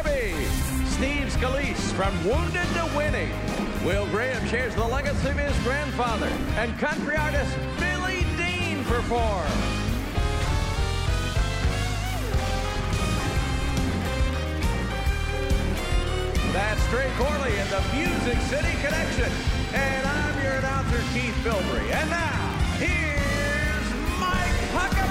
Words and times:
Huckabee. 0.00 0.86
Steve 0.86 1.26
Scalise 1.32 1.92
from 1.92 2.12
Wounded 2.24 2.66
to 2.74 2.96
Winning. 2.96 3.30
Will 3.84 4.06
Graham 4.06 4.46
shares 4.48 4.74
the 4.74 4.84
legacy 4.84 5.28
of 5.28 5.38
his 5.38 5.56
grandfather. 5.62 6.30
And 6.56 6.76
country 6.78 7.16
artist 7.16 7.56
Billy 7.78 8.24
Dean 8.36 8.84
performs. 8.84 9.50
That's 16.52 16.84
Trey 16.88 17.10
Corley 17.16 17.56
in 17.58 17.68
the 17.68 17.82
Music 17.94 18.38
City 18.48 18.72
Connection. 18.82 19.32
And 19.72 20.06
I'm 20.06 20.42
your 20.42 20.52
announcer, 20.54 20.98
Keith 21.12 21.34
Bilbrey. 21.44 21.92
And 21.92 22.10
now, 22.10 22.58
here's 22.78 24.18
Mike 24.18 24.60
Huckabee. 24.72 25.09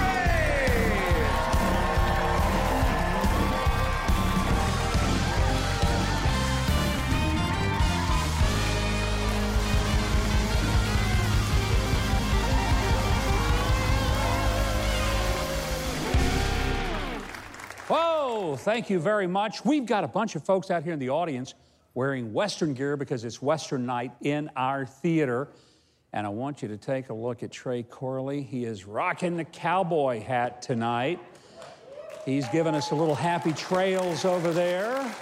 Whoa, 18.40 18.56
thank 18.56 18.88
you 18.88 18.98
very 18.98 19.26
much. 19.26 19.66
We've 19.66 19.84
got 19.84 20.02
a 20.02 20.08
bunch 20.08 20.34
of 20.34 20.42
folks 20.42 20.70
out 20.70 20.82
here 20.82 20.94
in 20.94 20.98
the 20.98 21.10
audience 21.10 21.52
wearing 21.92 22.32
Western 22.32 22.72
gear 22.72 22.96
because 22.96 23.22
it's 23.22 23.42
Western 23.42 23.84
night 23.84 24.12
in 24.22 24.48
our 24.56 24.86
theater. 24.86 25.48
And 26.14 26.26
I 26.26 26.30
want 26.30 26.62
you 26.62 26.68
to 26.68 26.78
take 26.78 27.10
a 27.10 27.12
look 27.12 27.42
at 27.42 27.50
Trey 27.50 27.82
Corley. 27.82 28.40
He 28.40 28.64
is 28.64 28.86
rocking 28.86 29.36
the 29.36 29.44
cowboy 29.44 30.22
hat 30.22 30.62
tonight. 30.62 31.20
He's 32.24 32.48
giving 32.48 32.74
us 32.74 32.92
a 32.92 32.94
little 32.94 33.14
happy 33.14 33.52
trails 33.52 34.24
over 34.24 34.54
there. 34.54 35.14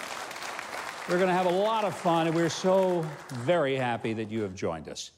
We're 1.09 1.17
going 1.17 1.27
to 1.27 1.35
have 1.35 1.47
a 1.47 1.51
lot 1.51 1.83
of 1.83 1.97
fun, 1.97 2.29
and 2.29 2.37
we're 2.37 2.49
so 2.49 3.05
very 3.33 3.75
happy 3.75 4.13
that 4.13 4.31
you 4.31 4.43
have 4.43 4.55
joined 4.55 4.89
us. 4.89 5.11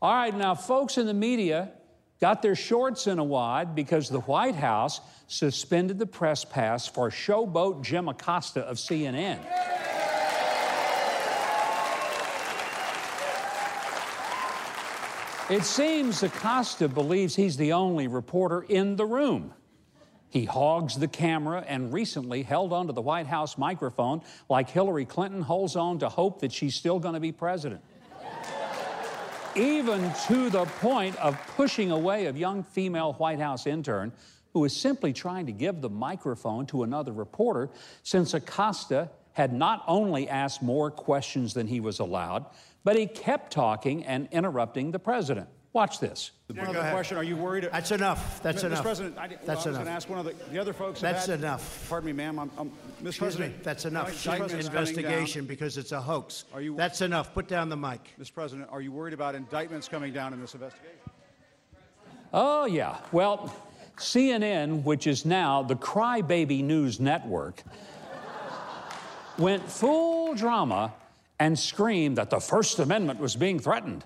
All 0.00 0.14
right, 0.14 0.34
now, 0.34 0.54
folks 0.54 0.96
in 0.96 1.04
the 1.04 1.12
media 1.12 1.72
got 2.18 2.40
their 2.40 2.54
shorts 2.54 3.08
in 3.08 3.18
a 3.18 3.24
wad 3.24 3.74
because 3.74 4.08
the 4.08 4.20
White 4.20 4.54
House 4.54 5.02
suspended 5.26 5.98
the 5.98 6.06
press 6.06 6.44
pass 6.44 6.86
for 6.86 7.10
showboat 7.10 7.82
Jim 7.82 8.08
Acosta 8.08 8.60
of 8.60 8.76
CNN. 8.76 9.38
It 15.50 15.64
seems 15.64 16.22
Acosta 16.22 16.88
believes 16.88 17.36
he's 17.36 17.58
the 17.58 17.74
only 17.74 18.06
reporter 18.06 18.62
in 18.62 18.96
the 18.96 19.04
room. 19.04 19.52
He 20.30 20.46
hogs 20.46 20.94
the 20.94 21.08
camera 21.08 21.62
and 21.68 21.92
recently 21.92 22.42
held 22.42 22.72
onto 22.72 22.94
the 22.94 23.02
White 23.02 23.26
House 23.26 23.58
microphone 23.58 24.22
like 24.48 24.70
Hillary 24.70 25.04
Clinton 25.04 25.42
holds 25.42 25.76
on 25.76 25.98
to 25.98 26.08
hope 26.08 26.40
that 26.40 26.52
she's 26.52 26.74
still 26.74 26.98
going 26.98 27.12
to 27.12 27.20
be 27.20 27.32
president. 27.32 27.82
Even 29.54 30.10
to 30.28 30.48
the 30.48 30.64
point 30.80 31.16
of 31.16 31.36
pushing 31.54 31.90
away 31.90 32.24
a 32.24 32.32
young 32.32 32.62
female 32.62 33.12
White 33.14 33.38
House 33.38 33.66
intern 33.66 34.10
who 34.52 34.60
was 34.60 34.74
simply 34.76 35.12
trying 35.12 35.46
to 35.46 35.52
give 35.52 35.80
the 35.80 35.88
microphone 35.90 36.66
to 36.66 36.82
another 36.82 37.12
reporter 37.12 37.70
since 38.02 38.34
Acosta 38.34 39.10
had 39.32 39.52
not 39.52 39.82
only 39.86 40.28
asked 40.28 40.62
more 40.62 40.90
questions 40.90 41.54
than 41.54 41.66
he 41.66 41.80
was 41.80 42.00
allowed, 42.00 42.44
but 42.84 42.96
he 42.96 43.06
kept 43.06 43.52
talking 43.52 44.04
and 44.04 44.28
interrupting 44.30 44.90
the 44.90 44.98
president. 44.98 45.48
Watch 45.72 46.00
this. 46.00 46.32
One 46.48 46.66
other 46.76 46.90
question: 46.90 47.16
Are 47.16 47.22
you 47.22 47.34
worried? 47.34 47.66
That's 47.72 47.92
enough. 47.92 48.42
That's 48.42 48.62
Mr. 48.62 48.66
enough. 48.66 48.82
President, 48.82 49.16
I, 49.16 49.28
well, 49.28 49.38
That's 49.46 49.48
I 49.48 49.54
was 49.54 49.66
enough. 49.68 49.74
going 49.76 49.86
to 49.86 49.92
ask 49.92 50.08
one 50.10 50.18
of 50.18 50.26
the, 50.26 50.34
the 50.52 50.58
other 50.58 50.74
folks. 50.74 51.00
That's 51.00 51.24
had- 51.24 51.38
enough. 51.38 51.86
Pardon 51.88 52.08
me, 52.08 52.12
ma'am. 52.12 52.38
I'm, 52.38 52.50
I'm, 52.58 52.68
Mr. 52.68 52.72
Excuse 53.06 53.18
President, 53.18 53.56
me. 53.56 53.60
That's 53.62 53.84
enough. 53.86 54.08
indictments 54.08 54.52
coming 54.52 54.66
Investigation 54.66 55.46
because 55.46 55.78
it's 55.78 55.92
a 55.92 56.00
hoax. 56.00 56.44
Are 56.52 56.60
you- 56.60 56.76
That's 56.76 57.00
enough. 57.00 57.32
Put 57.32 57.48
down 57.48 57.70
the 57.70 57.76
mic. 57.78 58.04
Down, 58.04 58.26
Mr. 58.26 58.34
President, 58.34 58.68
are 58.70 58.82
you 58.82 58.92
worried 58.92 59.14
about 59.14 59.34
indictments 59.34 59.88
coming 59.88 60.12
down 60.12 60.34
in 60.34 60.42
this 60.42 60.52
investigation? 60.52 60.98
Oh, 62.34 62.66
yeah. 62.66 62.98
Well, 63.10 63.54
CNN, 63.96 64.84
which 64.84 65.06
is 65.06 65.24
now 65.24 65.62
the 65.62 65.76
Crybaby 65.76 66.62
News 66.62 67.00
Network, 67.00 67.62
went 69.38 69.68
full 69.68 70.34
drama 70.34 70.92
and 71.38 71.58
screamed 71.58 72.18
that 72.18 72.30
the 72.30 72.40
First 72.40 72.78
Amendment 72.78 73.18
was 73.18 73.36
being 73.36 73.58
threatened. 73.58 74.04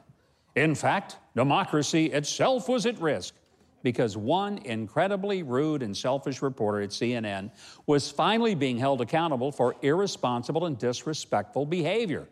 In 0.55 0.75
fact, 0.75 1.17
democracy 1.35 2.07
itself 2.07 2.69
was 2.69 2.87
at 2.87 2.99
risk 2.99 3.35
because 3.83 4.17
one 4.17 4.59
incredibly 4.59 5.43
rude 5.43 5.83
and 5.83 5.97
selfish 5.97 6.43
reporter 6.43 6.81
at 6.81 6.91
CNN 6.91 7.51
was 7.87 8.11
finally 8.11 8.55
being 8.55 8.79
held 8.79 9.01
accountable 9.01 9.53
for 9.53 9.77
irresponsible 9.83 10.67
and 10.67 10.79
disrespectful 10.79 11.67
behavior. 11.67 12.27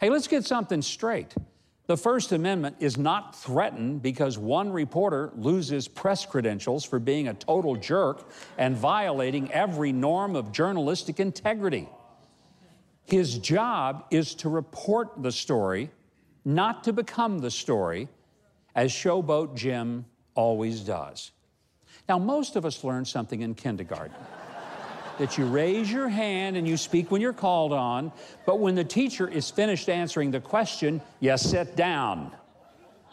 Hey, 0.00 0.10
let's 0.10 0.26
get 0.26 0.44
something 0.44 0.82
straight. 0.82 1.34
The 1.86 1.96
First 1.96 2.30
Amendment 2.30 2.76
is 2.78 2.96
not 2.96 3.34
threatened 3.34 4.02
because 4.02 4.38
one 4.38 4.70
reporter 4.70 5.32
loses 5.34 5.88
press 5.88 6.24
credentials 6.24 6.84
for 6.84 7.00
being 7.00 7.26
a 7.28 7.34
total 7.34 7.74
jerk 7.74 8.30
and 8.56 8.76
violating 8.76 9.50
every 9.52 9.92
norm 9.92 10.36
of 10.36 10.52
journalistic 10.52 11.18
integrity. 11.18 11.88
His 13.04 13.36
job 13.38 14.04
is 14.10 14.34
to 14.36 14.48
report 14.48 15.22
the 15.22 15.32
story, 15.32 15.90
not 16.44 16.84
to 16.84 16.92
become 16.92 17.40
the 17.40 17.50
story, 17.50 18.08
as 18.76 18.92
Showboat 18.92 19.56
Jim 19.56 20.04
always 20.34 20.80
does. 20.80 21.32
Now, 22.08 22.18
most 22.18 22.54
of 22.54 22.64
us 22.64 22.84
learn 22.84 23.04
something 23.04 23.42
in 23.42 23.54
kindergarten 23.54 24.14
that 25.22 25.38
you 25.38 25.46
raise 25.46 25.88
your 25.88 26.08
hand 26.08 26.56
and 26.56 26.66
you 26.66 26.76
speak 26.76 27.12
when 27.12 27.20
you're 27.20 27.32
called 27.32 27.72
on, 27.72 28.10
but 28.44 28.58
when 28.58 28.74
the 28.74 28.82
teacher 28.82 29.28
is 29.28 29.48
finished 29.52 29.88
answering 29.88 30.32
the 30.32 30.40
question, 30.40 31.00
you 31.20 31.38
sit 31.38 31.76
down. 31.76 32.32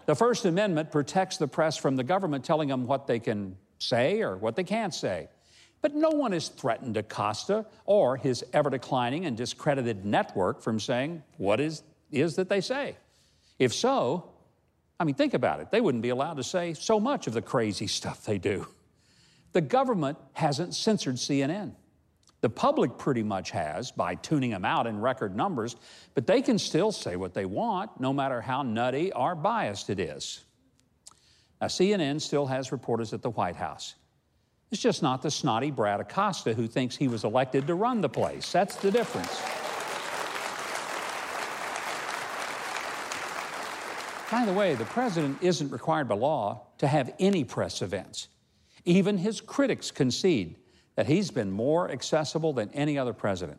The 0.08 0.16
First 0.16 0.46
Amendment 0.46 0.92
protects 0.92 1.38
the 1.38 1.48
press 1.48 1.78
from 1.78 1.96
the 1.96 2.04
government 2.04 2.44
telling 2.44 2.68
them 2.68 2.88
what 2.88 3.06
they 3.06 3.20
can 3.20 3.56
say 3.78 4.24
or 4.24 4.38
what 4.38 4.56
they 4.56 4.64
can't 4.64 4.92
say. 4.92 5.30
But 5.84 5.94
no 5.94 6.10
one 6.10 6.32
has 6.32 6.48
threatened 6.48 6.98
Acosta 6.98 7.68
or 7.86 8.18
his 8.18 8.44
ever 8.54 8.72
declining 8.72 9.28
and 9.28 9.38
discredited 9.38 10.04
network 10.04 10.64
from 10.64 10.80
saying 10.80 11.22
what 11.38 11.60
is, 11.60 11.84
is 12.10 12.36
that 12.38 12.50
they 12.50 12.60
say. 12.60 12.98
If 13.60 13.72
so, 13.72 14.32
I 15.00 15.04
mean, 15.04 15.14
think 15.14 15.36
about 15.36 15.60
it. 15.60 15.70
They 15.70 15.80
wouldn't 15.80 16.02
be 16.02 16.10
allowed 16.10 16.38
to 16.38 16.44
say 16.44 16.74
so 16.74 17.00
much 17.00 17.28
of 17.28 17.34
the 17.34 17.44
crazy 17.44 17.86
stuff 17.86 18.26
they 18.26 18.40
do. 18.40 18.66
The 19.52 19.62
government 19.62 20.18
hasn't 20.34 20.74
censored 20.74 21.18
CNN. 21.18 21.74
The 22.42 22.50
public 22.50 22.98
pretty 22.98 23.24
much 23.24 23.52
has 23.52 23.92
by 23.92 24.16
tuning 24.16 24.52
them 24.52 24.64
out 24.64 24.88
in 24.88 25.02
record 25.02 25.36
numbers, 25.36 25.76
but 26.14 26.26
they 26.26 26.42
can 26.42 26.58
still 26.58 26.92
say 26.92 27.16
what 27.16 27.34
they 27.34 27.46
want, 27.46 28.00
no 28.00 28.14
matter 28.14 28.40
how 28.40 28.62
nutty 28.62 29.12
or 29.12 29.36
biased 29.36 29.90
it 29.90 30.00
is. 30.00 30.46
Now, 31.60 31.68
CNN 31.68 32.22
still 32.22 32.46
has 32.46 32.72
reporters 32.72 33.12
at 33.12 33.22
the 33.22 33.32
White 33.32 33.58
House. 33.58 33.96
It's 34.72 34.82
just 34.82 35.04
not 35.04 35.22
the 35.22 35.32
snotty 35.32 35.72
Brad 35.72 36.00
Acosta 36.00 36.54
who 36.54 36.68
thinks 36.68 36.96
he 36.96 37.08
was 37.08 37.26
elected 37.26 37.68
to 37.68 37.76
run 37.76 38.00
the 38.02 38.10
place. 38.10 38.50
That's 38.52 38.76
the 38.76 38.92
difference. 38.92 39.42
By 44.32 44.46
the 44.46 44.54
way, 44.54 44.76
the 44.76 44.86
president 44.86 45.40
isn't 45.42 45.72
required 45.72 46.08
by 46.08 46.16
law 46.16 46.68
to 46.78 46.88
have 46.88 47.14
any 47.20 47.44
press 47.44 47.82
events. 47.82 48.28
Even 48.86 49.18
his 49.18 49.42
critics 49.42 49.90
concede 49.90 50.56
that 51.00 51.08
he's 51.08 51.32
been 51.32 51.50
more 51.50 51.90
accessible 51.90 52.52
than 52.52 52.70
any 52.74 52.98
other 52.98 53.14
president. 53.14 53.58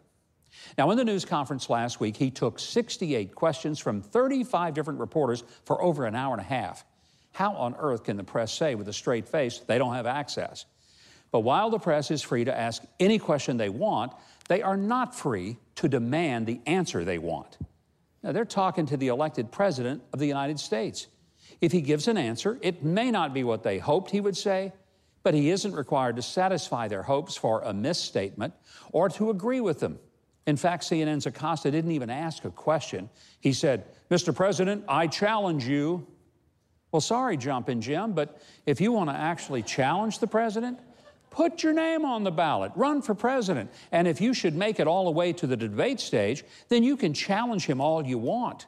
Now, 0.76 0.90
in 0.90 0.98
the 0.98 1.06
news 1.06 1.24
conference 1.24 1.70
last 1.70 1.98
week, 1.98 2.14
he 2.14 2.30
took 2.30 2.58
68 2.58 3.34
questions 3.34 3.78
from 3.78 4.02
35 4.02 4.74
different 4.74 5.00
reporters 5.00 5.42
for 5.64 5.80
over 5.80 6.04
an 6.04 6.14
hour 6.14 6.34
and 6.34 6.42
a 6.42 6.44
half. 6.44 6.84
How 7.32 7.54
on 7.54 7.76
earth 7.78 8.04
can 8.04 8.18
the 8.18 8.24
press 8.24 8.52
say 8.52 8.74
with 8.74 8.88
a 8.88 8.92
straight 8.92 9.26
face 9.26 9.60
they 9.60 9.78
don't 9.78 9.94
have 9.94 10.04
access? 10.04 10.66
But 11.32 11.40
while 11.40 11.70
the 11.70 11.78
press 11.78 12.10
is 12.10 12.20
free 12.20 12.44
to 12.44 12.54
ask 12.54 12.82
any 12.98 13.18
question 13.18 13.56
they 13.56 13.70
want, 13.70 14.12
they 14.48 14.60
are 14.60 14.76
not 14.76 15.14
free 15.14 15.56
to 15.76 15.88
demand 15.88 16.46
the 16.46 16.60
answer 16.66 17.06
they 17.06 17.16
want. 17.16 17.56
Now, 18.22 18.32
they're 18.32 18.44
talking 18.44 18.84
to 18.84 18.98
the 18.98 19.08
elected 19.08 19.50
president 19.50 20.02
of 20.12 20.19
the 20.19 20.26
United 20.26 20.60
States. 20.60 21.06
If 21.62 21.72
he 21.72 21.81
gives 21.81 22.06
an 22.06 22.19
answer, 22.19 22.58
it 22.60 22.82
may 22.82 23.10
not 23.10 23.32
be 23.32 23.44
what 23.44 23.62
they 23.62 23.78
hoped 23.78 24.10
he 24.10 24.20
would 24.20 24.36
say, 24.36 24.75
but 25.22 25.34
he 25.34 25.50
isn't 25.50 25.75
required 25.75 26.17
to 26.17 26.22
satisfy 26.22 26.88
their 26.88 27.02
hopes 27.02 27.37
for 27.37 27.61
a 27.62 27.72
misstatement 27.72 28.55
or 28.93 29.08
to 29.11 29.31
agree 29.31 29.61
with 29.61 29.81
them. 29.81 29.99
In 30.46 30.56
fact, 30.56 30.84
CNN's 30.84 31.26
Acosta 31.26 31.70
didn't 31.70 31.93
even 31.93 32.11
ask 32.11 32.44
a 32.44 32.50
question. 32.50 33.11
He 33.40 33.52
said, 33.52 33.84
Mr. 34.11 34.34
President, 34.34 34.84
I 34.88 35.06
challenge 35.06 35.67
you. 35.67 36.06
Well, 36.93 37.00
sorry, 37.00 37.37
Jumpin' 37.37 37.81
Jim, 37.81 38.12
but 38.12 38.43
if 38.67 38.81
you 38.81 38.90
want 38.90 39.11
to 39.11 39.14
actually 39.14 39.62
challenge 39.62 40.19
the 40.19 40.26
president, 40.26 40.81
put 41.31 41.62
your 41.62 41.72
name 41.72 42.05
on 42.05 42.25
the 42.25 42.32
ballot, 42.32 42.72
run 42.75 43.00
for 43.00 43.14
president. 43.14 43.70
And 43.93 44.08
if 44.08 44.20
you 44.20 44.34
should 44.34 44.56
make 44.56 44.81
it 44.81 44.88
all 44.88 45.05
the 45.05 45.12
way 45.12 45.32
to 45.34 45.46
the 45.46 45.56
debate 45.56 46.00
stage, 46.00 46.43
then 46.69 46.82
you 46.82 46.96
can 46.96 47.14
challenge 47.14 47.67
him 47.67 47.81
all 47.81 48.05
you 48.05 48.19
want. 48.19 48.67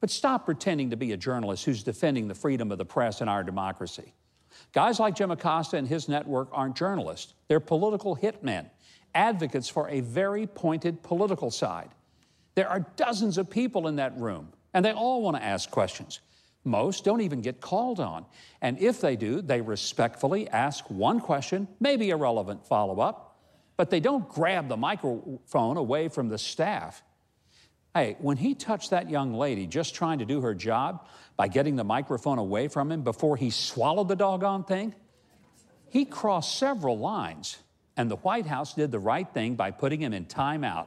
But 0.00 0.10
stop 0.10 0.46
pretending 0.46 0.90
to 0.90 0.96
be 0.96 1.12
a 1.12 1.16
journalist 1.16 1.64
who's 1.64 1.82
defending 1.82 2.26
the 2.26 2.34
freedom 2.34 2.72
of 2.72 2.78
the 2.78 2.84
press 2.86 3.20
and 3.20 3.28
our 3.30 3.44
democracy. 3.44 4.14
Guys 4.72 5.00
like 5.00 5.14
Jim 5.14 5.30
Acosta 5.30 5.76
and 5.76 5.86
his 5.86 6.08
network 6.08 6.48
aren't 6.52 6.76
journalists, 6.76 7.34
they're 7.48 7.60
political 7.60 8.16
hitmen. 8.16 8.70
advocates 9.14 9.68
for 9.68 9.88
a 9.88 10.00
very 10.00 10.46
pointed 10.46 11.02
political 11.02 11.50
side. 11.50 11.90
There 12.54 12.68
are 12.68 12.86
dozens 12.96 13.38
of 13.38 13.48
people 13.48 13.88
in 13.88 13.96
that 13.96 14.16
room, 14.18 14.52
and 14.74 14.84
they 14.84 14.92
all 14.92 15.22
want 15.22 15.36
to 15.36 15.42
ask 15.42 15.70
questions. 15.70 16.20
Most 16.64 17.04
don't 17.04 17.22
even 17.22 17.40
get 17.40 17.60
called 17.60 18.00
on. 18.00 18.26
And 18.60 18.78
if 18.78 19.00
they 19.00 19.16
do, 19.16 19.40
they 19.40 19.60
respectfully 19.60 20.48
ask 20.48 20.88
one 20.90 21.20
question, 21.20 21.68
maybe 21.80 22.10
a 22.10 22.16
relevant 22.16 22.66
follow 22.66 23.00
up, 23.00 23.38
but 23.76 23.88
they 23.88 24.00
don't 24.00 24.28
grab 24.28 24.68
the 24.68 24.76
microphone 24.76 25.76
away 25.78 26.08
from 26.08 26.28
the 26.28 26.36
staff. 26.36 27.02
Hey, 27.94 28.16
when 28.20 28.36
he 28.36 28.54
touched 28.54 28.90
that 28.90 29.10
young 29.10 29.34
lady 29.34 29.66
just 29.66 29.94
trying 29.94 30.20
to 30.20 30.24
do 30.24 30.40
her 30.42 30.54
job 30.54 31.06
by 31.36 31.48
getting 31.48 31.74
the 31.74 31.84
microphone 31.84 32.38
away 32.38 32.68
from 32.68 32.92
him 32.92 33.02
before 33.02 33.36
he 33.36 33.50
swallowed 33.50 34.08
the 34.08 34.14
doggone 34.14 34.62
thing, 34.62 34.94
he 35.88 36.04
crossed 36.04 36.56
several 36.56 36.98
lines, 36.98 37.58
and 37.96 38.08
the 38.08 38.16
White 38.16 38.46
House 38.46 38.74
did 38.74 38.92
the 38.92 38.98
right 39.00 39.28
thing 39.34 39.56
by 39.56 39.72
putting 39.72 40.00
him 40.00 40.12
in 40.12 40.24
timeout. 40.26 40.86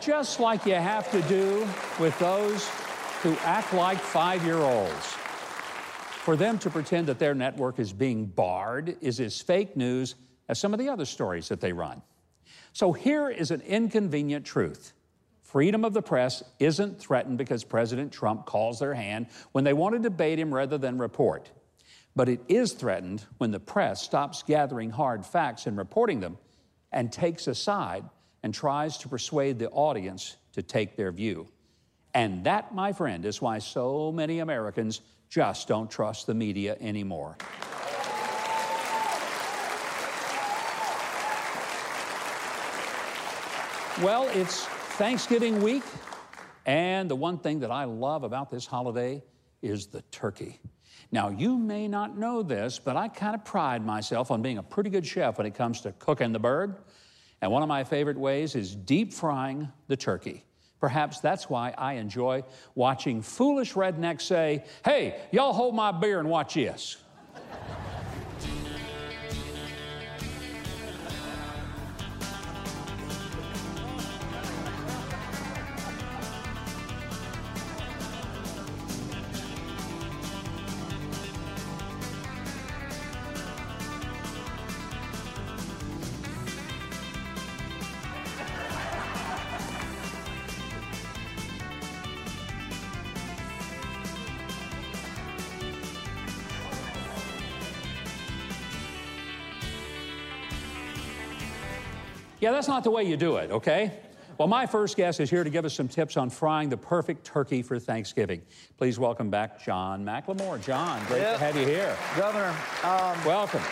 Just 0.00 0.40
like 0.40 0.64
you 0.64 0.74
have 0.74 1.10
to 1.10 1.20
do 1.22 1.68
with 2.00 2.18
those 2.18 2.68
who 3.22 3.36
act 3.42 3.74
like 3.74 3.98
five 3.98 4.42
year 4.44 4.58
olds. 4.58 5.06
For 6.24 6.36
them 6.36 6.58
to 6.60 6.70
pretend 6.70 7.06
that 7.08 7.18
their 7.18 7.34
network 7.34 7.78
is 7.78 7.92
being 7.92 8.24
barred 8.24 8.96
is 9.00 9.20
as 9.20 9.40
fake 9.40 9.76
news 9.76 10.14
as 10.48 10.58
some 10.58 10.72
of 10.72 10.80
the 10.80 10.88
other 10.88 11.04
stories 11.04 11.48
that 11.48 11.60
they 11.60 11.72
run. 11.72 12.00
So 12.72 12.92
here 12.92 13.28
is 13.28 13.50
an 13.50 13.60
inconvenient 13.60 14.46
truth. 14.46 14.94
Freedom 15.52 15.84
of 15.84 15.92
the 15.92 16.00
press 16.00 16.42
isn't 16.58 16.98
threatened 16.98 17.36
because 17.36 17.62
President 17.62 18.10
Trump 18.10 18.46
calls 18.46 18.78
their 18.78 18.94
hand 18.94 19.26
when 19.52 19.64
they 19.64 19.74
want 19.74 19.94
to 19.94 19.98
debate 19.98 20.38
him 20.38 20.52
rather 20.52 20.78
than 20.78 20.96
report. 20.96 21.50
But 22.16 22.30
it 22.30 22.40
is 22.48 22.72
threatened 22.72 23.26
when 23.36 23.50
the 23.50 23.60
press 23.60 24.00
stops 24.00 24.42
gathering 24.42 24.88
hard 24.88 25.26
facts 25.26 25.66
and 25.66 25.76
reporting 25.76 26.20
them 26.20 26.38
and 26.90 27.12
takes 27.12 27.48
a 27.48 27.54
side 27.54 28.02
and 28.42 28.54
tries 28.54 28.96
to 28.96 29.10
persuade 29.10 29.58
the 29.58 29.68
audience 29.68 30.38
to 30.54 30.62
take 30.62 30.96
their 30.96 31.12
view. 31.12 31.46
And 32.14 32.44
that, 32.44 32.74
my 32.74 32.94
friend, 32.94 33.26
is 33.26 33.42
why 33.42 33.58
so 33.58 34.10
many 34.10 34.38
Americans 34.38 35.02
just 35.28 35.68
don't 35.68 35.90
trust 35.90 36.26
the 36.26 36.32
media 36.32 36.78
anymore. 36.80 37.36
Well, 44.00 44.30
it's 44.32 44.66
Thanksgiving 45.02 45.60
week, 45.64 45.82
and 46.64 47.10
the 47.10 47.16
one 47.16 47.36
thing 47.36 47.58
that 47.58 47.72
I 47.72 47.82
love 47.82 48.22
about 48.22 48.50
this 48.50 48.66
holiday 48.66 49.20
is 49.60 49.88
the 49.88 50.00
turkey. 50.12 50.60
Now, 51.10 51.28
you 51.28 51.58
may 51.58 51.88
not 51.88 52.16
know 52.16 52.44
this, 52.44 52.78
but 52.78 52.96
I 52.96 53.08
kind 53.08 53.34
of 53.34 53.44
pride 53.44 53.84
myself 53.84 54.30
on 54.30 54.42
being 54.42 54.58
a 54.58 54.62
pretty 54.62 54.90
good 54.90 55.04
chef 55.04 55.38
when 55.38 55.46
it 55.48 55.56
comes 55.56 55.80
to 55.80 55.90
cooking 55.98 56.30
the 56.32 56.38
bird. 56.38 56.76
And 57.40 57.50
one 57.50 57.64
of 57.64 57.68
my 57.68 57.82
favorite 57.82 58.16
ways 58.16 58.54
is 58.54 58.76
deep 58.76 59.12
frying 59.12 59.72
the 59.88 59.96
turkey. 59.96 60.44
Perhaps 60.78 61.18
that's 61.18 61.50
why 61.50 61.74
I 61.76 61.94
enjoy 61.94 62.44
watching 62.76 63.22
foolish 63.22 63.72
rednecks 63.72 64.22
say, 64.22 64.62
Hey, 64.84 65.20
y'all 65.32 65.52
hold 65.52 65.74
my 65.74 65.90
beer 65.90 66.20
and 66.20 66.28
watch 66.30 66.54
this. 66.54 67.01
Yeah, 102.42 102.50
that's 102.50 102.66
not 102.66 102.82
the 102.82 102.90
way 102.90 103.04
you 103.04 103.16
do 103.16 103.36
it, 103.36 103.52
okay? 103.52 103.92
Well, 104.36 104.48
my 104.48 104.66
first 104.66 104.96
guest 104.96 105.20
is 105.20 105.30
here 105.30 105.44
to 105.44 105.48
give 105.50 105.64
us 105.64 105.74
some 105.74 105.86
tips 105.86 106.16
on 106.16 106.28
frying 106.28 106.70
the 106.70 106.76
perfect 106.76 107.24
turkey 107.24 107.62
for 107.62 107.78
Thanksgiving. 107.78 108.42
Please 108.78 108.98
welcome 108.98 109.30
back 109.30 109.62
John 109.64 110.04
McLemore. 110.04 110.60
John, 110.60 111.00
great 111.06 111.20
Yep. 111.20 111.38
to 111.38 111.44
have 111.44 111.56
you 111.56 111.64
here. 111.64 111.96
Governor, 112.16 112.48
um, 112.82 113.24
Welcome. 113.24 113.62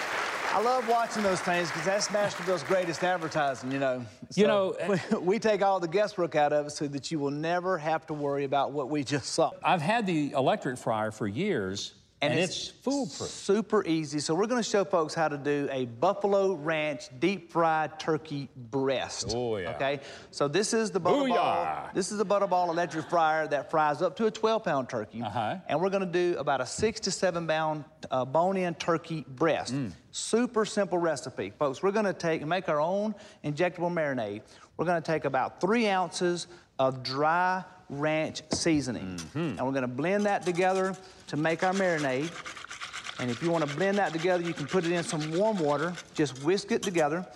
I 0.52 0.60
love 0.62 0.88
watching 0.88 1.24
those 1.24 1.40
things 1.40 1.66
because 1.72 1.84
that's 1.84 2.06
Masterbuilt's 2.08 2.62
greatest 2.62 3.02
advertising, 3.02 3.72
you 3.72 3.80
know. 3.80 4.06
You 4.36 4.46
know, 4.46 4.76
we, 4.88 5.18
we 5.18 5.38
take 5.40 5.62
all 5.62 5.80
the 5.80 5.88
guesswork 5.88 6.36
out 6.36 6.52
of 6.52 6.66
it 6.66 6.70
so 6.70 6.86
that 6.86 7.10
you 7.10 7.18
will 7.18 7.32
never 7.32 7.76
have 7.76 8.06
to 8.06 8.14
worry 8.14 8.44
about 8.44 8.70
what 8.70 8.88
we 8.88 9.02
just 9.02 9.30
saw. 9.32 9.50
I've 9.64 9.82
had 9.82 10.06
the 10.06 10.30
electric 10.30 10.78
fryer 10.78 11.10
for 11.10 11.26
years, 11.26 11.94
and, 12.22 12.34
And 12.34 12.40
it's, 12.40 12.68
it's 12.68 12.78
foolproof. 12.78 13.30
Super 13.30 13.84
easy. 13.86 14.18
So 14.18 14.34
we're 14.34 14.46
going 14.46 14.62
to 14.62 14.68
show 14.68 14.84
folks 14.84 15.14
how 15.14 15.28
to 15.28 15.38
do 15.38 15.68
a 15.72 15.86
Buffalo 15.86 16.52
Ranch 16.52 17.08
deep 17.18 17.50
fried 17.50 17.98
turkey 17.98 18.50
breast. 18.54 19.32
Oh, 19.34 19.56
yeah. 19.56 19.70
Okay. 19.70 20.00
So 20.30 20.46
this 20.46 20.74
is 20.74 20.90
the 20.90 21.00
butterball. 21.00 21.30
Booyah. 21.30 21.94
This 21.94 22.12
is 22.12 22.18
the 22.18 22.26
butterball 22.26 22.68
electric 22.68 23.08
fryer 23.08 23.46
that 23.48 23.70
fries 23.70 24.02
up 24.02 24.16
to 24.16 24.26
a 24.26 24.30
12-pound 24.30 24.90
turkey. 24.90 25.22
Uh-huh. 25.22 25.56
And 25.66 25.80
we're 25.80 25.88
going 25.88 26.04
to 26.04 26.12
do 26.12 26.36
about 26.38 26.60
a 26.60 26.66
six 26.66 27.00
to 27.00 27.10
seven-pound 27.10 27.84
uh, 28.10 28.26
bone-in 28.26 28.74
turkey 28.74 29.24
breast. 29.26 29.74
Mm. 29.74 29.92
Super 30.10 30.66
simple 30.66 30.98
recipe, 30.98 31.52
folks. 31.58 31.82
We're 31.82 31.90
going 31.90 32.04
to 32.04 32.12
take 32.12 32.42
and 32.42 32.50
make 32.50 32.68
our 32.68 32.80
own 32.80 33.14
injectable 33.44 33.90
marinade. 33.90 34.42
We're 34.76 34.86
going 34.86 35.00
to 35.00 35.12
take 35.12 35.24
about 35.24 35.60
three 35.60 35.88
ounces 35.88 36.48
of 36.78 37.02
dry 37.02 37.64
ranch 37.90 38.42
seasoning. 38.52 39.16
Mm-hmm. 39.16 39.38
And 39.38 39.60
we're 39.60 39.72
going 39.72 39.82
to 39.82 39.88
blend 39.88 40.26
that 40.26 40.44
together 40.44 40.96
to 41.26 41.36
make 41.36 41.62
our 41.62 41.72
marinade. 41.72 42.30
And 43.20 43.30
if 43.30 43.42
you 43.42 43.50
want 43.50 43.68
to 43.68 43.76
blend 43.76 43.98
that 43.98 44.12
together, 44.12 44.42
you 44.42 44.54
can 44.54 44.66
put 44.66 44.86
it 44.86 44.92
in 44.92 45.02
some 45.02 45.36
warm 45.36 45.58
water, 45.58 45.92
just 46.14 46.42
whisk 46.42 46.72
it 46.72 46.82
together, 46.82 47.26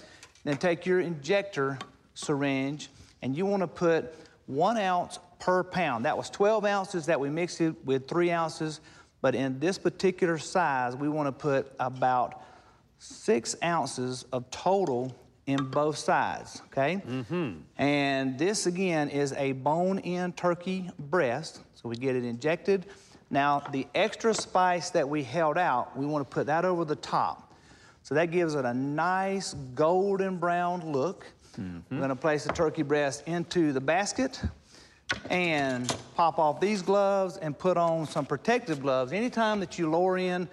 then 0.44 0.56
take 0.56 0.86
your 0.86 1.00
injector 1.00 1.78
syringe, 2.14 2.88
and 3.22 3.36
you 3.36 3.44
want 3.44 3.62
to 3.62 3.66
put 3.66 4.14
one 4.46 4.78
ounce 4.78 5.18
per 5.40 5.62
pound. 5.62 6.06
That 6.06 6.16
was 6.16 6.30
12 6.30 6.64
ounces 6.64 7.06
that 7.06 7.20
we 7.20 7.28
mixed 7.28 7.60
it 7.60 7.74
with 7.84 8.08
three 8.08 8.30
ounces, 8.30 8.80
but 9.20 9.34
in 9.34 9.58
this 9.58 9.76
particular 9.76 10.38
size, 10.38 10.96
we 10.96 11.08
want 11.08 11.26
to 11.26 11.32
put 11.32 11.72
about 11.78 12.42
six 12.98 13.56
ounces 13.62 14.24
of 14.32 14.50
total 14.50 15.14
in 15.46 15.64
both 15.64 15.98
sides, 15.98 16.62
okay? 16.66 17.02
Mm-hmm. 17.06 17.52
And 17.76 18.38
this 18.38 18.66
again 18.66 19.10
is 19.10 19.32
a 19.34 19.52
bone 19.52 19.98
in 19.98 20.32
turkey 20.32 20.90
breast, 20.98 21.60
so 21.74 21.88
we 21.88 21.96
get 21.96 22.16
it 22.16 22.24
injected. 22.24 22.86
Now, 23.30 23.60
the 23.72 23.86
extra 23.94 24.32
spice 24.32 24.90
that 24.90 25.08
we 25.08 25.22
held 25.22 25.58
out, 25.58 25.96
we 25.96 26.06
want 26.06 26.28
to 26.28 26.34
put 26.34 26.46
that 26.46 26.64
over 26.64 26.84
the 26.84 26.96
top. 26.96 27.52
So 28.02 28.14
that 28.14 28.30
gives 28.30 28.54
it 28.54 28.64
a 28.64 28.74
nice 28.74 29.54
golden 29.74 30.36
brown 30.36 30.92
look. 30.92 31.26
We're 31.90 31.98
going 31.98 32.08
to 32.08 32.16
place 32.16 32.44
the 32.44 32.52
turkey 32.52 32.82
breast 32.82 33.22
into 33.26 33.72
the 33.72 33.80
basket 33.80 34.42
and 35.30 35.94
pop 36.16 36.38
off 36.38 36.60
these 36.60 36.82
gloves 36.82 37.36
and 37.36 37.56
put 37.56 37.76
on 37.76 38.06
some 38.06 38.26
protective 38.26 38.82
gloves. 38.82 39.12
Anytime 39.12 39.60
that 39.60 39.78
you 39.78 39.88
lower 39.88 40.18
in 40.18 40.48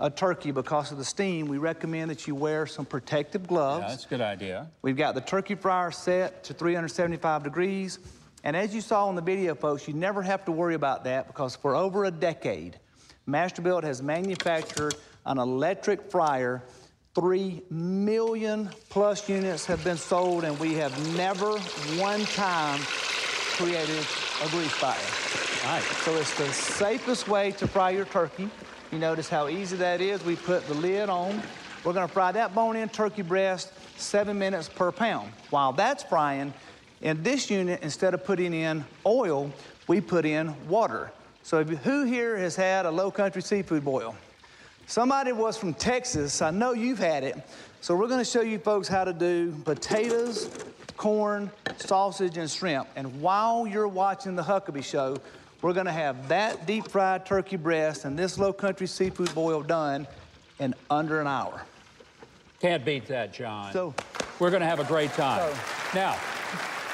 a 0.00 0.08
turkey 0.08 0.52
because 0.52 0.92
of 0.92 0.98
the 0.98 1.04
steam, 1.04 1.46
we 1.46 1.58
recommend 1.58 2.10
that 2.10 2.26
you 2.26 2.34
wear 2.34 2.66
some 2.66 2.86
protective 2.86 3.46
gloves. 3.46 3.82
Yeah, 3.82 3.88
that's 3.88 4.04
a 4.04 4.08
good 4.08 4.20
idea. 4.20 4.70
We've 4.82 4.96
got 4.96 5.14
the 5.14 5.20
turkey 5.20 5.56
fryer 5.56 5.90
set 5.90 6.44
to 6.44 6.54
375 6.54 7.42
degrees. 7.42 7.98
And 8.44 8.56
as 8.56 8.74
you 8.74 8.80
saw 8.80 9.08
in 9.10 9.16
the 9.16 9.22
video, 9.22 9.54
folks, 9.54 9.88
you 9.88 9.94
never 9.94 10.22
have 10.22 10.44
to 10.44 10.52
worry 10.52 10.74
about 10.74 11.04
that 11.04 11.26
because 11.26 11.56
for 11.56 11.74
over 11.74 12.04
a 12.04 12.10
decade, 12.10 12.78
Masterbuilt 13.28 13.82
has 13.82 14.00
manufactured 14.00 14.94
an 15.26 15.38
electric 15.38 16.10
fryer. 16.10 16.62
Three 17.14 17.62
million 17.68 18.70
plus 18.90 19.28
units 19.28 19.66
have 19.66 19.82
been 19.82 19.96
sold, 19.96 20.44
and 20.44 20.58
we 20.60 20.74
have 20.74 21.16
never 21.16 21.58
one 21.98 22.24
time 22.26 22.78
created 23.56 24.06
a 24.40 24.48
grease 24.50 24.70
fire. 24.70 24.94
Nice. 25.64 25.84
So 26.04 26.14
it's 26.14 26.38
the 26.38 26.52
safest 26.52 27.26
way 27.26 27.50
to 27.52 27.66
fry 27.66 27.90
your 27.90 28.04
turkey. 28.04 28.48
You 28.90 28.98
notice 28.98 29.28
how 29.28 29.48
easy 29.48 29.76
that 29.76 30.00
is. 30.00 30.24
We 30.24 30.36
put 30.36 30.66
the 30.66 30.74
lid 30.74 31.10
on. 31.10 31.42
We're 31.84 31.92
gonna 31.92 32.08
fry 32.08 32.32
that 32.32 32.54
bone-in 32.54 32.88
turkey 32.88 33.22
breast 33.22 33.72
seven 33.98 34.38
minutes 34.38 34.68
per 34.68 34.90
pound. 34.90 35.32
While 35.50 35.72
that's 35.72 36.02
frying, 36.02 36.54
in 37.00 37.22
this 37.22 37.50
unit, 37.50 37.82
instead 37.82 38.14
of 38.14 38.24
putting 38.24 38.54
in 38.54 38.84
oil, 39.06 39.52
we 39.86 40.00
put 40.00 40.24
in 40.24 40.54
water. 40.68 41.12
So 41.42 41.60
if, 41.60 41.68
who 41.68 42.04
here 42.04 42.36
has 42.36 42.56
had 42.56 42.86
a 42.86 42.90
low 42.90 43.10
country 43.10 43.42
seafood 43.42 43.84
boil? 43.84 44.16
Somebody 44.86 45.32
was 45.32 45.56
from 45.56 45.74
Texas. 45.74 46.40
I 46.40 46.50
know 46.50 46.72
you've 46.72 46.98
had 46.98 47.22
it. 47.22 47.36
So 47.80 47.94
we're 47.94 48.08
going 48.08 48.20
to 48.20 48.24
show 48.24 48.40
you 48.40 48.58
folks 48.58 48.88
how 48.88 49.04
to 49.04 49.12
do 49.12 49.52
potatoes, 49.64 50.64
corn, 50.96 51.50
sausage, 51.76 52.38
and 52.38 52.50
shrimp. 52.50 52.88
And 52.96 53.20
while 53.20 53.66
you're 53.66 53.86
watching 53.86 54.34
the 54.34 54.42
Huckabee 54.42 54.82
Show, 54.82 55.18
we're 55.62 55.72
going 55.72 55.86
to 55.86 55.92
have 55.92 56.28
that 56.28 56.66
deep 56.66 56.88
fried 56.88 57.26
turkey 57.26 57.56
breast 57.56 58.04
and 58.04 58.18
this 58.18 58.38
low 58.38 58.52
country 58.52 58.86
seafood 58.86 59.34
boil 59.34 59.62
done 59.62 60.06
in 60.60 60.74
under 60.90 61.20
an 61.20 61.26
hour. 61.26 61.62
Can't 62.60 62.84
beat 62.84 63.06
that, 63.06 63.32
John. 63.32 63.72
So 63.72 63.94
We're 64.38 64.50
going 64.50 64.60
to 64.60 64.66
have 64.66 64.80
a 64.80 64.84
great 64.84 65.12
time. 65.12 65.52
Now, 65.94 66.16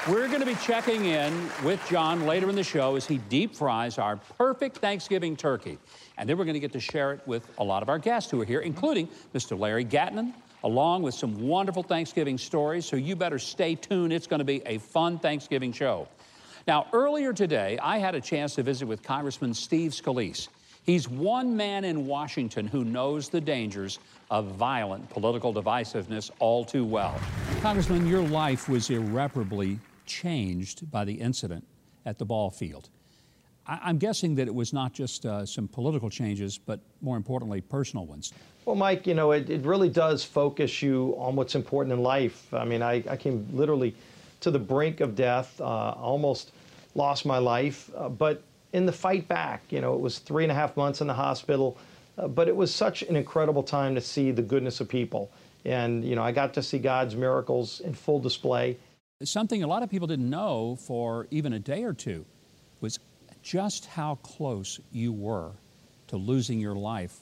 we're 0.07 0.27
going 0.27 0.39
to 0.39 0.45
be 0.45 0.55
checking 0.55 1.05
in 1.05 1.49
with 1.63 1.79
John 1.89 2.25
later 2.25 2.49
in 2.49 2.55
the 2.55 2.63
show 2.63 2.95
as 2.95 3.05
he 3.05 3.17
deep 3.17 3.55
fries 3.55 3.97
our 3.97 4.17
perfect 4.17 4.77
Thanksgiving 4.77 5.35
turkey. 5.35 5.79
And 6.17 6.29
then 6.29 6.37
we're 6.37 6.45
going 6.45 6.55
to 6.55 6.59
get 6.59 6.73
to 6.73 6.79
share 6.79 7.13
it 7.13 7.21
with 7.25 7.47
a 7.57 7.63
lot 7.63 7.83
of 7.83 7.89
our 7.89 7.97
guests 7.97 8.29
who 8.29 8.41
are 8.41 8.45
here, 8.45 8.61
including 8.61 9.09
Mr. 9.33 9.57
Larry 9.57 9.83
Gatlin, 9.83 10.33
along 10.63 11.01
with 11.01 11.13
some 11.13 11.47
wonderful 11.47 11.83
Thanksgiving 11.83 12.37
stories. 12.37 12.85
So 12.85 12.95
you 12.95 13.15
better 13.15 13.39
stay 13.39 13.75
tuned. 13.75 14.13
It's 14.13 14.27
going 14.27 14.39
to 14.39 14.45
be 14.45 14.61
a 14.65 14.77
fun 14.77 15.17
Thanksgiving 15.17 15.71
show. 15.71 16.07
Now, 16.67 16.87
earlier 16.93 17.31
today, 17.31 17.77
I 17.79 17.99
had 17.99 18.15
a 18.15 18.21
chance 18.21 18.55
to 18.55 18.63
visit 18.63 18.87
with 18.87 19.03
Congressman 19.03 19.53
Steve 19.53 19.91
Scalise. 19.91 20.47
He's 20.83 21.07
one 21.07 21.55
man 21.55 21.83
in 21.83 22.07
Washington 22.07 22.65
who 22.65 22.83
knows 22.83 23.29
the 23.29 23.39
dangers 23.39 23.99
of 24.31 24.47
violent 24.47 25.07
political 25.11 25.53
divisiveness 25.53 26.31
all 26.39 26.65
too 26.65 26.83
well. 26.83 27.19
Congressman, 27.61 28.07
your 28.07 28.23
life 28.23 28.67
was 28.67 28.89
irreparably 28.89 29.79
changed 30.07 30.89
by 30.89 31.05
the 31.05 31.13
incident 31.13 31.63
at 32.03 32.17
the 32.17 32.25
ball 32.25 32.49
field. 32.49 32.89
I- 33.67 33.89
am 33.89 33.99
guessing 33.99 34.33
that 34.35 34.47
it 34.47 34.53
was 34.53 34.73
not 34.73 34.91
just 34.91 35.23
uh, 35.25 35.45
some 35.45 35.67
political 35.67 36.09
changes, 36.09 36.57
but 36.57 36.79
more 37.01 37.17
importantly, 37.17 37.61
personal 37.61 38.07
ones. 38.07 38.33
Well, 38.65 38.75
Mike, 38.75 39.05
you 39.05 39.13
know, 39.13 39.33
it, 39.33 39.51
it 39.51 39.61
really 39.61 39.89
does 39.89 40.23
focus 40.23 40.81
you 40.81 41.15
on 41.19 41.35
what's 41.35 41.53
important 41.53 41.93
in 41.93 42.01
life. 42.01 42.51
I 42.51 42.65
mean, 42.65 42.81
I, 42.81 43.03
I 43.07 43.17
came 43.17 43.47
literally 43.53 43.95
to 44.41 44.51
the 44.51 44.59
brink 44.59 44.99
of 44.99 45.15
death, 45.15 45.59
uh, 45.59 45.63
almost 45.63 46.51
lost 46.95 47.25
my 47.25 47.37
life, 47.37 47.89
uh, 47.95 48.09
but 48.09 48.41
in 48.73 48.85
the 48.85 48.91
fight 48.91 49.27
back, 49.27 49.63
you 49.69 49.81
know, 49.81 49.93
it 49.93 49.99
was 49.99 50.19
three 50.19 50.43
and 50.43 50.51
a 50.51 50.55
half 50.55 50.75
months 50.75 51.01
in 51.01 51.07
the 51.07 51.13
hospital, 51.13 51.77
uh, 52.17 52.27
but 52.27 52.47
it 52.47 52.55
was 52.55 52.73
such 52.73 53.03
an 53.03 53.15
incredible 53.15 53.63
time 53.63 53.95
to 53.95 54.01
see 54.01 54.31
the 54.31 54.41
goodness 54.41 54.79
of 54.79 54.89
people. 54.89 55.31
And, 55.65 56.03
you 56.03 56.15
know, 56.15 56.23
I 56.23 56.31
got 56.31 56.53
to 56.55 56.63
see 56.63 56.77
God's 56.77 57.15
miracles 57.15 57.79
in 57.81 57.93
full 57.93 58.19
display. 58.19 58.77
Something 59.23 59.63
a 59.63 59.67
lot 59.67 59.81
of 59.83 59.89
people 59.89 60.07
didn't 60.07 60.29
know 60.29 60.77
for 60.79 61.27
even 61.31 61.53
a 61.53 61.59
day 61.59 61.83
or 61.83 61.93
two 61.93 62.25
was 62.81 62.99
just 63.41 63.85
how 63.85 64.15
close 64.15 64.79
you 64.91 65.11
were 65.11 65.51
to 66.07 66.17
losing 66.17 66.59
your 66.59 66.75
life 66.75 67.19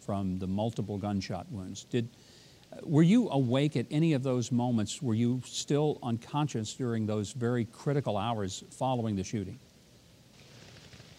from 0.00 0.38
the 0.38 0.46
multiple 0.46 0.98
gunshot 0.98 1.46
wounds. 1.50 1.84
Did, 1.84 2.08
were 2.82 3.02
you 3.02 3.28
awake 3.30 3.76
at 3.76 3.86
any 3.90 4.12
of 4.12 4.22
those 4.22 4.50
moments? 4.50 5.02
Were 5.02 5.14
you 5.14 5.42
still 5.44 5.98
unconscious 6.02 6.74
during 6.74 7.06
those 7.06 7.32
very 7.32 7.64
critical 7.66 8.16
hours 8.16 8.64
following 8.70 9.16
the 9.16 9.24
shooting? 9.24 9.58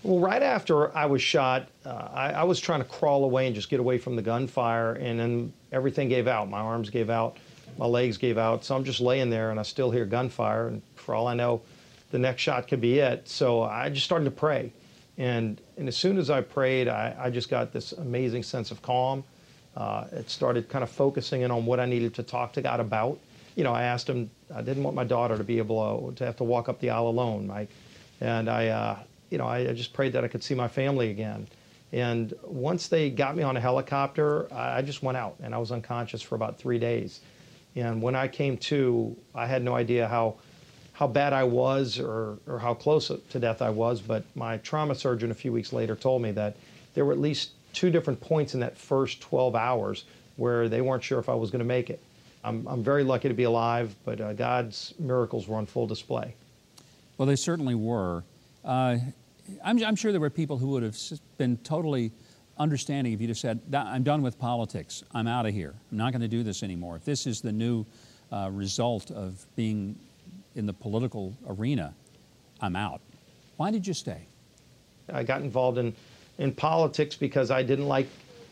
Well, 0.03 0.19
right 0.19 0.43
after 0.43 0.95
I 0.95 1.05
was 1.05 1.21
shot, 1.21 1.67
uh, 1.85 2.09
I, 2.13 2.31
I, 2.31 2.43
was 2.43 2.59
trying 2.59 2.79
to 2.79 2.85
crawl 2.87 3.23
away 3.23 3.47
and 3.47 3.55
just 3.55 3.69
get 3.69 3.79
away 3.79 3.97
from 3.97 4.15
the 4.15 4.21
gunfire, 4.21 4.93
and 4.93 5.19
then 5.19 5.53
everything 5.71 6.07
gave 6.07 6.27
out. 6.27 6.49
My 6.49 6.59
arms 6.59 6.89
gave 6.89 7.09
out, 7.09 7.37
my 7.77 7.85
legs 7.85 8.17
gave 8.17 8.37
out. 8.37 8.63
So 8.63 8.75
I'm 8.75 8.83
just 8.83 9.01
laying 9.01 9.29
there, 9.29 9.51
and 9.51 9.59
I 9.59 9.63
still 9.63 9.89
hear 9.89 10.05
gunfire. 10.05 10.67
And 10.67 10.81
for 10.95 11.15
all 11.15 11.27
I 11.27 11.33
know, 11.33 11.61
the 12.11 12.19
next 12.19 12.41
shot 12.41 12.67
could 12.67 12.79
be 12.79 12.99
it. 12.99 13.27
So 13.27 13.63
I 13.63 13.89
just 13.89 14.05
started 14.05 14.25
to 14.25 14.31
pray, 14.31 14.71
and 15.17 15.59
and 15.77 15.87
as 15.87 15.97
soon 15.97 16.17
as 16.17 16.29
I 16.29 16.41
prayed, 16.41 16.87
I, 16.87 17.15
I 17.19 17.29
just 17.29 17.49
got 17.49 17.73
this 17.73 17.91
amazing 17.93 18.43
sense 18.43 18.71
of 18.71 18.81
calm. 18.81 19.23
Uh, 19.77 20.05
it 20.11 20.27
started 20.27 20.67
kind 20.69 20.83
of 20.83 20.89
focusing 20.89 21.41
in 21.41 21.51
on 21.51 21.67
what 21.67 21.79
I 21.79 21.85
needed 21.85 22.15
to 22.15 22.23
talk 22.23 22.51
to 22.53 22.61
God 22.63 22.79
about. 22.79 23.19
You 23.55 23.63
know, 23.63 23.73
I 23.73 23.83
asked 23.83 24.09
him. 24.09 24.29
I 24.53 24.61
didn't 24.61 24.83
want 24.83 24.95
my 24.95 25.03
daughter 25.03 25.37
to 25.37 25.43
be 25.43 25.59
able 25.59 26.11
to 26.15 26.25
have 26.25 26.35
to 26.37 26.43
walk 26.43 26.67
up 26.67 26.79
the 26.79 26.89
aisle 26.89 27.07
alone, 27.07 27.47
Mike, 27.47 27.69
and 28.19 28.49
I. 28.49 28.67
Uh, 28.67 28.99
you 29.29 29.37
know, 29.37 29.45
I, 29.45 29.69
I, 29.69 29.73
just 29.73 29.93
prayed 29.93 30.13
that 30.13 30.23
I 30.23 30.29
could 30.29 30.41
see 30.41 30.55
my 30.55 30.69
family 30.69 31.11
again. 31.11 31.47
And 31.91 32.33
once 32.43 32.87
they 32.87 33.09
got 33.09 33.35
me 33.35 33.43
on 33.43 33.57
a 33.57 33.59
helicopter, 33.59 34.51
I, 34.53 34.77
I 34.77 34.81
just 34.81 35.03
went 35.03 35.17
out 35.17 35.35
and 35.43 35.53
I 35.53 35.57
was 35.57 35.71
unconscious 35.71 36.21
for 36.21 36.35
about 36.35 36.57
three 36.57 36.79
days. 36.79 37.19
And 37.75 38.01
when 38.01 38.15
I 38.15 38.29
came 38.29 38.57
to, 38.57 39.15
I 39.35 39.45
had 39.45 39.63
no 39.63 39.75
idea 39.75 40.07
how 40.07 40.35
how 40.93 41.05
bad 41.05 41.31
I 41.31 41.43
was 41.43 41.99
or, 41.99 42.39
or 42.47 42.57
how 42.57 42.73
close 42.73 43.09
to 43.09 43.39
death 43.39 43.61
I 43.61 43.69
was, 43.69 44.01
but 44.01 44.23
my 44.33 44.57
trauma 44.57 44.95
surgeon 44.95 45.29
a 45.29 45.35
few 45.35 45.51
weeks 45.51 45.71
later 45.71 45.95
told 45.95 46.23
me 46.23 46.31
that 46.31 46.55
there 46.95 47.05
were 47.05 47.11
at 47.11 47.19
least 47.19 47.51
two 47.77 47.91
different 47.91 48.19
points 48.19 48.55
in 48.55 48.59
that 48.59 48.75
first 48.75 49.21
12 49.21 49.55
hours 49.55 50.05
where 50.35 50.67
they 50.67 50.81
weren't 50.81 51.03
sure 51.03 51.19
if 51.19 51.29
I 51.29 51.35
was 51.35 51.51
going 51.51 51.59
to 51.59 51.65
make 51.65 51.91
it. 51.91 52.01
I'm, 52.43 52.67
I'm 52.67 52.83
very 52.83 53.03
lucky 53.03 53.27
to 53.27 53.35
be 53.35 53.43
alive, 53.43 53.95
but 54.03 54.19
uh, 54.19 54.33
God's 54.33 54.95
miracles 54.97 55.47
were 55.47 55.57
on 55.57 55.67
full 55.67 55.85
display. 55.85 56.33
Well, 57.19 57.27
they 57.27 57.35
certainly 57.35 57.75
were. 57.75 58.23
Uh, 58.65 58.97
I'm, 59.63 59.83
I'm, 59.83 59.95
sure 59.95 60.11
there 60.11 60.19
were 60.19 60.31
people 60.31 60.57
who 60.57 60.69
would 60.69 60.81
have 60.81 60.97
been 61.37 61.57
totally 61.57 62.11
understanding 62.57 63.13
if 63.13 63.21
you 63.21 63.27
just 63.27 63.41
said, 63.41 63.59
I'm 63.71 64.01
done 64.01 64.23
with 64.23 64.39
politics. 64.39 65.03
I'm 65.13 65.27
out 65.27 65.45
of 65.45 65.53
here. 65.53 65.75
I'm 65.91 65.97
not 65.97 66.13
going 66.13 66.21
to 66.21 66.27
do 66.27 66.41
this 66.41 66.63
anymore. 66.63 66.95
If 66.95 67.05
this 67.05 67.27
is 67.27 67.41
the 67.41 67.51
new 67.51 67.85
uh, 68.31 68.49
result 68.51 69.11
of 69.11 69.45
being 69.55 69.95
in 70.55 70.65
the 70.65 70.73
political 70.73 71.37
arena, 71.47 71.93
I'm 72.59 72.75
out. 72.75 73.01
Why 73.57 73.69
did 73.69 73.85
you 73.85 73.93
stay? 73.93 74.25
I 75.13 75.21
got 75.23 75.41
involved 75.41 75.77
in, 75.77 75.95
in 76.37 76.53
politics 76.53 77.15
because 77.15 77.51
I 77.51 77.63
didn't 77.63 77.87
like 77.87 78.07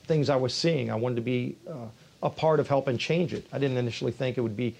things 0.05 0.29
I 0.29 0.35
was 0.35 0.53
seeing. 0.53 0.91
I 0.91 0.95
wanted 0.95 1.15
to 1.15 1.21
be 1.21 1.55
uh, 1.69 1.87
a 2.23 2.29
part 2.29 2.59
of 2.59 2.67
helping 2.67 2.97
change 2.97 3.33
it. 3.33 3.45
I 3.51 3.59
didn't 3.59 3.77
initially 3.77 4.11
think 4.11 4.37
it 4.37 4.41
would 4.41 4.57
be 4.57 4.75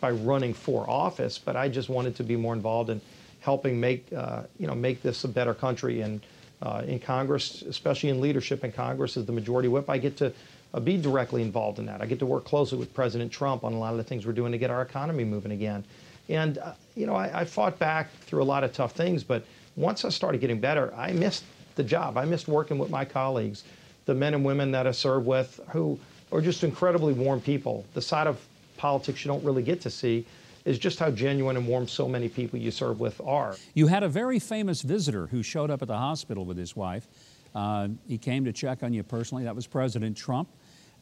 by 0.00 0.10
running 0.10 0.54
for 0.54 0.88
office, 0.88 1.38
but 1.38 1.56
I 1.56 1.68
just 1.68 1.88
wanted 1.88 2.14
to 2.16 2.22
be 2.22 2.36
more 2.36 2.54
involved 2.54 2.90
in 2.90 3.00
helping 3.40 3.80
make 3.80 4.12
uh, 4.12 4.42
you 4.58 4.66
know 4.66 4.74
make 4.74 5.02
this 5.02 5.24
a 5.24 5.28
better 5.28 5.54
country. 5.54 6.00
And 6.00 6.20
uh, 6.62 6.82
in 6.86 6.98
Congress, 6.98 7.62
especially 7.62 8.10
in 8.10 8.20
leadership 8.20 8.64
in 8.64 8.72
Congress, 8.72 9.16
as 9.16 9.26
the 9.26 9.32
majority 9.32 9.68
whip, 9.68 9.88
I 9.88 9.98
get 9.98 10.16
to 10.18 10.32
uh, 10.74 10.80
be 10.80 10.96
directly 10.96 11.42
involved 11.42 11.78
in 11.78 11.86
that. 11.86 12.00
I 12.00 12.06
get 12.06 12.18
to 12.20 12.26
work 12.26 12.44
closely 12.44 12.78
with 12.78 12.92
President 12.94 13.32
Trump 13.32 13.64
on 13.64 13.72
a 13.72 13.78
lot 13.78 13.92
of 13.92 13.98
the 13.98 14.04
things 14.04 14.26
we're 14.26 14.32
doing 14.32 14.52
to 14.52 14.58
get 14.58 14.70
our 14.70 14.82
economy 14.82 15.24
moving 15.24 15.52
again. 15.52 15.84
And 16.28 16.58
uh, 16.58 16.72
you 16.94 17.06
know, 17.06 17.14
I, 17.14 17.40
I 17.40 17.44
fought 17.44 17.78
back 17.78 18.10
through 18.22 18.42
a 18.42 18.44
lot 18.44 18.64
of 18.64 18.72
tough 18.72 18.92
things, 18.92 19.24
but 19.24 19.44
once 19.76 20.04
I 20.04 20.08
started 20.08 20.40
getting 20.40 20.60
better, 20.60 20.92
I 20.94 21.12
missed 21.12 21.44
the 21.78 21.84
job. 21.84 22.18
I 22.18 22.26
missed 22.26 22.48
working 22.48 22.76
with 22.76 22.90
my 22.90 23.06
colleagues, 23.06 23.64
the 24.04 24.14
men 24.14 24.34
and 24.34 24.44
women 24.44 24.70
that 24.72 24.86
I 24.86 24.90
serve 24.90 25.24
with, 25.24 25.58
who 25.70 25.98
are 26.30 26.42
just 26.42 26.62
incredibly 26.62 27.14
warm 27.14 27.40
people. 27.40 27.86
The 27.94 28.02
side 28.02 28.26
of 28.26 28.38
politics 28.76 29.24
you 29.24 29.30
don't 29.30 29.42
really 29.42 29.62
get 29.62 29.80
to 29.82 29.90
see 29.90 30.26
is 30.66 30.78
just 30.78 30.98
how 30.98 31.10
genuine 31.10 31.56
and 31.56 31.66
warm 31.66 31.88
so 31.88 32.06
many 32.06 32.28
people 32.28 32.58
you 32.58 32.70
serve 32.70 33.00
with 33.00 33.18
are. 33.22 33.56
You 33.72 33.86
had 33.86 34.02
a 34.02 34.08
very 34.08 34.38
famous 34.38 34.82
visitor 34.82 35.26
who 35.28 35.42
showed 35.42 35.70
up 35.70 35.80
at 35.80 35.88
the 35.88 35.96
hospital 35.96 36.44
with 36.44 36.58
his 36.58 36.76
wife. 36.76 37.06
Uh, 37.54 37.88
he 38.06 38.18
came 38.18 38.44
to 38.44 38.52
check 38.52 38.82
on 38.82 38.92
you 38.92 39.02
personally. 39.02 39.44
That 39.44 39.56
was 39.56 39.66
President 39.66 40.14
Trump. 40.14 40.48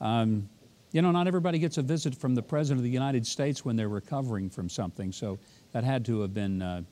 Um, 0.01 0.49
you 0.93 1.03
know, 1.03 1.11
not 1.11 1.27
everybody 1.27 1.59
gets 1.59 1.79
a 1.79 1.83
visit 1.83 2.15
from 2.15 2.35
the 2.35 2.43
President 2.43 2.79
of 2.79 2.85
the 2.85 2.91
United 2.91 3.27
States 3.27 3.65
when 3.65 3.77
they're 3.77 3.89
recovering 3.89 4.49
from 4.49 4.69
something, 4.69 5.11
so 5.11 5.39
that 5.73 5.83
had 5.83 6.05
to 6.05 6.21
have 6.21 6.33
been 6.33 6.63
uh, 6.63 6.83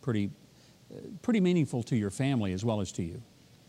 pretty, 0.00 0.30
pretty 1.22 1.40
meaningful 1.40 1.82
to 1.84 1.96
your 1.96 2.10
family 2.10 2.52
as 2.52 2.64
well 2.64 2.80
as 2.80 2.92
to 2.92 3.02
you. 3.02 3.20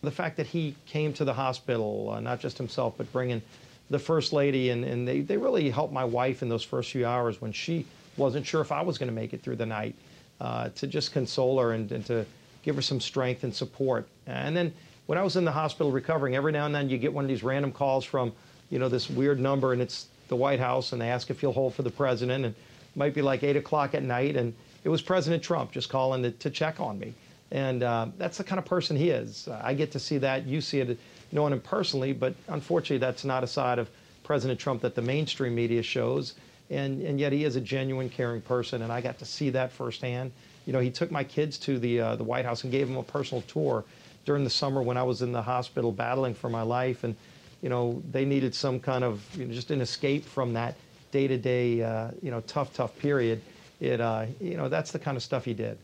The 0.02 0.12
fact 0.12 0.38
that 0.38 0.48
he 0.48 0.76
came 0.86 1.12
to 1.14 1.26
the 1.26 1.34
hospital, 1.34 2.12
uh, 2.12 2.20
not 2.20 2.40
just 2.40 2.58
himself, 2.58 2.96
but 2.98 3.12
bringing 3.12 3.42
the 3.90 4.00
First 4.00 4.32
Lady, 4.32 4.70
and, 4.70 4.84
and 4.86 5.08
they, 5.08 5.22
they 5.22 5.38
really 5.38 5.70
helped 5.70 5.94
my 5.94 6.06
wife 6.06 6.42
in 6.42 6.50
those 6.50 6.64
first 6.64 6.92
few 6.92 7.06
hours 7.06 7.42
when 7.42 7.52
she 7.52 7.86
wasn't 8.18 8.46
sure 8.46 8.62
if 8.62 8.72
I 8.72 8.82
was 8.82 8.98
going 8.98 9.10
to 9.10 9.16
make 9.16 9.34
it 9.34 9.42
through 9.42 9.58
the 9.58 9.66
night, 9.66 9.96
uh, 10.40 10.70
to 10.70 10.88
just 10.88 11.12
console 11.12 11.60
her 11.60 11.74
and, 11.74 11.92
and, 11.92 12.06
to 12.06 12.26
give 12.64 12.76
her 12.76 12.82
some 12.82 13.00
strength 13.00 13.44
and 13.44 13.54
support. 13.54 14.08
And 14.28 14.56
then 14.56 14.74
when 15.08 15.18
I 15.18 15.24
was 15.24 15.36
in 15.36 15.44
the 15.44 15.52
hospital 15.52 15.92
recovering, 15.92 16.36
every 16.36 16.52
now 16.52 16.66
and 16.66 16.76
then 16.76 16.90
you 16.90 16.98
get 16.98 17.12
one 17.12 17.26
of 17.26 17.30
these 17.30 17.44
random 17.44 17.72
calls 17.72 18.06
from, 18.06 18.32
you 18.70 18.80
know, 18.80 18.90
this 18.90 19.10
weird 19.10 19.40
number, 19.40 19.74
and 19.74 19.82
it's 19.82 20.08
the 20.28 20.36
White 20.36 20.60
House, 20.60 20.92
and 20.92 21.02
they 21.02 21.10
ask 21.10 21.30
if 21.30 21.42
you'll 21.42 21.54
hold 21.54 21.74
for 21.74 21.82
the 21.82 21.90
president, 21.90 22.46
and 22.46 22.54
it 22.54 22.62
might 22.96 23.14
be 23.14 23.22
like 23.22 23.44
8 23.44 23.58
o'clock 23.58 23.96
at 23.96 24.04
night, 24.04 24.36
and 24.36 24.54
it 24.83 24.89
was 24.89 25.01
President 25.01 25.43
Trump 25.43 25.71
just 25.71 25.89
calling 25.89 26.24
to, 26.24 26.31
to 26.31 26.50
check 26.50 26.79
on 26.79 27.00
me. 27.00 27.13
And 27.51 27.81
uh, 27.83 28.07
that's 28.17 28.38
the 28.38 28.43
kind 28.43 28.59
of 28.59 28.65
person 28.65 28.95
he 28.95 29.09
is. 29.09 29.48
I 29.48 29.74
get 29.74 29.91
to 29.93 30.00
see 30.00 30.17
that. 30.19 30.45
You 30.45 30.62
see 30.62 30.79
it 30.81 31.00
knowing 31.31 31.53
him 31.53 31.62
personally, 31.62 32.13
but 32.13 32.36
unfortunately, 32.48 33.00
that's 33.00 33.25
not 33.25 33.43
a 33.43 33.48
side 33.48 33.79
of 33.79 33.89
President 34.24 34.59
Trump 34.59 34.81
that 34.81 34.95
the 34.95 35.01
mainstream 35.01 35.55
media 35.55 35.81
shows 35.81 36.36
and, 36.69 37.01
and 37.01 37.19
yet 37.19 37.33
he 37.33 37.43
is 37.43 37.55
a 37.55 37.62
genuine, 37.62 38.09
caring 38.09 38.41
person, 38.41 38.81
and 38.81 38.91
I 38.91 39.01
got 39.01 39.17
to 39.19 39.25
see 39.25 39.50
that 39.51 39.71
firsthand. 39.71 40.31
You 40.65 40.74
know, 40.74 40.79
he 40.79 40.91
took 40.91 41.09
my 41.09 41.24
kids 41.24 41.57
to 41.59 41.79
the, 41.79 42.00
uh, 42.00 42.15
the 42.15 42.24
White 42.24 42.45
House 42.45 42.63
and 42.63 42.71
gave 42.71 42.88
them 42.88 42.98
a 42.98 43.03
personal 43.03 43.41
tour 43.43 43.83
during 44.25 44.43
the 44.43 44.50
summer 44.50 44.81
when 44.81 44.98
I 44.98 45.03
was 45.03 45.21
in 45.21 45.31
the 45.31 45.41
hospital 45.41 45.91
battling 45.91 46.36
for 46.36 46.50
my 46.50 46.62
life, 46.62 47.03
and, 47.03 47.15
you 47.62 47.69
know, 47.69 48.01
they 48.12 48.25
needed 48.25 48.53
some 48.53 48.79
kind 48.79 49.03
of, 49.03 49.25
you 49.36 49.45
know, 49.45 49.53
just 49.53 49.71
an 49.71 49.81
escape 49.81 50.25
from 50.25 50.53
that 50.53 50.75
day-to-day, 51.12 51.81
uh, 51.81 52.12
you 52.21 52.29
know, 52.29 52.41
tough, 52.41 52.74
tough 52.74 52.95
period. 53.00 53.41
It, 53.79 54.01
uh, 54.01 54.25
you 54.39 54.57
know, 54.57 54.69
that's 54.69 54.91
the 54.91 55.00
kind 55.00 55.15
of 55.15 55.24
stuff 55.24 55.45
he 55.45 55.53
did. 55.53 55.77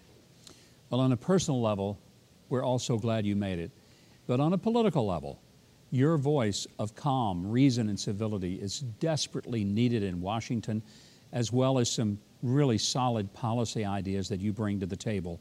Well, 0.90 1.02
on 1.02 1.12
a 1.12 1.18
personal 1.18 1.62
level, 1.62 1.98
we're 2.50 2.64
all 2.64 2.80
so 2.80 2.98
glad 2.98 3.26
you 3.26 3.36
made 3.36 3.60
it. 3.60 3.72
But 4.28 4.40
on 4.40 4.54
a 4.54 4.58
political 4.58 5.06
level, 5.06 5.40
your 5.92 6.18
voice 6.18 6.68
of 6.80 6.96
calm, 6.96 7.50
reason, 7.50 7.90
and 7.90 8.00
civility 8.00 8.56
is 8.56 8.80
desperately 8.80 9.64
needed 9.64 10.04
in 10.04 10.22
Washington, 10.22 10.82
as 11.32 11.52
well 11.52 11.80
as 11.80 11.90
some 11.90 12.20
really 12.44 12.78
solid 12.78 13.32
policy 13.34 13.86
ideas 13.86 14.30
that 14.30 14.40
you 14.40 14.52
bring 14.52 14.80
to 14.80 14.86
the 14.86 14.96
table. 14.96 15.40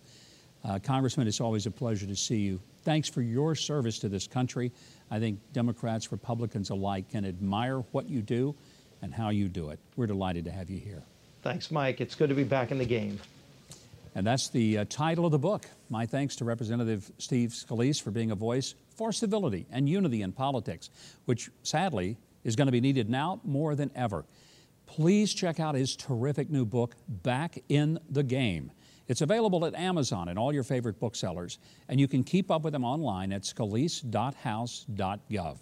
Uh, 0.64 0.78
Congressman, 0.78 1.26
it's 1.26 1.40
always 1.40 1.66
a 1.66 1.70
pleasure 1.70 2.06
to 2.06 2.16
see 2.16 2.38
you. 2.38 2.60
Thanks 2.84 3.08
for 3.08 3.20
your 3.20 3.54
service 3.54 3.98
to 4.00 4.08
this 4.08 4.26
country. 4.26 4.72
I 5.10 5.18
think 5.18 5.38
Democrats, 5.52 6.12
Republicans 6.12 6.70
alike 6.70 7.10
can 7.10 7.24
admire 7.24 7.78
what 7.92 8.08
you 8.08 8.22
do 8.22 8.54
and 9.02 9.12
how 9.12 9.30
you 9.30 9.48
do 9.48 9.70
it. 9.70 9.78
We're 9.96 10.06
delighted 10.06 10.44
to 10.46 10.50
have 10.50 10.70
you 10.70 10.78
here. 10.78 11.02
Thanks, 11.44 11.70
Mike. 11.70 12.00
It's 12.00 12.14
good 12.14 12.30
to 12.30 12.34
be 12.34 12.42
back 12.42 12.70
in 12.70 12.78
the 12.78 12.86
game. 12.86 13.20
And 14.14 14.26
that's 14.26 14.48
the 14.48 14.78
uh, 14.78 14.86
title 14.88 15.26
of 15.26 15.32
the 15.32 15.38
book. 15.38 15.66
My 15.90 16.06
thanks 16.06 16.36
to 16.36 16.44
Representative 16.46 17.12
Steve 17.18 17.50
Scalise 17.50 18.00
for 18.00 18.10
being 18.10 18.30
a 18.30 18.34
voice 18.34 18.74
for 18.96 19.12
civility 19.12 19.66
and 19.70 19.86
unity 19.86 20.22
in 20.22 20.32
politics, 20.32 20.88
which 21.26 21.50
sadly 21.62 22.16
is 22.44 22.56
going 22.56 22.64
to 22.64 22.72
be 22.72 22.80
needed 22.80 23.10
now 23.10 23.42
more 23.44 23.74
than 23.74 23.90
ever. 23.94 24.24
Please 24.86 25.34
check 25.34 25.60
out 25.60 25.74
his 25.74 25.96
terrific 25.96 26.48
new 26.48 26.64
book, 26.64 26.96
Back 27.08 27.62
in 27.68 27.98
the 28.08 28.22
Game. 28.22 28.72
It's 29.06 29.20
available 29.20 29.66
at 29.66 29.74
Amazon 29.74 30.30
and 30.30 30.38
all 30.38 30.50
your 30.50 30.62
favorite 30.62 30.98
booksellers, 30.98 31.58
and 31.90 32.00
you 32.00 32.08
can 32.08 32.24
keep 32.24 32.50
up 32.50 32.62
with 32.62 32.74
him 32.74 32.86
online 32.86 33.34
at 33.34 33.42
scalise.house.gov. 33.42 35.58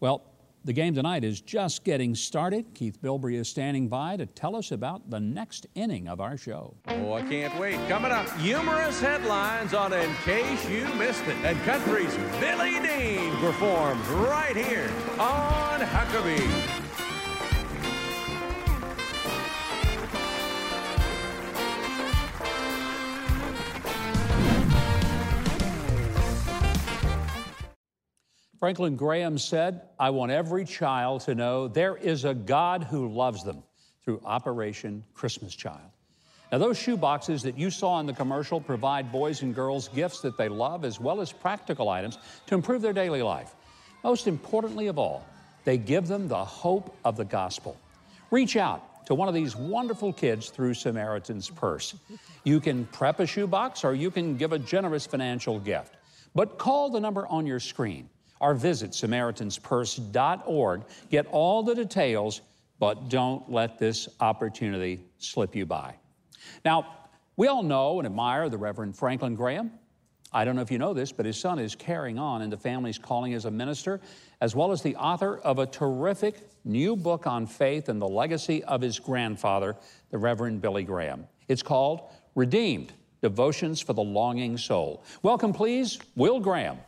Well, 0.00 0.22
the 0.68 0.74
game 0.74 0.94
tonight 0.94 1.24
is 1.24 1.40
just 1.40 1.82
getting 1.82 2.14
started. 2.14 2.74
Keith 2.74 3.00
Bilbrey 3.00 3.36
is 3.36 3.48
standing 3.48 3.88
by 3.88 4.18
to 4.18 4.26
tell 4.26 4.54
us 4.54 4.70
about 4.70 5.08
the 5.08 5.18
next 5.18 5.66
inning 5.74 6.06
of 6.08 6.20
our 6.20 6.36
show. 6.36 6.74
Oh, 6.88 7.14
I 7.14 7.22
can't 7.22 7.58
wait. 7.58 7.78
Coming 7.88 8.12
up, 8.12 8.30
humorous 8.36 9.00
headlines 9.00 9.72
on 9.72 9.94
In 9.94 10.14
Case 10.24 10.68
You 10.68 10.86
Missed 10.96 11.26
It. 11.26 11.36
And 11.42 11.58
country's 11.62 12.14
Billy 12.38 12.78
Dean 12.86 13.34
performs 13.36 14.06
right 14.08 14.54
here 14.54 14.90
on 15.18 15.80
Huckabee. 15.80 16.77
Franklin 28.58 28.96
Graham 28.96 29.38
said, 29.38 29.82
I 30.00 30.10
want 30.10 30.32
every 30.32 30.64
child 30.64 31.20
to 31.22 31.34
know 31.34 31.68
there 31.68 31.96
is 31.96 32.24
a 32.24 32.34
God 32.34 32.82
who 32.82 33.08
loves 33.08 33.44
them 33.44 33.62
through 34.04 34.20
Operation 34.24 35.04
Christmas 35.14 35.54
Child. 35.54 35.90
Now, 36.50 36.58
those 36.58 36.76
shoe 36.76 36.96
boxes 36.96 37.42
that 37.42 37.56
you 37.56 37.70
saw 37.70 38.00
in 38.00 38.06
the 38.06 38.12
commercial 38.12 38.60
provide 38.60 39.12
boys 39.12 39.42
and 39.42 39.54
girls 39.54 39.88
gifts 39.88 40.22
that 40.22 40.36
they 40.36 40.48
love 40.48 40.84
as 40.84 40.98
well 40.98 41.20
as 41.20 41.30
practical 41.30 41.88
items 41.88 42.18
to 42.46 42.54
improve 42.54 42.82
their 42.82 42.92
daily 42.92 43.22
life. 43.22 43.54
Most 44.02 44.26
importantly 44.26 44.88
of 44.88 44.98
all, 44.98 45.24
they 45.64 45.76
give 45.76 46.08
them 46.08 46.26
the 46.26 46.44
hope 46.44 46.96
of 47.04 47.16
the 47.16 47.24
gospel. 47.24 47.76
Reach 48.30 48.56
out 48.56 49.06
to 49.06 49.14
one 49.14 49.28
of 49.28 49.34
these 49.34 49.54
wonderful 49.54 50.12
kids 50.12 50.48
through 50.48 50.74
Samaritan's 50.74 51.48
Purse. 51.48 51.94
You 52.44 52.60
can 52.60 52.86
prep 52.86 53.20
a 53.20 53.26
shoebox 53.26 53.84
or 53.84 53.94
you 53.94 54.10
can 54.10 54.36
give 54.36 54.52
a 54.52 54.58
generous 54.58 55.06
financial 55.06 55.60
gift. 55.60 55.94
But 56.34 56.58
call 56.58 56.90
the 56.90 57.00
number 57.00 57.26
on 57.26 57.46
your 57.46 57.60
screen 57.60 58.08
or 58.40 58.54
visit 58.54 58.92
SamaritansPurse.org. 58.92 60.82
Get 61.10 61.26
all 61.26 61.62
the 61.62 61.74
details, 61.74 62.40
but 62.78 63.08
don't 63.08 63.50
let 63.50 63.78
this 63.78 64.08
opportunity 64.20 65.00
slip 65.18 65.54
you 65.54 65.66
by. 65.66 65.94
Now, 66.64 66.94
we 67.36 67.46
all 67.48 67.62
know 67.62 67.98
and 67.98 68.06
admire 68.06 68.48
the 68.48 68.58
Reverend 68.58 68.96
Franklin 68.96 69.34
Graham. 69.34 69.72
I 70.32 70.44
don't 70.44 70.56
know 70.56 70.62
if 70.62 70.70
you 70.70 70.78
know 70.78 70.92
this, 70.92 71.10
but 71.10 71.24
his 71.24 71.38
son 71.38 71.58
is 71.58 71.74
carrying 71.74 72.18
on 72.18 72.42
in 72.42 72.50
the 72.50 72.56
family's 72.56 72.98
calling 72.98 73.32
as 73.32 73.46
a 73.46 73.50
minister, 73.50 74.00
as 74.40 74.54
well 74.54 74.72
as 74.72 74.82
the 74.82 74.94
author 74.96 75.38
of 75.38 75.58
a 75.58 75.66
terrific 75.66 76.50
new 76.64 76.96
book 76.96 77.26
on 77.26 77.46
faith 77.46 77.88
and 77.88 78.00
the 78.00 78.08
legacy 78.08 78.62
of 78.64 78.82
his 78.82 78.98
grandfather, 78.98 79.74
the 80.10 80.18
Reverend 80.18 80.60
Billy 80.60 80.84
Graham. 80.84 81.26
It's 81.48 81.62
called 81.62 82.12
Redeemed 82.34 82.92
Devotions 83.22 83.80
for 83.80 83.94
the 83.94 84.02
Longing 84.02 84.58
Soul. 84.58 85.02
Welcome, 85.22 85.52
please, 85.54 85.98
Will 86.14 86.40
Graham. 86.40 86.78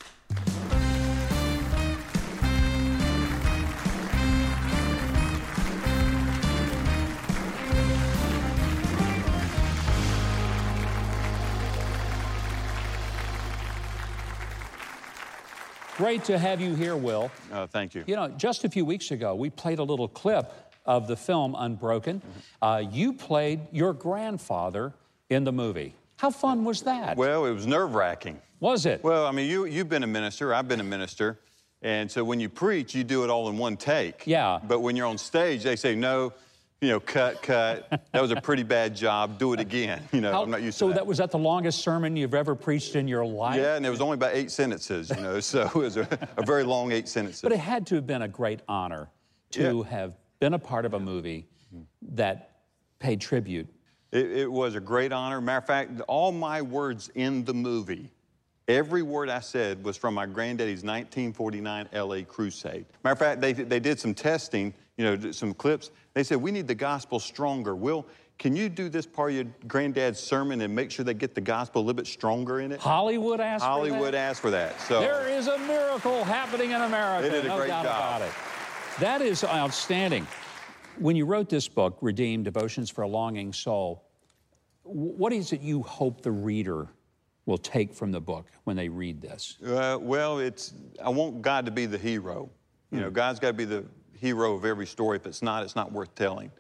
Great 16.00 16.24
to 16.24 16.38
have 16.38 16.62
you 16.62 16.74
here, 16.74 16.96
Will. 16.96 17.30
Uh, 17.52 17.66
thank 17.66 17.94
you. 17.94 18.04
You 18.06 18.16
know, 18.16 18.28
just 18.28 18.64
a 18.64 18.70
few 18.70 18.86
weeks 18.86 19.10
ago, 19.10 19.34
we 19.34 19.50
played 19.50 19.80
a 19.80 19.82
little 19.82 20.08
clip 20.08 20.50
of 20.86 21.06
the 21.06 21.14
film 21.14 21.54
Unbroken. 21.58 22.20
Mm-hmm. 22.20 22.64
Uh, 22.64 22.78
you 22.90 23.12
played 23.12 23.60
your 23.70 23.92
grandfather 23.92 24.94
in 25.28 25.44
the 25.44 25.52
movie. 25.52 25.94
How 26.16 26.30
fun 26.30 26.64
was 26.64 26.80
that? 26.84 27.18
Well, 27.18 27.44
it 27.44 27.52
was 27.52 27.66
nerve 27.66 27.94
wracking. 27.94 28.40
was 28.60 28.86
it? 28.86 29.04
Well, 29.04 29.26
I 29.26 29.30
mean, 29.32 29.50
you, 29.50 29.66
you've 29.66 29.90
been 29.90 30.02
a 30.02 30.06
minister, 30.06 30.54
I've 30.54 30.68
been 30.68 30.80
a 30.80 30.84
minister. 30.84 31.38
And 31.82 32.10
so 32.10 32.24
when 32.24 32.40
you 32.40 32.48
preach, 32.48 32.94
you 32.94 33.04
do 33.04 33.22
it 33.24 33.28
all 33.28 33.50
in 33.50 33.58
one 33.58 33.76
take. 33.76 34.22
Yeah. 34.26 34.58
But 34.66 34.80
when 34.80 34.96
you're 34.96 35.06
on 35.06 35.18
stage, 35.18 35.64
they 35.64 35.76
say, 35.76 35.94
no, 35.94 36.32
you 36.80 36.88
know, 36.88 37.00
cut, 37.00 37.42
cut. 37.42 37.88
That 38.12 38.22
was 38.22 38.30
a 38.30 38.40
pretty 38.40 38.62
bad 38.62 38.96
job. 38.96 39.38
Do 39.38 39.52
it 39.52 39.60
again. 39.60 40.02
You 40.12 40.20
know, 40.22 40.32
How- 40.32 40.42
I'm 40.42 40.50
not 40.50 40.62
used 40.62 40.78
so 40.78 40.86
to 40.88 40.94
that. 40.94 41.00
that 41.00 41.06
was 41.06 41.18
that 41.18 41.30
the 41.30 41.38
longest 41.38 41.80
sermon 41.80 42.16
you've 42.16 42.34
ever 42.34 42.54
preached 42.54 42.96
in 42.96 43.06
your 43.06 43.24
life? 43.26 43.56
Yeah, 43.56 43.76
and 43.76 43.84
it 43.84 43.90
was 43.90 44.00
only 44.00 44.14
about 44.14 44.34
eight 44.34 44.50
sentences, 44.50 45.10
you 45.14 45.22
know, 45.22 45.40
so 45.40 45.62
it 45.66 45.74
was 45.74 45.96
a, 45.98 46.08
a 46.38 46.42
very 46.42 46.64
long 46.64 46.92
eight 46.92 47.08
sentences. 47.08 47.42
But 47.42 47.52
it 47.52 47.58
had 47.58 47.86
to 47.88 47.96
have 47.96 48.06
been 48.06 48.22
a 48.22 48.28
great 48.28 48.60
honor 48.68 49.08
to 49.52 49.84
Yeah. 49.84 49.90
have 49.90 50.14
been 50.38 50.54
a 50.54 50.58
part 50.58 50.84
of 50.86 50.94
a 50.94 51.00
movie 51.00 51.46
that 52.12 52.60
paid 52.98 53.20
tribute. 53.20 53.68
It, 54.12 54.30
it 54.32 54.50
was 54.50 54.74
a 54.74 54.80
great 54.80 55.12
honor. 55.12 55.40
Matter 55.40 55.58
of 55.58 55.66
fact, 55.66 56.00
all 56.08 56.32
my 56.32 56.62
words 56.62 57.10
in 57.14 57.44
the 57.44 57.54
movie, 57.54 58.10
every 58.68 59.02
word 59.02 59.28
I 59.28 59.40
said 59.40 59.84
was 59.84 59.96
from 59.98 60.14
my 60.14 60.24
granddaddy's 60.26 60.82
1949 60.82 61.88
LA 61.94 62.22
crusade. 62.26 62.86
Matter 63.04 63.12
of 63.12 63.18
fact, 63.18 63.40
they, 63.42 63.52
they 63.52 63.80
did 63.80 64.00
some 64.00 64.14
testing, 64.14 64.72
you 65.00 65.16
know, 65.16 65.30
some 65.32 65.54
clips. 65.54 65.92
They 66.12 66.22
said, 66.22 66.36
We 66.36 66.50
need 66.50 66.68
the 66.68 66.74
gospel 66.74 67.18
stronger. 67.18 67.74
Will, 67.74 68.06
can 68.38 68.54
you 68.54 68.68
do 68.68 68.90
this 68.90 69.06
part 69.06 69.30
of 69.30 69.36
your 69.36 69.46
granddad's 69.66 70.20
sermon 70.20 70.60
and 70.60 70.74
make 70.74 70.90
sure 70.90 71.06
they 71.06 71.14
get 71.14 71.34
the 71.34 71.40
gospel 71.40 71.80
a 71.80 71.82
little 71.82 71.94
bit 71.94 72.06
stronger 72.06 72.60
in 72.60 72.70
it? 72.70 72.80
Hollywood 72.80 73.40
asked 73.40 73.64
Hollywood 73.64 73.98
for 74.00 74.10
that? 74.10 74.14
asked 74.14 74.40
for 74.42 74.50
that. 74.50 74.78
So 74.82 75.00
There 75.00 75.26
is 75.26 75.46
a 75.46 75.56
miracle 75.60 76.22
happening 76.24 76.72
in 76.72 76.82
America. 76.82 77.22
They 77.30 77.34
did 77.34 77.46
a 77.46 77.48
no 77.48 77.56
great 77.56 77.68
doubt 77.68 77.84
job. 77.84 77.96
about 77.96 78.22
it. 78.28 78.32
That 79.00 79.22
is 79.22 79.42
outstanding. 79.42 80.26
When 80.98 81.16
you 81.16 81.24
wrote 81.24 81.48
this 81.48 81.66
book, 81.66 81.96
Redeemed 82.02 82.44
Devotions 82.44 82.90
for 82.90 83.00
a 83.00 83.08
Longing 83.08 83.54
Soul, 83.54 84.04
what 84.82 85.32
is 85.32 85.54
it 85.54 85.62
you 85.62 85.82
hope 85.82 86.20
the 86.20 86.30
reader 86.32 86.88
will 87.46 87.56
take 87.56 87.94
from 87.94 88.12
the 88.12 88.20
book 88.20 88.48
when 88.64 88.76
they 88.76 88.90
read 88.90 89.22
this? 89.22 89.56
Uh, 89.66 89.96
well, 89.98 90.40
it's 90.40 90.74
I 91.02 91.08
want 91.08 91.40
God 91.40 91.64
to 91.64 91.70
be 91.72 91.86
the 91.86 91.96
hero. 91.96 92.50
You 92.90 93.00
know, 93.00 93.10
God's 93.10 93.38
got 93.38 93.48
to 93.48 93.54
be 93.54 93.64
the 93.64 93.84
hero 94.20 94.54
of 94.54 94.64
every 94.64 94.86
story. 94.86 95.16
If 95.16 95.26
it's 95.26 95.42
not, 95.42 95.62
it's 95.62 95.76
not 95.76 95.90
worth 95.92 96.14
telling. 96.14 96.50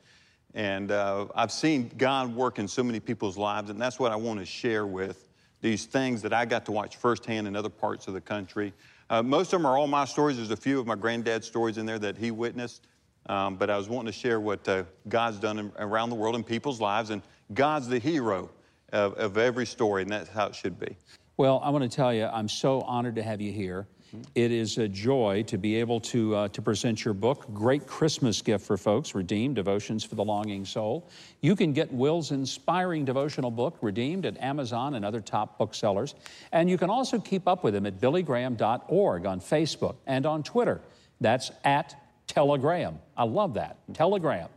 And 0.54 0.90
uh, 0.90 1.26
I've 1.34 1.52
seen 1.52 1.90
God 1.96 2.34
work 2.34 2.58
in 2.58 2.66
so 2.66 2.82
many 2.82 2.98
people's 2.98 3.36
lives, 3.36 3.70
and 3.70 3.80
that's 3.80 4.00
what 4.00 4.10
I 4.10 4.16
want 4.16 4.40
to 4.40 4.46
share 4.46 4.86
with 4.86 5.28
these 5.60 5.84
things 5.84 6.22
that 6.22 6.32
I 6.32 6.44
got 6.44 6.64
to 6.66 6.72
watch 6.72 6.96
firsthand 6.96 7.46
in 7.46 7.54
other 7.54 7.68
parts 7.68 8.08
of 8.08 8.14
the 8.14 8.20
country. 8.20 8.72
Uh, 9.10 9.22
most 9.22 9.52
of 9.52 9.60
them 9.60 9.66
are 9.66 9.76
all 9.76 9.86
my 9.86 10.04
stories. 10.04 10.36
There's 10.36 10.50
a 10.50 10.56
few 10.56 10.80
of 10.80 10.86
my 10.86 10.96
granddad's 10.96 11.46
stories 11.46 11.78
in 11.78 11.86
there 11.86 11.98
that 11.98 12.16
he 12.16 12.30
witnessed. 12.30 12.86
Um, 13.26 13.56
but 13.56 13.68
I 13.68 13.76
was 13.76 13.88
wanting 13.88 14.12
to 14.12 14.18
share 14.18 14.40
what 14.40 14.66
uh, 14.66 14.84
God's 15.08 15.38
done 15.38 15.58
in, 15.58 15.72
around 15.78 16.08
the 16.08 16.16
world 16.16 16.34
in 16.34 16.42
people's 16.42 16.80
lives, 16.80 17.10
and 17.10 17.22
God's 17.52 17.86
the 17.86 17.98
hero 17.98 18.50
of, 18.92 19.14
of 19.14 19.36
every 19.36 19.66
story, 19.66 20.02
and 20.02 20.10
that's 20.10 20.30
how 20.30 20.46
it 20.46 20.54
should 20.54 20.80
be. 20.80 20.96
Well, 21.36 21.60
I 21.62 21.70
want 21.70 21.88
to 21.88 21.94
tell 21.94 22.12
you, 22.12 22.24
I'm 22.26 22.48
so 22.48 22.80
honored 22.82 23.16
to 23.16 23.22
have 23.22 23.40
you 23.40 23.52
here. 23.52 23.86
It 24.34 24.50
is 24.50 24.78
a 24.78 24.88
joy 24.88 25.44
to 25.46 25.56
be 25.56 25.76
able 25.76 26.00
to, 26.00 26.34
uh, 26.34 26.48
to 26.48 26.62
present 26.62 27.04
your 27.04 27.14
book. 27.14 27.46
Great 27.52 27.86
Christmas 27.86 28.42
gift 28.42 28.66
for 28.66 28.76
folks, 28.76 29.14
Redeemed 29.14 29.56
Devotions 29.56 30.02
for 30.02 30.16
the 30.16 30.24
Longing 30.24 30.64
Soul. 30.64 31.08
You 31.40 31.54
can 31.54 31.72
get 31.72 31.92
Will's 31.92 32.32
inspiring 32.32 33.04
devotional 33.04 33.50
book, 33.50 33.76
Redeemed, 33.80 34.26
at 34.26 34.36
Amazon 34.38 34.94
and 34.94 35.04
other 35.04 35.20
top 35.20 35.58
booksellers. 35.58 36.14
And 36.52 36.68
you 36.68 36.76
can 36.76 36.90
also 36.90 37.18
keep 37.18 37.46
up 37.46 37.62
with 37.62 37.74
him 37.74 37.86
at 37.86 38.00
billygraham.org 38.00 39.26
on 39.26 39.40
Facebook 39.40 39.96
and 40.06 40.26
on 40.26 40.42
Twitter. 40.42 40.80
That's 41.20 41.52
at 41.64 41.94
Telegram. 42.26 42.98
I 43.16 43.24
love 43.24 43.54
that. 43.54 43.76
Telegram. 43.94 44.48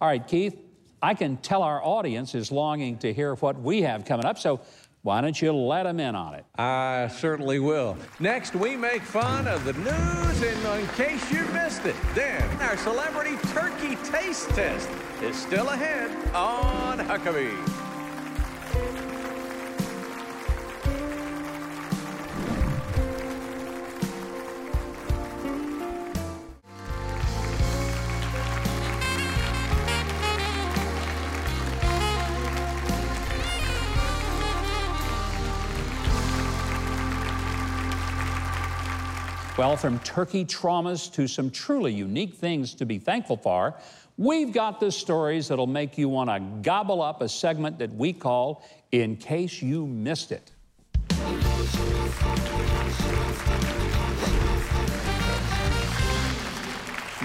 All 0.00 0.08
right, 0.08 0.26
Keith, 0.26 0.56
I 1.00 1.14
can 1.14 1.36
tell 1.38 1.62
our 1.62 1.82
audience 1.82 2.34
is 2.34 2.50
longing 2.50 2.98
to 2.98 3.12
hear 3.12 3.34
what 3.36 3.60
we 3.60 3.82
have 3.82 4.04
coming 4.04 4.26
up, 4.26 4.38
so 4.38 4.60
why 5.08 5.22
don't 5.22 5.40
you 5.40 5.54
let 5.54 5.84
them 5.84 6.00
in 6.00 6.14
on 6.14 6.34
it? 6.34 6.44
I 6.58 7.08
certainly 7.08 7.58
will. 7.60 7.96
Next, 8.20 8.54
we 8.54 8.76
make 8.76 9.00
fun 9.00 9.48
of 9.48 9.64
the 9.64 9.72
news, 9.72 10.42
and 10.42 10.80
in 10.80 10.86
case 10.88 11.32
you 11.32 11.46
missed 11.46 11.86
it, 11.86 11.96
then 12.14 12.42
our 12.60 12.76
celebrity 12.76 13.38
turkey 13.54 13.96
taste 14.04 14.50
test 14.50 14.90
is 15.22 15.34
still 15.34 15.70
ahead 15.70 16.10
on 16.34 16.98
Huckabee. 16.98 17.87
Well, 39.58 39.76
from 39.76 39.98
turkey 39.98 40.44
traumas 40.44 41.12
to 41.14 41.26
some 41.26 41.50
truly 41.50 41.92
unique 41.92 42.34
things 42.34 42.74
to 42.76 42.86
be 42.86 43.00
thankful 43.00 43.36
for, 43.36 43.74
we've 44.16 44.52
got 44.52 44.78
the 44.78 44.92
stories 44.92 45.48
that'll 45.48 45.66
make 45.66 45.98
you 45.98 46.08
want 46.08 46.30
to 46.30 46.38
gobble 46.62 47.02
up 47.02 47.22
a 47.22 47.28
segment 47.28 47.76
that 47.80 47.92
we 47.92 48.12
call 48.12 48.62
In 48.92 49.16
Case 49.16 49.60
You 49.60 49.84
Missed 49.84 50.30
It. 50.30 50.52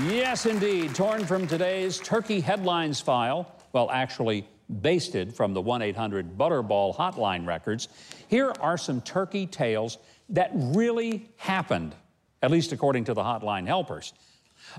Yes, 0.02 0.48
indeed. 0.48 0.96
Torn 0.96 1.28
from 1.28 1.46
today's 1.46 2.00
Turkey 2.00 2.40
Headlines 2.40 3.00
file, 3.00 3.48
well, 3.74 3.92
actually, 3.92 4.48
basted 4.82 5.36
from 5.36 5.54
the 5.54 5.62
1 5.62 5.84
800 5.84 6.36
Butterball 6.36 6.96
hotline 6.96 7.46
records, 7.46 7.90
here 8.28 8.52
are 8.60 8.80
some 8.80 9.02
turkey 9.02 9.46
tales 9.46 10.00
that 10.30 10.50
really 10.56 11.30
happened, 11.38 11.94
at 12.44 12.52
least 12.52 12.72
according 12.74 13.06
to 13.06 13.16
the 13.16 13.24
hotline 13.24 13.66
helpers. 13.66 14.14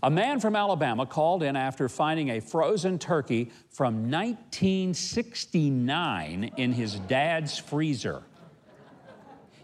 A 0.02 0.10
man 0.10 0.38
from 0.38 0.54
Alabama 0.54 1.06
called 1.06 1.42
in 1.42 1.56
after 1.56 1.88
finding 1.88 2.28
a 2.30 2.40
frozen 2.40 2.98
turkey 2.98 3.50
from 3.70 4.10
1969 4.10 6.52
in 6.56 6.72
his 6.72 6.96
dad's 7.00 7.58
freezer. 7.58 8.22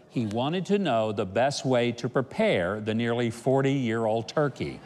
He 0.09 0.25
wanted 0.25 0.65
to 0.65 0.79
know 0.79 1.11
the 1.11 1.25
best 1.25 1.65
way 1.65 1.91
to 1.93 2.09
prepare 2.09 2.81
the 2.81 2.93
nearly 2.93 3.29
40 3.29 3.71
year 3.71 4.05
old 4.05 4.27
turkey. 4.27 4.79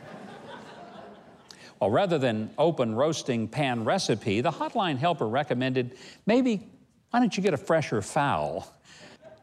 Well, 1.80 1.90
rather 1.90 2.18
than 2.18 2.52
open 2.58 2.96
roasting 2.96 3.48
pan 3.48 3.86
recipe, 3.86 4.42
the 4.42 4.52
hotline 4.52 4.98
helper 4.98 5.28
recommended 5.28 5.98
maybe, 6.26 6.70
why 7.12 7.20
don't 7.20 7.36
you 7.36 7.44
get 7.44 7.54
a 7.54 7.58
fresher 7.58 8.02
fowl? 8.02 8.74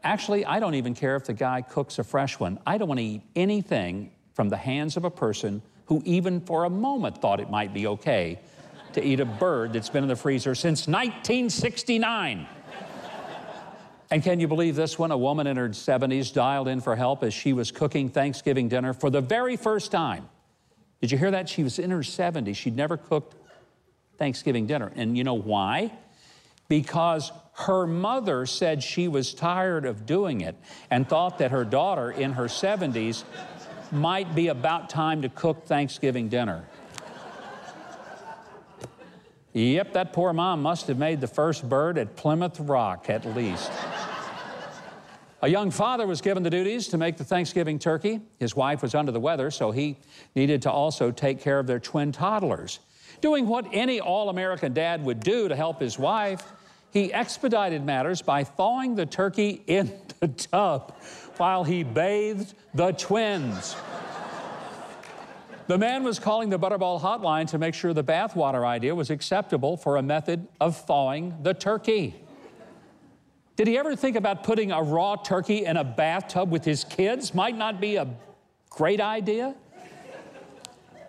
Actually, 0.03 0.45
I 0.45 0.59
don't 0.59 0.75
even 0.75 0.93
care 0.93 1.15
if 1.15 1.25
the 1.25 1.33
guy 1.33 1.61
cooks 1.61 1.97
a 1.97 2.03
fresh 2.03 2.39
one. 2.39 2.59
I 2.67 2.77
don't 2.77 2.87
want 2.87 2.99
to 2.99 3.05
eat 3.05 3.21
anything 3.35 4.11
from 4.33 4.49
the 4.49 4.57
hands 4.57 4.97
of 4.97 5.05
a 5.05 5.11
person 5.11 5.61
who 5.85 6.01
even 6.05 6.41
for 6.41 6.65
a 6.65 6.69
moment 6.69 7.19
thought 7.19 7.39
it 7.39 7.49
might 7.49 7.73
be 7.73 7.87
okay 7.87 8.39
to 8.93 9.03
eat 9.03 9.19
a 9.19 9.25
bird 9.25 9.73
that's 9.73 9.89
been 9.89 10.03
in 10.03 10.09
the 10.09 10.15
freezer 10.15 10.55
since 10.55 10.87
1969. 10.87 12.47
And 14.11 14.21
can 14.21 14.39
you 14.39 14.47
believe 14.47 14.75
this 14.75 14.99
one? 14.99 15.11
A 15.11 15.17
woman 15.17 15.47
in 15.47 15.57
her 15.57 15.69
70s 15.69 16.31
dialed 16.31 16.67
in 16.67 16.81
for 16.81 16.95
help 16.95 17.23
as 17.23 17.33
she 17.33 17.53
was 17.53 17.71
cooking 17.71 18.09
Thanksgiving 18.09 18.67
dinner 18.69 18.93
for 18.93 19.09
the 19.09 19.21
very 19.21 19.55
first 19.55 19.91
time. 19.91 20.29
Did 21.01 21.11
you 21.11 21.17
hear 21.17 21.31
that? 21.31 21.49
She 21.49 21.63
was 21.63 21.79
in 21.79 21.89
her 21.89 21.99
70s. 21.99 22.55
She'd 22.55 22.75
never 22.75 22.95
cooked 22.95 23.35
Thanksgiving 24.17 24.67
dinner. 24.67 24.91
And 24.95 25.17
you 25.17 25.23
know 25.23 25.33
why? 25.33 25.91
Because 26.67 27.31
her 27.53 27.85
mother 27.85 28.45
said 28.45 28.81
she 28.81 29.07
was 29.07 29.33
tired 29.33 29.85
of 29.85 30.05
doing 30.05 30.41
it 30.41 30.55
and 30.89 31.07
thought 31.07 31.37
that 31.37 31.51
her 31.51 31.63
daughter 31.63 32.11
in 32.11 32.33
her 32.33 32.45
70s 32.45 33.23
might 33.91 34.33
be 34.33 34.47
about 34.47 34.89
time 34.89 35.21
to 35.21 35.29
cook 35.29 35.65
Thanksgiving 35.65 36.29
dinner. 36.29 36.65
Yep, 39.53 39.93
that 39.93 40.13
poor 40.13 40.33
mom 40.33 40.63
must 40.63 40.87
have 40.87 40.97
made 40.97 41.21
the 41.21 41.27
first 41.27 41.69
bird 41.69 41.99
at 41.99 42.15
Plymouth 42.15 42.59
Rock 42.59 43.07
at 43.09 43.23
least. 43.35 43.71
A 45.43 45.47
young 45.47 45.69
father 45.69 46.07
was 46.07 46.21
given 46.21 46.41
the 46.41 46.49
duties 46.49 46.87
to 46.87 46.97
make 46.97 47.17
the 47.17 47.23
Thanksgiving 47.23 47.77
turkey. 47.77 48.21
His 48.39 48.55
wife 48.55 48.81
was 48.81 48.95
under 48.95 49.11
the 49.11 49.19
weather, 49.19 49.51
so 49.51 49.69
he 49.69 49.97
needed 50.35 50.63
to 50.63 50.71
also 50.71 51.11
take 51.11 51.39
care 51.39 51.59
of 51.59 51.67
their 51.67 51.79
twin 51.79 52.11
toddlers. 52.11 52.79
Doing 53.21 53.45
what 53.45 53.67
any 53.71 53.99
all 53.99 54.29
American 54.29 54.73
dad 54.73 55.03
would 55.05 55.19
do 55.19 55.47
to 55.47 55.55
help 55.55 55.79
his 55.79 55.99
wife, 55.99 56.51
he 56.93 57.11
expedited 57.11 57.83
matters 57.83 58.21
by 58.21 58.43
thawing 58.43 58.95
the 58.95 59.05
turkey 59.05 59.63
in 59.65 59.91
the 60.19 60.27
tub 60.27 60.95
while 61.37 61.63
he 61.63 61.83
bathed 61.83 62.53
the 62.73 62.91
twins. 62.91 63.75
The 65.65 65.77
man 65.77 66.03
was 66.03 66.19
calling 66.19 66.49
the 66.49 66.59
Butterball 66.59 67.01
hotline 67.01 67.47
to 67.47 67.57
make 67.57 67.73
sure 67.73 67.93
the 67.93 68.03
bathwater 68.03 68.65
idea 68.65 68.93
was 68.93 69.09
acceptable 69.09 69.75
for 69.77 69.97
a 69.97 70.03
method 70.03 70.47
of 70.59 70.77
thawing 70.77 71.35
the 71.41 71.53
turkey. 71.53 72.15
Did 73.55 73.67
he 73.67 73.77
ever 73.77 73.95
think 73.95 74.15
about 74.15 74.43
putting 74.43 74.71
a 74.71 74.83
raw 74.83 75.15
turkey 75.15 75.65
in 75.65 75.77
a 75.77 75.83
bathtub 75.83 76.51
with 76.51 76.65
his 76.65 76.83
kids? 76.83 77.33
Might 77.33 77.57
not 77.57 77.79
be 77.79 77.95
a 77.95 78.07
great 78.69 78.99
idea. 78.99 79.55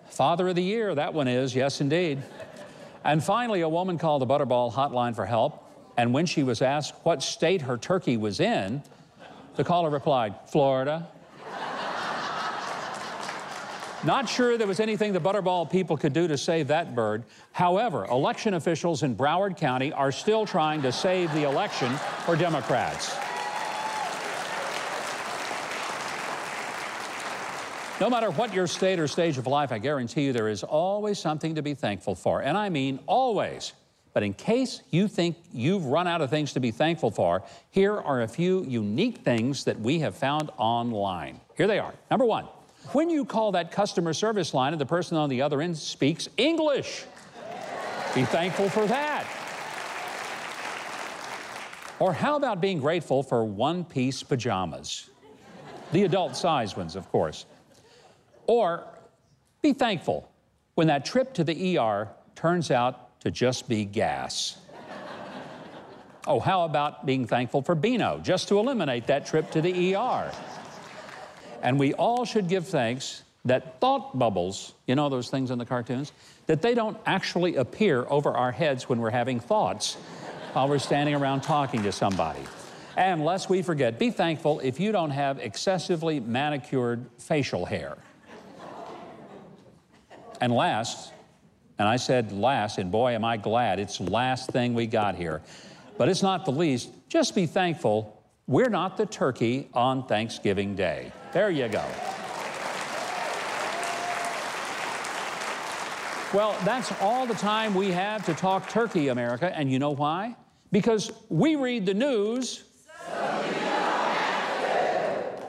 Father 0.07 0.49
of 0.49 0.55
the 0.55 0.63
Year, 0.63 0.95
that 0.95 1.13
one 1.13 1.27
is, 1.27 1.55
yes, 1.55 1.81
indeed. 1.81 2.23
And 3.03 3.23
finally, 3.23 3.63
a 3.63 3.69
woman 3.69 3.99
called 3.99 4.23
the 4.23 4.27
Butterball 4.27 4.73
hotline 4.73 5.17
for 5.17 5.27
help. 5.27 5.64
And 5.97 6.13
when 6.13 6.27
she 6.27 6.43
was 6.43 6.61
asked 6.63 6.95
what 7.05 7.23
state 7.23 7.63
her 7.63 7.79
turkey 7.79 8.17
was 8.17 8.41
in, 8.41 8.83
the 9.57 9.65
caller 9.65 9.91
replied, 9.91 10.35
Florida. 10.47 11.09
Not 14.05 14.29
sure 14.29 14.59
there 14.59 14.67
was 14.67 14.81
anything 14.81 15.15
the 15.15 15.21
Butterball 15.21 15.71
people 15.71 15.97
could 15.97 16.13
do 16.13 16.29
to 16.29 16.37
save 16.37 16.69
that 16.69 16.95
bird. 16.95 17.25
However, 17.53 18.05
election 18.05 18.53
officials 18.53 19.03
in 19.03 19.17
Broward 19.17 19.57
County 19.57 19.93
are 19.95 20.13
still 20.13 20.45
trying 20.45 20.83
to 20.83 20.93
save 20.93 21.33
the 21.33 21.45
election 21.45 21.91
for 22.27 22.37
Democrats. 22.37 23.17
No 27.99 28.11
matter 28.11 28.31
what 28.33 28.53
your 28.53 28.67
state 28.67 28.99
or 28.99 29.09
stage 29.09 29.39
of 29.39 29.47
life, 29.47 29.73
I 29.73 29.79
guarantee 29.79 30.25
you 30.25 30.33
there 30.35 30.49
is 30.49 30.65
always 30.65 31.19
something 31.19 31.55
to 31.55 31.63
be 31.63 31.73
thankful 31.73 32.15
for. 32.15 32.43
And 32.43 32.59
I 32.59 32.69
mean 32.69 32.99
always. 33.07 33.73
But 34.15 34.23
in 34.23 34.33
case 34.33 34.81
you 34.91 35.09
think 35.09 35.37
you've 35.53 35.87
run 35.87 36.07
out 36.07 36.23
of 36.23 36.31
things 36.31 36.53
to 36.55 36.61
be 36.61 36.71
thankful 36.71 37.11
for, 37.11 37.43
here 37.71 38.01
are 38.01 38.23
a 38.23 38.29
few 38.29 38.65
unique 38.65 39.19
things 39.19 39.65
that 39.65 39.79
we 39.79 39.99
have 39.99 40.15
found 40.15 40.51
online. 40.57 41.41
Here 41.57 41.67
they 41.67 41.81
are. 41.81 41.93
Number 42.11 42.25
one, 42.25 42.45
when 42.93 43.11
you 43.11 43.25
call 43.25 43.53
that 43.53 43.73
customer 43.73 44.13
service 44.13 44.55
line 44.55 44.73
and 44.73 44.81
the 44.81 44.87
person 44.87 45.17
on 45.17 45.29
the 45.29 45.43
other 45.43 45.61
end 45.61 45.77
speaks 45.77 46.29
English. 46.37 47.05
Be 48.15 48.25
thankful 48.25 48.69
for 48.69 48.87
that. 48.87 49.27
Or 51.99 52.13
how 52.13 52.37
about 52.37 52.61
being 52.61 52.79
grateful 52.79 53.25
for 53.25 53.45
one 53.45 53.85
piece 53.85 54.23
pajamas? 54.23 55.11
The 55.91 56.05
adult 56.05 56.37
size 56.37 56.77
ones, 56.77 56.95
of 56.95 57.11
course. 57.11 57.47
Or 58.47 58.85
be 59.63 59.73
thankful 59.73 60.31
when 60.75 60.87
that 60.87 61.05
trip 61.05 61.35
to 61.35 61.45
the 61.45 61.79
ER 61.79 62.09
turns 62.37 62.71
out 62.71 63.04
to 63.25 63.31
just 63.31 63.69
be 63.69 63.85
gas. 63.85 64.59
oh, 66.27 66.39
how 66.39 66.65
about 66.65 67.05
being 67.07 67.27
thankful 67.27 67.63
for 67.63 67.75
Beano, 67.75 68.21
just 68.23 68.49
to 68.49 68.59
eliminate 68.59 69.07
that 69.09 69.27
trip 69.27 69.51
to 69.51 69.61
the 69.61 69.97
ER? 69.97 70.31
And 71.63 71.79
we 71.79 71.95
all 71.95 72.25
should 72.25 72.49
give 72.49 72.69
thanks 72.69 73.23
that 73.47 73.81
thought 73.81 74.19
bubbles, 74.19 74.75
you 74.87 74.95
know 74.95 75.09
those 75.09 75.31
things 75.31 75.51
in 75.51 75.59
the 75.59 75.67
cartoons, 75.67 76.13
that 76.47 76.63
they 76.63 76.75
don't 76.75 76.97
actually 77.07 77.57
appear 77.57 78.07
over 78.09 78.31
our 78.31 78.53
heads 78.53 78.89
when 78.89 79.01
we're 79.01 79.11
having 79.11 79.41
thoughts 79.41 79.95
while 80.53 80.69
we're 80.69 80.79
standing 80.79 81.15
around 81.15 81.43
talking 81.43 81.83
to 81.83 81.93
somebody. 81.93 82.41
And 82.97 83.25
lest 83.25 83.51
we 83.51 83.63
forget, 83.63 83.99
be 83.99 84.11
thankful 84.11 84.61
if 84.61 84.79
you 84.79 84.93
don't 84.93 85.11
have 85.11 85.39
excessively 85.39 86.21
manicured 86.21 87.07
facial 87.19 87.65
hair. 87.65 87.97
And 90.41 90.53
last, 90.53 91.13
and 91.79 91.89
I 91.89 91.97
said 91.97 92.33
last, 92.33 92.79
and 92.79 92.91
boy, 92.91 93.13
am 93.13 93.25
I 93.25 93.37
glad 93.37 93.79
it's 93.79 94.01
last 94.01 94.51
thing 94.51 94.75
we 94.75 94.87
got 94.87 95.15
here. 95.15 95.43
But 95.97 96.09
it's 96.09 96.23
not 96.23 96.45
the 96.45 96.53
least, 96.53 96.91
just 97.09 97.35
be 97.35 97.47
thankful 97.47 98.15
we're 98.47 98.69
not 98.69 98.99
the 98.99 99.07
turkey 99.07 99.71
on 99.73 100.07
Thanksgiving 100.07 100.75
Day. 100.75 101.11
There 101.33 101.49
you 101.49 101.67
go. 101.69 101.83
Well, 106.35 106.55
that's 106.65 106.93
all 107.01 107.25
the 107.25 107.35
time 107.35 107.75
we 107.75 107.91
have 107.93 108.27
to 108.27 108.35
talk 108.35 108.69
turkey, 108.69 109.09
America. 109.09 109.57
And 109.57 109.73
you 109.73 109.79
know 109.79 109.93
why? 109.93 110.37
Because 110.73 111.11
we 111.31 111.57
read 111.57 111.87
the 111.87 111.95
news. 111.95 112.65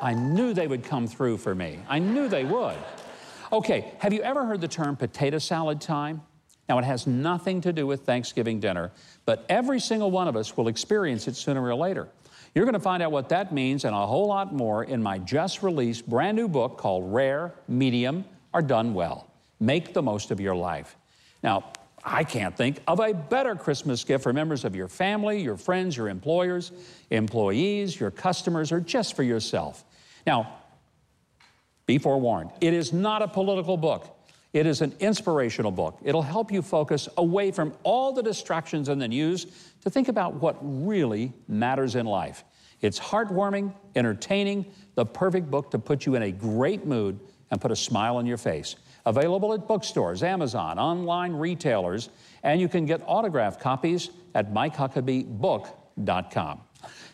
I 0.02 0.14
knew 0.14 0.54
they 0.54 0.68
would 0.68 0.84
come 0.84 1.08
through 1.08 1.38
for 1.38 1.54
me. 1.54 1.80
I 1.90 2.00
knew 2.00 2.30
they 2.30 2.46
would. 2.46 2.78
Okay, 3.56 3.94
have 4.00 4.12
you 4.12 4.22
ever 4.22 4.46
heard 4.46 4.60
the 4.60 4.68
term 4.68 4.98
potato 4.98 5.38
salad 5.38 5.80
time? 5.80 6.22
Now, 6.68 6.78
it 6.78 6.84
has 6.84 7.08
nothing 7.08 7.62
to 7.62 7.72
do 7.72 7.88
with 7.88 8.02
Thanksgiving 8.02 8.60
dinner, 8.60 8.91
but 9.26 9.46
every 9.48 9.80
single 9.80 10.12
one 10.12 10.28
of 10.28 10.36
us 10.36 10.58
will 10.58 10.68
experience 10.68 11.26
it 11.30 11.38
sooner 11.38 11.63
or 11.63 11.74
later. 11.74 12.10
You're 12.54 12.65
going 12.65 12.74
to 12.74 12.82
find 12.82 13.02
out 13.02 13.13
what 13.13 13.30
that 13.30 13.54
means 13.54 13.86
and 13.86 13.96
a 13.96 14.06
whole 14.06 14.28
lot 14.28 14.54
more 14.54 14.84
in 14.84 15.02
my 15.02 15.20
just 15.20 15.63
released 15.63 16.06
brand 16.06 16.36
new 16.36 16.50
book 16.50 16.78
called 16.78 17.13
Rare, 17.13 17.54
Medium, 17.70 18.26
or 18.54 18.62
Done 18.62 18.94
Well. 18.94 19.32
Make 19.62 19.94
the 19.94 20.02
most 20.02 20.32
of 20.32 20.41
your 20.41 20.56
life. 20.56 20.98
Now, 21.41 21.72
I 22.04 22.26
can't 22.26 22.58
think 22.58 22.82
of 22.89 23.00
a 23.00 23.13
better 23.13 23.56
Christmas 23.56 24.04
gift 24.04 24.24
for 24.24 24.34
members 24.34 24.65
of 24.65 24.76
your 24.76 24.89
family, 24.89 25.41
your 25.41 25.56
friends, 25.56 25.96
your 25.96 26.10
employers, 26.10 26.74
employees, 27.10 27.98
your 27.98 28.12
customers, 28.12 28.74
or 28.74 28.82
just 28.82 29.15
for 29.15 29.24
yourself. 29.24 29.86
Now, 30.28 30.58
be 31.86 31.98
forewarned, 31.98 32.52
it 32.62 32.74
is 32.74 32.93
not 32.93 33.21
a 33.21 33.28
political 33.28 33.78
book. 33.78 34.12
It 34.54 34.65
is 34.65 34.82
an 34.82 34.93
inspirational 35.02 35.71
book. 35.71 36.00
It'll 36.02 36.21
help 36.21 36.50
you 36.50 36.62
focus 36.62 37.10
away 37.17 37.52
from 37.52 37.74
all 37.84 38.13
the 38.13 38.24
distractions 38.24 38.88
in 38.88 39.00
the 39.00 39.08
news 39.08 39.48
to 39.82 39.89
think 39.89 40.08
about 40.08 40.36
what 40.36 40.56
really 40.62 41.34
matters 41.50 41.95
in 41.95 42.06
life. 42.06 42.45
It's 42.80 42.98
heartwarming, 42.98 43.74
entertaining, 43.95 44.65
the 44.95 45.06
perfect 45.06 45.52
book 45.52 45.71
to 45.71 45.80
put 45.80 46.06
you 46.06 46.15
in 46.15 46.24
a 46.24 46.32
great 46.32 46.86
mood 46.86 47.19
and 47.52 47.60
put 47.60 47.71
a 47.71 47.76
smile 47.76 48.15
on 48.15 48.26
your 48.26 48.38
face. 48.38 48.78
Available 49.06 49.54
at 49.54 49.67
bookstores, 49.67 50.24
Amazon, 50.24 50.80
online 50.80 51.34
retailers, 51.34 52.10
and 52.41 52.62
you 52.62 52.67
can 52.67 52.86
get 52.86 53.02
autographed 53.06 53.60
copies 53.60 54.10
at 54.34 54.54
MikeHuckabeeBook.com. 54.54 56.62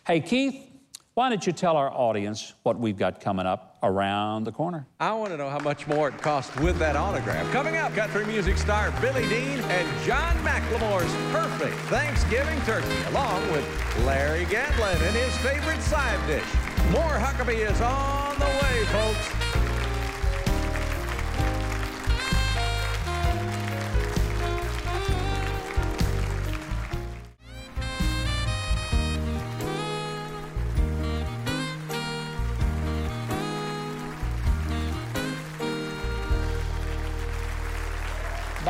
Hey, 0.06 0.20
Keith, 0.20 0.71
why 1.14 1.28
don't 1.28 1.46
you 1.46 1.52
tell 1.52 1.76
our 1.76 1.90
audience 1.90 2.54
what 2.62 2.78
we've 2.78 2.96
got 2.96 3.20
coming 3.20 3.44
up 3.44 3.76
around 3.82 4.44
the 4.44 4.52
corner? 4.52 4.86
I 4.98 5.12
want 5.12 5.30
to 5.30 5.36
know 5.36 5.50
how 5.50 5.58
much 5.58 5.86
more 5.86 6.08
it 6.08 6.18
costs 6.18 6.54
with 6.56 6.78
that 6.78 6.96
autograph. 6.96 7.50
Coming 7.52 7.76
up, 7.76 7.92
country 7.94 8.24
music 8.24 8.56
star 8.56 8.90
Billy 9.00 9.28
Dean 9.28 9.60
and 9.60 10.04
John 10.04 10.34
McLemore's 10.38 11.12
perfect 11.32 11.76
Thanksgiving 11.90 12.60
turkey, 12.62 13.02
along 13.10 13.42
with 13.52 13.66
Larry 14.06 14.46
Gatlin 14.46 14.96
and 15.02 15.16
his 15.16 15.36
favorite 15.38 15.82
side 15.82 16.24
dish. 16.26 16.44
More 16.90 17.18
Huckabee 17.18 17.70
is 17.70 17.80
on 17.80 18.38
the 18.38 18.46
way, 18.46 18.84
folks. 18.86 19.71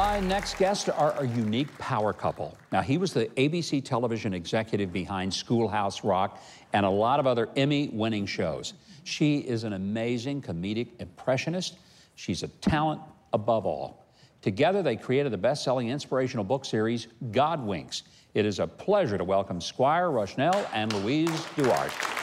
My 0.02 0.18
next 0.18 0.58
guests 0.58 0.88
are 0.88 1.14
a 1.16 1.28
unique 1.28 1.78
power 1.78 2.12
couple. 2.12 2.58
Now, 2.72 2.80
he 2.80 2.98
was 2.98 3.12
the 3.12 3.26
ABC 3.36 3.84
television 3.84 4.34
executive 4.34 4.92
behind 4.92 5.32
Schoolhouse 5.32 6.02
Rock 6.02 6.42
and 6.72 6.84
a 6.84 6.90
lot 6.90 7.20
of 7.20 7.28
other 7.28 7.48
Emmy 7.54 7.88
winning 7.92 8.26
shows. 8.26 8.74
She 9.04 9.38
is 9.38 9.62
an 9.62 9.74
amazing 9.74 10.42
comedic 10.42 10.88
impressionist. 10.98 11.78
She's 12.16 12.42
a 12.42 12.48
talent 12.48 13.00
above 13.32 13.64
all. 13.64 14.04
Together, 14.40 14.82
they 14.82 14.96
created 14.96 15.30
the 15.32 15.38
best 15.38 15.62
selling 15.62 15.88
inspirational 15.88 16.44
book 16.44 16.64
series, 16.64 17.06
God 17.30 17.64
Winks. 17.64 18.02
It 18.34 18.44
is 18.44 18.58
a 18.58 18.66
pleasure 18.66 19.16
to 19.16 19.24
welcome 19.24 19.60
Squire 19.60 20.08
Rushnell 20.08 20.66
and 20.72 20.92
Louise 20.94 21.30
DuArt. 21.54 22.21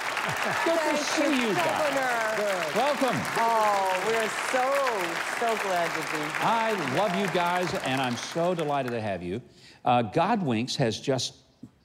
Good 0.66 0.80
to 0.98 0.98
see 1.04 1.24
you 1.48 1.54
guys. 1.56 2.76
Welcome. 2.76 3.16
Oh, 3.38 4.04
we're 4.06 4.28
so, 4.52 4.66
so 5.40 5.64
glad 5.64 5.90
to 5.92 6.12
be 6.12 6.18
here. 6.18 6.32
I 6.42 6.94
love 6.98 7.16
you 7.16 7.28
guys, 7.34 7.74
and 7.86 8.02
I'm 8.02 8.18
so 8.18 8.54
delighted 8.54 8.92
to 8.92 9.02
have 9.02 9.24
you. 9.24 9.42
Uh, 9.86 10.04
Godwinks 10.04 10.76
has 10.76 11.00
just, 11.00 11.36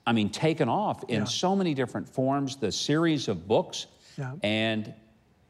I 0.07 0.13
mean, 0.13 0.31
taken 0.31 0.69
off 0.69 1.05
in 1.09 1.27
so 1.27 1.55
many 1.55 1.75
different 1.75 2.09
forms. 2.09 2.57
The 2.57 2.73
series 2.73 3.29
of 3.29 3.47
books, 3.47 3.87
Yeah. 4.19 4.33
and 4.43 4.93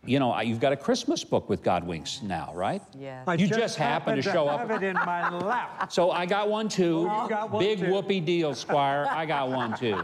you 0.07 0.19
know, 0.19 0.39
you've 0.41 0.61
got 0.61 0.73
a 0.73 0.77
Christmas 0.77 1.25
book 1.25 1.49
with 1.49 1.63
Godwinks 1.63 2.23
now, 2.23 2.53
right? 2.55 2.83
Yes. 2.99 3.27
I 3.27 3.35
You 3.35 3.47
just 3.47 3.77
happened 3.77 4.23
to 4.23 4.31
show 4.31 4.49
up. 4.49 4.61
have 4.61 4.83
it 4.83 4.87
in 4.87 4.95
my 4.95 5.29
lap. 5.31 5.71
So 5.93 6.11
I 6.11 6.27
got 6.27 6.49
one 6.49 6.69
too. 6.69 7.01
You 7.03 7.29
got 7.29 7.51
one, 7.51 7.63
Big 7.63 7.81
too. 7.81 7.93
whoopee 7.93 8.21
deal, 8.21 8.55
Squire. 8.55 9.07
I 9.11 9.27
got 9.27 9.49
one 9.51 9.77
too. 9.77 10.03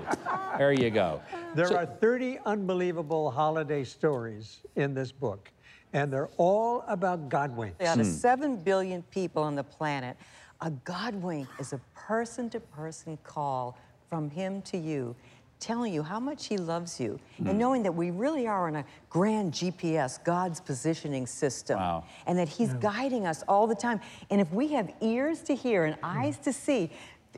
There 0.59 0.73
you 0.73 0.91
go. 0.91 1.21
There 1.55 1.67
So- 1.69 1.77
are 1.77 1.87
30 1.87 2.39
unbelievable 2.45 3.31
holiday 3.31 3.85
stories 3.85 4.61
in 4.77 4.95
this 4.95 5.13
book, 5.13 5.51
and 5.93 6.13
they're 6.13 6.31
all 6.37 6.85
about 6.87 7.29
Godwinks. 7.29 7.83
Out 7.83 8.01
of 8.01 8.07
hmm. 8.07 8.13
7 8.13 8.57
billion 8.57 9.03
people 9.05 9.43
on 9.43 9.55
the 9.55 9.65
planet, 9.65 10.17
a 10.61 10.71
God 10.71 11.15
wink 11.15 11.49
is 11.59 11.73
a 11.73 11.81
person 11.95 12.51
to 12.51 12.61
person 12.61 13.19
call 13.25 13.77
from 14.09 14.31
Him 14.31 14.61
to 14.63 14.77
you, 14.77 15.15
telling 15.61 15.92
you 15.92 16.03
how 16.03 16.18
much 16.18 16.46
He 16.46 16.57
loves 16.57 16.99
you, 16.99 17.20
and 17.38 17.49
hmm. 17.49 17.59
knowing 17.59 17.83
that 17.83 17.92
we 17.92 18.11
really 18.11 18.46
are 18.46 18.66
on 18.66 18.77
a 18.77 18.85
grand 19.09 19.53
GPS, 19.53 20.23
God's 20.25 20.61
positioning 20.61 21.27
system, 21.27 21.79
Wow. 21.79 22.05
and 22.27 22.38
that 22.38 22.49
He's 22.49 22.73
guiding 22.75 23.27
us 23.27 23.44
all 23.46 23.66
the 23.66 23.75
time. 23.75 24.01
And 24.31 24.40
if 24.40 24.51
we 24.53 24.68
have 24.68 24.90
ears 25.01 25.42
to 25.42 25.55
hear 25.55 25.85
and 25.85 25.94
hmm. 25.96 26.05
eyes 26.05 26.38
to 26.38 26.53
see, 26.53 26.90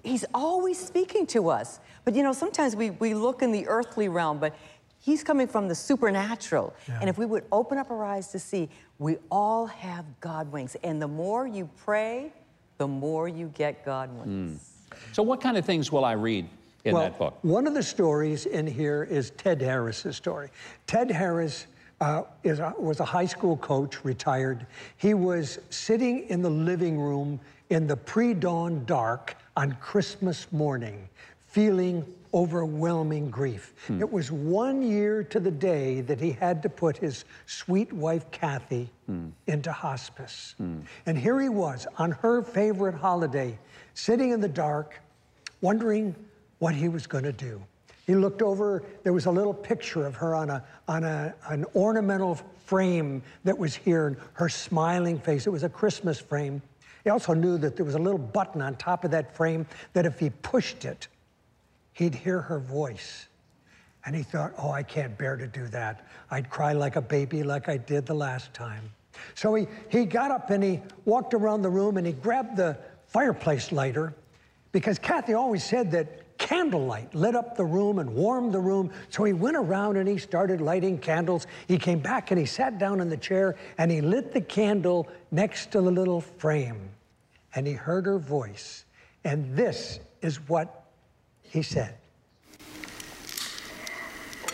He's 0.02 0.24
always 0.32 0.78
speaking 0.78 1.26
to 1.28 1.50
us. 1.50 1.80
But 2.04 2.14
you 2.14 2.22
know, 2.22 2.32
sometimes 2.32 2.74
we, 2.74 2.90
we 2.90 3.14
look 3.14 3.42
in 3.42 3.52
the 3.52 3.68
earthly 3.68 4.08
realm, 4.08 4.38
but 4.38 4.54
He's 5.00 5.24
coming 5.24 5.48
from 5.48 5.66
the 5.66 5.74
supernatural. 5.74 6.74
And 7.00 7.10
if 7.10 7.18
we 7.18 7.26
would 7.26 7.44
open 7.50 7.76
up 7.76 7.90
our 7.90 8.04
eyes 8.04 8.28
to 8.28 8.38
see, 8.38 8.68
we 9.00 9.16
all 9.32 9.66
have 9.66 10.04
God 10.20 10.52
winks. 10.52 10.76
And 10.84 11.02
the 11.02 11.08
more 11.08 11.44
you 11.44 11.68
pray, 11.84 12.32
the 12.78 12.86
more 12.86 13.26
you 13.26 13.48
get 13.48 13.84
God 13.84 14.10
winks. 14.16 14.28
Hmm. 14.28 15.02
So 15.12 15.24
what 15.24 15.40
kind 15.40 15.56
of 15.56 15.64
things 15.64 15.90
will 15.90 16.04
I 16.04 16.12
read 16.12 16.48
in 16.84 16.94
well, 16.94 17.02
that 17.04 17.18
book? 17.18 17.38
one 17.42 17.66
of 17.66 17.74
the 17.74 17.82
stories 17.82 18.46
in 18.46 18.66
here 18.66 19.04
is 19.04 19.30
Ted 19.30 19.60
Harris's 19.60 20.16
story. 20.16 20.50
Ted 20.86 21.10
Harris 21.10 21.66
uh, 22.00 22.24
is 22.42 22.58
a, 22.58 22.74
was 22.78 22.98
a 22.98 23.04
high 23.04 23.26
school 23.26 23.56
coach, 23.56 24.04
retired. 24.04 24.66
He 24.96 25.14
was 25.14 25.60
sitting 25.70 26.28
in 26.28 26.42
the 26.42 26.50
living 26.50 26.98
room 26.98 27.38
in 27.70 27.86
the 27.86 27.96
pre 27.96 28.34
dawn 28.34 28.84
dark 28.84 29.36
on 29.56 29.72
Christmas 29.80 30.50
morning, 30.50 31.08
feeling 31.46 32.04
overwhelming 32.34 33.30
grief. 33.30 33.74
Hmm. 33.86 34.00
It 34.00 34.10
was 34.10 34.32
one 34.32 34.82
year 34.82 35.22
to 35.24 35.38
the 35.38 35.50
day 35.50 36.00
that 36.02 36.18
he 36.18 36.32
had 36.32 36.62
to 36.62 36.68
put 36.68 36.96
his 36.96 37.24
sweet 37.46 37.92
wife, 37.92 38.30
Kathy, 38.30 38.88
hmm. 39.06 39.28
into 39.46 39.70
hospice. 39.70 40.54
Hmm. 40.58 40.80
And 41.06 41.16
here 41.16 41.40
he 41.40 41.48
was 41.48 41.86
on 41.98 42.10
her 42.10 42.42
favorite 42.42 42.94
holiday, 42.94 43.58
sitting 43.94 44.30
in 44.30 44.40
the 44.40 44.48
dark, 44.48 45.00
wondering 45.60 46.14
what 46.62 46.76
he 46.76 46.88
was 46.88 47.08
going 47.08 47.24
to 47.24 47.32
do. 47.32 47.60
He 48.06 48.14
looked 48.14 48.40
over, 48.40 48.84
there 49.02 49.12
was 49.12 49.26
a 49.26 49.30
little 49.32 49.52
picture 49.52 50.06
of 50.06 50.14
her 50.14 50.36
on, 50.36 50.48
a, 50.48 50.64
on 50.86 51.02
a, 51.02 51.34
an 51.48 51.64
ornamental 51.74 52.36
frame 52.66 53.20
that 53.42 53.58
was 53.58 53.74
here, 53.74 54.06
and 54.06 54.16
her 54.34 54.48
smiling 54.48 55.18
face. 55.18 55.48
It 55.48 55.50
was 55.50 55.64
a 55.64 55.68
Christmas 55.68 56.20
frame. 56.20 56.62
He 57.02 57.10
also 57.10 57.34
knew 57.34 57.58
that 57.58 57.74
there 57.74 57.84
was 57.84 57.96
a 57.96 57.98
little 57.98 58.16
button 58.16 58.62
on 58.62 58.76
top 58.76 59.02
of 59.02 59.10
that 59.10 59.34
frame 59.34 59.66
that 59.92 60.06
if 60.06 60.20
he 60.20 60.30
pushed 60.30 60.84
it, 60.84 61.08
he'd 61.94 62.14
hear 62.14 62.40
her 62.40 62.60
voice. 62.60 63.26
And 64.06 64.14
he 64.14 64.22
thought, 64.22 64.52
oh, 64.56 64.70
I 64.70 64.84
can't 64.84 65.18
bear 65.18 65.34
to 65.34 65.48
do 65.48 65.66
that. 65.66 66.06
I'd 66.30 66.48
cry 66.48 66.74
like 66.74 66.94
a 66.94 67.02
baby 67.02 67.42
like 67.42 67.68
I 67.68 67.76
did 67.76 68.06
the 68.06 68.14
last 68.14 68.54
time. 68.54 68.88
So 69.34 69.52
he, 69.56 69.66
he 69.88 70.04
got 70.04 70.30
up 70.30 70.50
and 70.50 70.62
he 70.62 70.80
walked 71.06 71.34
around 71.34 71.62
the 71.62 71.70
room 71.70 71.96
and 71.96 72.06
he 72.06 72.12
grabbed 72.12 72.56
the 72.56 72.78
fireplace 73.08 73.72
lighter 73.72 74.14
because 74.70 75.00
Kathy 75.00 75.34
always 75.34 75.64
said 75.64 75.90
that 75.90 76.21
candlelight 76.42 77.14
lit 77.14 77.36
up 77.36 77.56
the 77.56 77.64
room 77.64 78.00
and 78.00 78.12
warmed 78.12 78.52
the 78.52 78.58
room. 78.58 78.90
So 79.10 79.22
he 79.22 79.32
went 79.32 79.56
around 79.56 79.96
and 79.96 80.08
he 80.08 80.18
started 80.18 80.60
lighting 80.60 80.98
candles. 80.98 81.46
He 81.68 81.78
came 81.78 82.00
back 82.00 82.32
and 82.32 82.40
he 82.40 82.46
sat 82.46 82.78
down 82.78 83.00
in 83.00 83.08
the 83.08 83.16
chair 83.16 83.54
and 83.78 83.90
he 83.90 84.00
lit 84.00 84.32
the 84.32 84.40
candle 84.40 85.08
next 85.30 85.70
to 85.70 85.80
the 85.80 85.90
little 85.90 86.20
frame. 86.20 86.90
And 87.54 87.64
he 87.64 87.74
heard 87.74 88.06
her 88.06 88.18
voice. 88.18 88.84
And 89.22 89.56
this 89.56 90.00
is 90.20 90.48
what 90.48 90.86
he 91.42 91.62
said. 91.62 91.94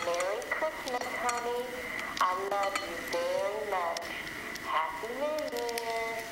Merry 0.05 0.41
Christmas, 0.51 1.07
honey. 1.23 1.65
I 2.21 2.47
love 2.51 2.77
you 2.77 2.95
very 3.11 3.71
much. 3.71 4.05
Happy 4.63 5.07
New 5.15 5.57
Year. 5.57 6.23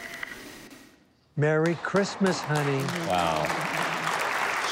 Merry 1.35 1.75
Christmas, 1.81 2.39
honey. 2.41 2.83
Wow. 3.09 3.86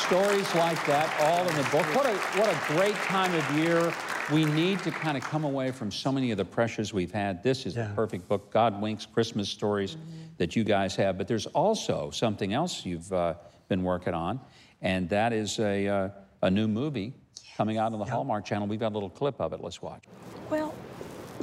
Stories 0.08 0.54
like 0.54 0.86
that, 0.86 1.12
all 1.22 1.40
in 1.48 1.56
the 1.56 1.64
book. 1.72 1.84
What 1.96 2.06
a, 2.06 2.14
what 2.40 2.48
a 2.48 2.74
great 2.76 2.94
time 2.96 3.34
of 3.34 3.58
year. 3.58 3.92
We 4.32 4.46
need 4.46 4.80
to 4.84 4.92
kind 4.92 5.18
of 5.18 5.24
come 5.24 5.44
away 5.44 5.72
from 5.72 5.92
so 5.92 6.12
many 6.12 6.30
of 6.30 6.38
the 6.38 6.46
pressures 6.46 6.94
we've 6.94 7.12
had. 7.12 7.42
This 7.42 7.66
is 7.66 7.76
Yeah. 7.76 7.88
the 7.88 7.96
perfect 7.96 8.28
book, 8.28 8.52
God 8.52 8.80
Winks, 8.80 9.08
Christmas 9.08 9.50
stories 9.50 9.98
that 10.38 10.56
you 10.56 10.64
guys 10.64 10.96
have. 10.98 11.18
But 11.18 11.28
there's 11.28 11.48
also 11.48 12.12
something 12.12 12.54
else 12.54 12.86
you've 12.86 13.12
uh, 13.12 13.34
been 13.68 13.82
working 13.82 14.14
on, 14.14 14.40
and 14.84 15.10
that 15.10 15.34
is 15.34 15.58
a, 15.58 15.88
uh, 15.88 16.10
a 16.44 16.52
new 16.52 16.68
movie 16.68 17.14
coming 17.58 17.80
out 17.80 17.92
on 17.92 17.98
the 17.98 18.06
Hallmark 18.06 18.46
Channel. 18.46 18.68
We've 18.68 18.80
got 18.80 18.92
a 18.92 18.94
little 18.94 19.10
clip 19.10 19.42
of 19.42 19.54
it. 19.54 19.62
Let's 19.62 19.82
watch. 19.82 20.04
Well, 20.52 20.76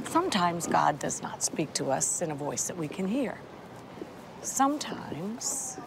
sometimes 0.07 0.69
God 0.69 1.01
does 1.01 1.21
not 1.21 1.43
speak 1.43 1.73
to 1.75 1.91
us 1.91 2.23
in 2.23 2.31
a 2.31 2.35
voice 2.37 2.69
that 2.69 2.77
we 2.77 2.87
can 2.87 3.09
hear. 3.09 3.41
Sometimes 4.43 5.79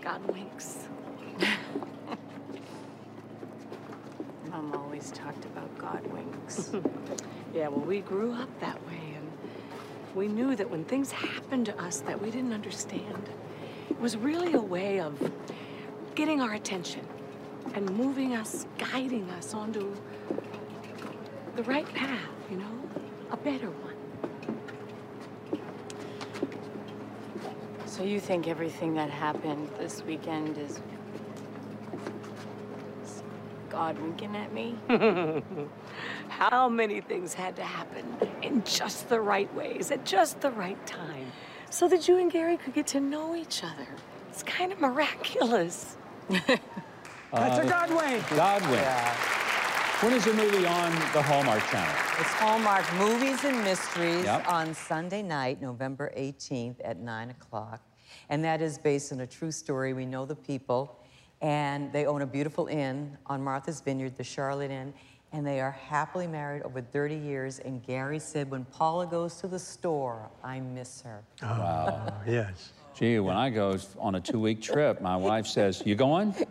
God 0.00 0.24
winks. 0.32 0.85
Mom 4.50 4.72
always 4.74 5.10
talked 5.10 5.44
about 5.46 5.76
God 5.78 6.06
winks. 6.12 6.72
yeah, 7.54 7.68
well, 7.68 7.84
we 7.84 8.00
grew 8.00 8.32
up 8.32 8.48
that 8.60 8.84
way, 8.86 9.14
and 9.16 9.30
we 10.14 10.28
knew 10.28 10.56
that 10.56 10.70
when 10.70 10.84
things 10.84 11.10
happened 11.12 11.66
to 11.66 11.78
us 11.82 12.00
that 12.00 12.20
we 12.20 12.30
didn't 12.30 12.52
understand, 12.52 13.28
it 13.90 14.00
was 14.00 14.16
really 14.16 14.54
a 14.54 14.60
way 14.60 15.00
of 15.00 15.32
getting 16.14 16.40
our 16.40 16.54
attention 16.54 17.06
and 17.74 17.90
moving 17.96 18.34
us, 18.34 18.66
guiding 18.78 19.28
us 19.30 19.52
onto 19.54 19.94
the 21.56 21.62
right 21.64 21.86
path, 21.94 22.30
you 22.50 22.56
know, 22.56 22.82
a 23.30 23.36
better 23.36 23.70
one. 23.70 23.96
So 27.86 28.02
you 28.02 28.20
think 28.20 28.46
everything 28.46 28.94
that 28.94 29.08
happened 29.08 29.68
this 29.78 30.02
weekend 30.04 30.58
is 30.58 30.72
is 30.72 30.80
God 33.76 33.98
winking 33.98 34.34
at 34.34 34.54
me? 34.54 34.74
how 36.30 36.66
many 36.66 37.02
things 37.02 37.34
had 37.34 37.54
to 37.56 37.62
happen 37.62 38.06
in 38.40 38.64
just 38.64 39.10
the 39.10 39.20
right 39.20 39.54
ways 39.54 39.90
at 39.90 40.02
just 40.06 40.40
the 40.40 40.50
right 40.52 40.86
time 40.86 41.30
so 41.68 41.86
that 41.86 42.08
you 42.08 42.16
and 42.16 42.32
Gary 42.32 42.56
could 42.56 42.72
get 42.72 42.86
to 42.86 43.00
know 43.00 43.36
each 43.36 43.62
other. 43.62 43.86
It's 44.30 44.42
kind 44.42 44.72
of 44.72 44.80
miraculous. 44.80 45.98
That's 46.30 46.58
a 47.58 47.68
God 47.68 47.90
wink. 47.90 48.26
God 48.30 48.62
wink. 48.70 48.86
When 50.02 50.14
is 50.14 50.24
the 50.24 50.32
movie 50.32 50.66
on 50.66 50.90
the 51.12 51.20
Hallmark 51.20 51.62
Channel? 51.66 51.94
It's 52.18 52.32
Hallmark 52.32 52.90
Movies 52.94 53.44
and 53.44 53.62
Mysteries 53.62 54.24
Yep. 54.24 54.48
on 54.50 54.72
Sunday 54.72 55.20
night, 55.20 55.60
November 55.60 56.10
18th 56.16 56.76
at 56.82 56.98
9 56.98 57.28
o'clock. 57.28 57.82
And 58.30 58.42
that 58.42 58.62
is 58.62 58.78
based 58.78 59.12
on 59.12 59.20
a 59.20 59.26
true 59.26 59.52
story. 59.52 59.92
We 59.92 60.06
know 60.06 60.24
the 60.24 60.34
people, 60.34 60.98
and 61.40 61.92
they 61.92 62.06
own 62.06 62.22
a 62.22 62.26
beautiful 62.26 62.66
inn 62.66 63.16
on 63.26 63.42
Martha's 63.42 63.80
Vineyard, 63.80 64.16
the 64.16 64.24
Charlotte 64.24 64.70
Inn, 64.70 64.92
and 65.32 65.46
they 65.46 65.60
are 65.60 65.72
happily 65.72 66.26
married 66.26 66.62
over 66.62 66.80
30 66.80 67.14
years. 67.14 67.58
And 67.58 67.84
Gary 67.84 68.18
said, 68.18 68.50
when 68.50 68.64
Paula 68.66 69.06
goes 69.06 69.40
to 69.40 69.48
the 69.48 69.58
store, 69.58 70.30
I 70.42 70.60
miss 70.60 71.02
her. 71.02 71.22
Wow. 71.42 72.12
yes. 72.26 72.72
Gee, 72.96 73.18
when 73.18 73.36
I 73.36 73.50
go 73.50 73.78
on 73.98 74.14
a 74.14 74.20
two-week 74.20 74.62
trip, 74.62 75.02
my 75.02 75.16
wife 75.16 75.46
says, 75.46 75.82
"You 75.84 75.94
going? 75.94 76.28
you 76.38 76.44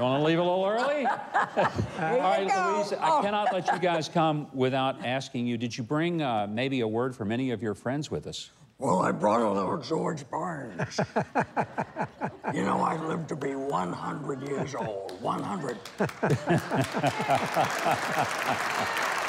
to 0.00 0.22
leave 0.22 0.38
a 0.38 0.42
little 0.42 0.64
early?" 0.64 1.04
All 1.04 2.18
right, 2.18 2.44
Louise, 2.44 2.94
I 2.94 3.20
cannot 3.20 3.52
let 3.52 3.70
you 3.70 3.78
guys 3.80 4.08
come 4.08 4.46
without 4.54 5.04
asking 5.04 5.46
you. 5.46 5.58
Did 5.58 5.76
you 5.76 5.84
bring 5.84 6.22
uh, 6.22 6.46
maybe 6.48 6.80
a 6.80 6.88
word 6.88 7.14
from 7.14 7.32
any 7.32 7.50
of 7.50 7.62
your 7.62 7.74
friends 7.74 8.10
with 8.10 8.26
us? 8.26 8.48
Well, 8.80 9.00
I 9.00 9.10
brought 9.10 9.40
a 9.40 9.50
little 9.50 9.78
George 9.78 10.24
Burns. 10.30 11.00
you 12.54 12.62
know, 12.62 12.80
I 12.80 12.96
live 13.08 13.26
to 13.26 13.34
be 13.34 13.56
100 13.56 14.48
years 14.48 14.76
old. 14.76 15.20
100. 15.20 15.78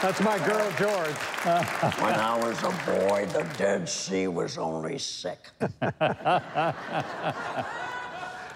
That's 0.02 0.22
my 0.22 0.38
girl, 0.46 0.72
George. 0.78 1.16
when 2.00 2.14
I 2.14 2.38
was 2.38 2.60
a 2.62 2.70
boy, 2.86 3.26
the 3.34 3.44
Dead 3.58 3.90
Sea 3.90 4.28
was 4.28 4.60
only 4.60 5.00
sick. 5.00 5.50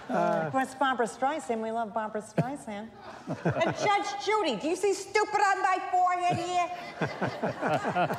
Uh, 0.10 0.50
What's 0.52 0.76
Barbra 0.76 1.08
Streisand? 1.08 1.62
We 1.62 1.72
love 1.72 1.94
Barbra 1.94 2.22
Streisand. 2.22 2.89
and 3.46 3.78
Judge 3.78 4.26
Judy, 4.26 4.58
do 4.58 4.68
you 4.68 4.76
see 4.76 4.94
stupid 4.94 5.39
on 5.39 5.62
my 5.62 5.78
forehead 5.92 6.36
here? 6.38 6.70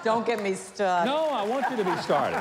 Don't 0.05 0.27
get 0.27 0.43
me 0.43 0.55
started. 0.55 1.11
No, 1.11 1.29
I 1.31 1.45
want 1.45 1.71
you 1.71 1.77
to 1.77 1.85
be 1.85 1.95
started. 1.97 2.37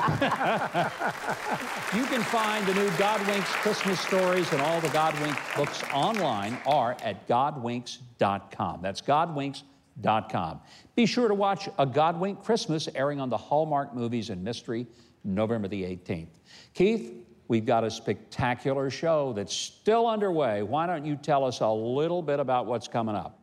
you 1.94 2.04
can 2.06 2.22
find 2.22 2.66
the 2.66 2.74
new 2.74 2.88
Godwinks 2.90 3.52
Christmas 3.62 4.00
stories 4.00 4.50
and 4.52 4.62
all 4.62 4.80
the 4.80 4.88
Godwink 4.88 5.38
books 5.56 5.82
online 5.92 6.56
are 6.66 6.96
at 7.02 7.28
godwinks.com. 7.28 8.80
That's 8.80 9.02
godwinks.com. 9.02 10.60
Be 10.94 11.06
sure 11.06 11.28
to 11.28 11.34
watch 11.34 11.68
A 11.78 11.86
Godwink 11.86 12.42
Christmas 12.42 12.88
airing 12.94 13.20
on 13.20 13.28
the 13.28 13.36
Hallmark 13.36 13.94
Movies 13.94 14.30
and 14.30 14.42
Mystery 14.42 14.86
November 15.24 15.68
the 15.68 15.82
18th. 15.82 16.28
Keith, 16.74 17.23
we've 17.48 17.66
got 17.66 17.84
a 17.84 17.90
spectacular 17.90 18.90
show 18.90 19.32
that's 19.32 19.54
still 19.54 20.06
underway. 20.06 20.62
Why 20.62 20.86
don't 20.86 21.04
you 21.04 21.16
tell 21.16 21.44
us 21.44 21.60
a 21.60 21.68
little 21.68 22.22
bit 22.22 22.40
about 22.40 22.66
what's 22.66 22.88
coming 22.88 23.14
up? 23.14 23.38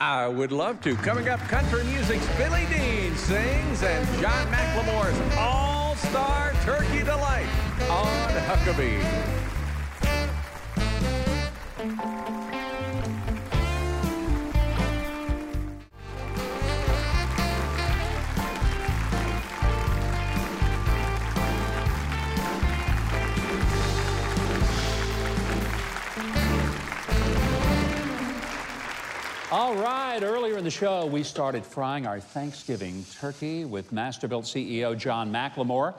I 0.00 0.28
would 0.28 0.52
love 0.52 0.80
to. 0.82 0.96
Coming 0.96 1.28
up, 1.28 1.40
country 1.40 1.84
music's 1.84 2.26
Billy 2.38 2.64
Dean 2.70 3.14
sings 3.16 3.82
and 3.82 4.20
John 4.20 4.46
McLemore's 4.46 5.36
All 5.36 5.94
Star 5.96 6.52
Turkey 6.62 7.00
Delight 7.04 7.46
on 7.90 8.30
Huckabee. 8.46 9.40
All 29.52 29.74
right, 29.74 30.22
earlier 30.22 30.58
in 30.58 30.62
the 30.64 30.70
show, 30.70 31.06
we 31.06 31.24
started 31.24 31.66
frying 31.66 32.06
our 32.06 32.20
Thanksgiving 32.20 33.04
turkey 33.20 33.64
with 33.64 33.90
Masterbuilt 33.92 34.44
CEO 34.44 34.96
John 34.96 35.32
McLemore. 35.32 35.94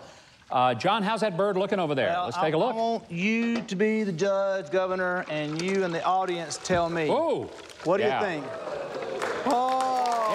Uh, 0.49 0.73
John, 0.73 1.03
how's 1.03 1.19
that 1.19 1.35
bird 1.35 1.57
looking 1.57 1.77
over 1.77 1.93
there? 1.93 2.11
Well, 2.11 2.25
Let's 2.25 2.37
take 2.37 2.53
a 2.53 2.57
look. 2.57 2.73
I 2.73 2.77
want 2.77 3.11
you 3.11 3.61
to 3.61 3.75
be 3.75 4.03
the 4.03 4.13
judge, 4.13 4.71
Governor, 4.71 5.25
and 5.29 5.61
you 5.61 5.83
and 5.83 5.93
the 5.93 6.01
audience 6.05 6.59
tell 6.63 6.89
me. 6.89 7.09
Whoa. 7.09 7.49
What 7.83 7.97
do 7.97 8.03
Yeah. 8.03 8.21
you 8.21 8.25
think? 8.25 8.45
Oh. 9.47 10.29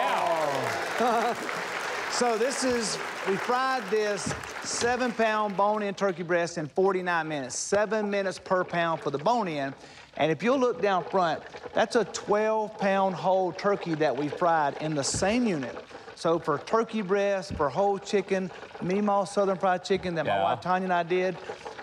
Yeah. 1.00 1.34
so 2.10 2.36
this 2.36 2.64
is, 2.64 2.98
we 3.26 3.36
fried 3.36 3.82
this 3.90 4.30
seven 4.62 5.10
pound 5.10 5.56
bone-in 5.56 5.94
turkey 5.94 6.22
breast 6.22 6.58
in 6.58 6.66
49 6.68 7.26
minutes. 7.26 7.56
Seven 7.56 8.10
minutes 8.10 8.38
per 8.38 8.62
pound 8.62 9.00
for 9.00 9.10
the 9.10 9.18
bone-in. 9.18 9.72
And 10.16 10.32
if 10.32 10.42
you'll 10.42 10.58
look 10.58 10.80
down 10.80 11.04
front, 11.04 11.42
that's 11.74 11.96
a 11.96 12.04
12 12.04 12.78
pound 12.78 13.14
whole 13.14 13.52
turkey 13.52 13.94
that 13.96 14.16
we 14.16 14.28
fried 14.28 14.76
in 14.80 14.94
the 14.94 15.04
same 15.04 15.46
unit. 15.46 15.76
So 16.14 16.38
for 16.38 16.58
turkey 16.58 17.02
breast, 17.02 17.54
for 17.54 17.68
whole 17.68 17.98
chicken, 17.98 18.50
Meemaw 18.82 19.28
Southern 19.28 19.58
Fried 19.58 19.84
Chicken 19.84 20.14
that 20.14 20.24
my 20.24 20.42
wife 20.42 20.60
Tanya 20.62 20.84
and 20.84 20.92
I 20.92 21.02
did, 21.02 21.34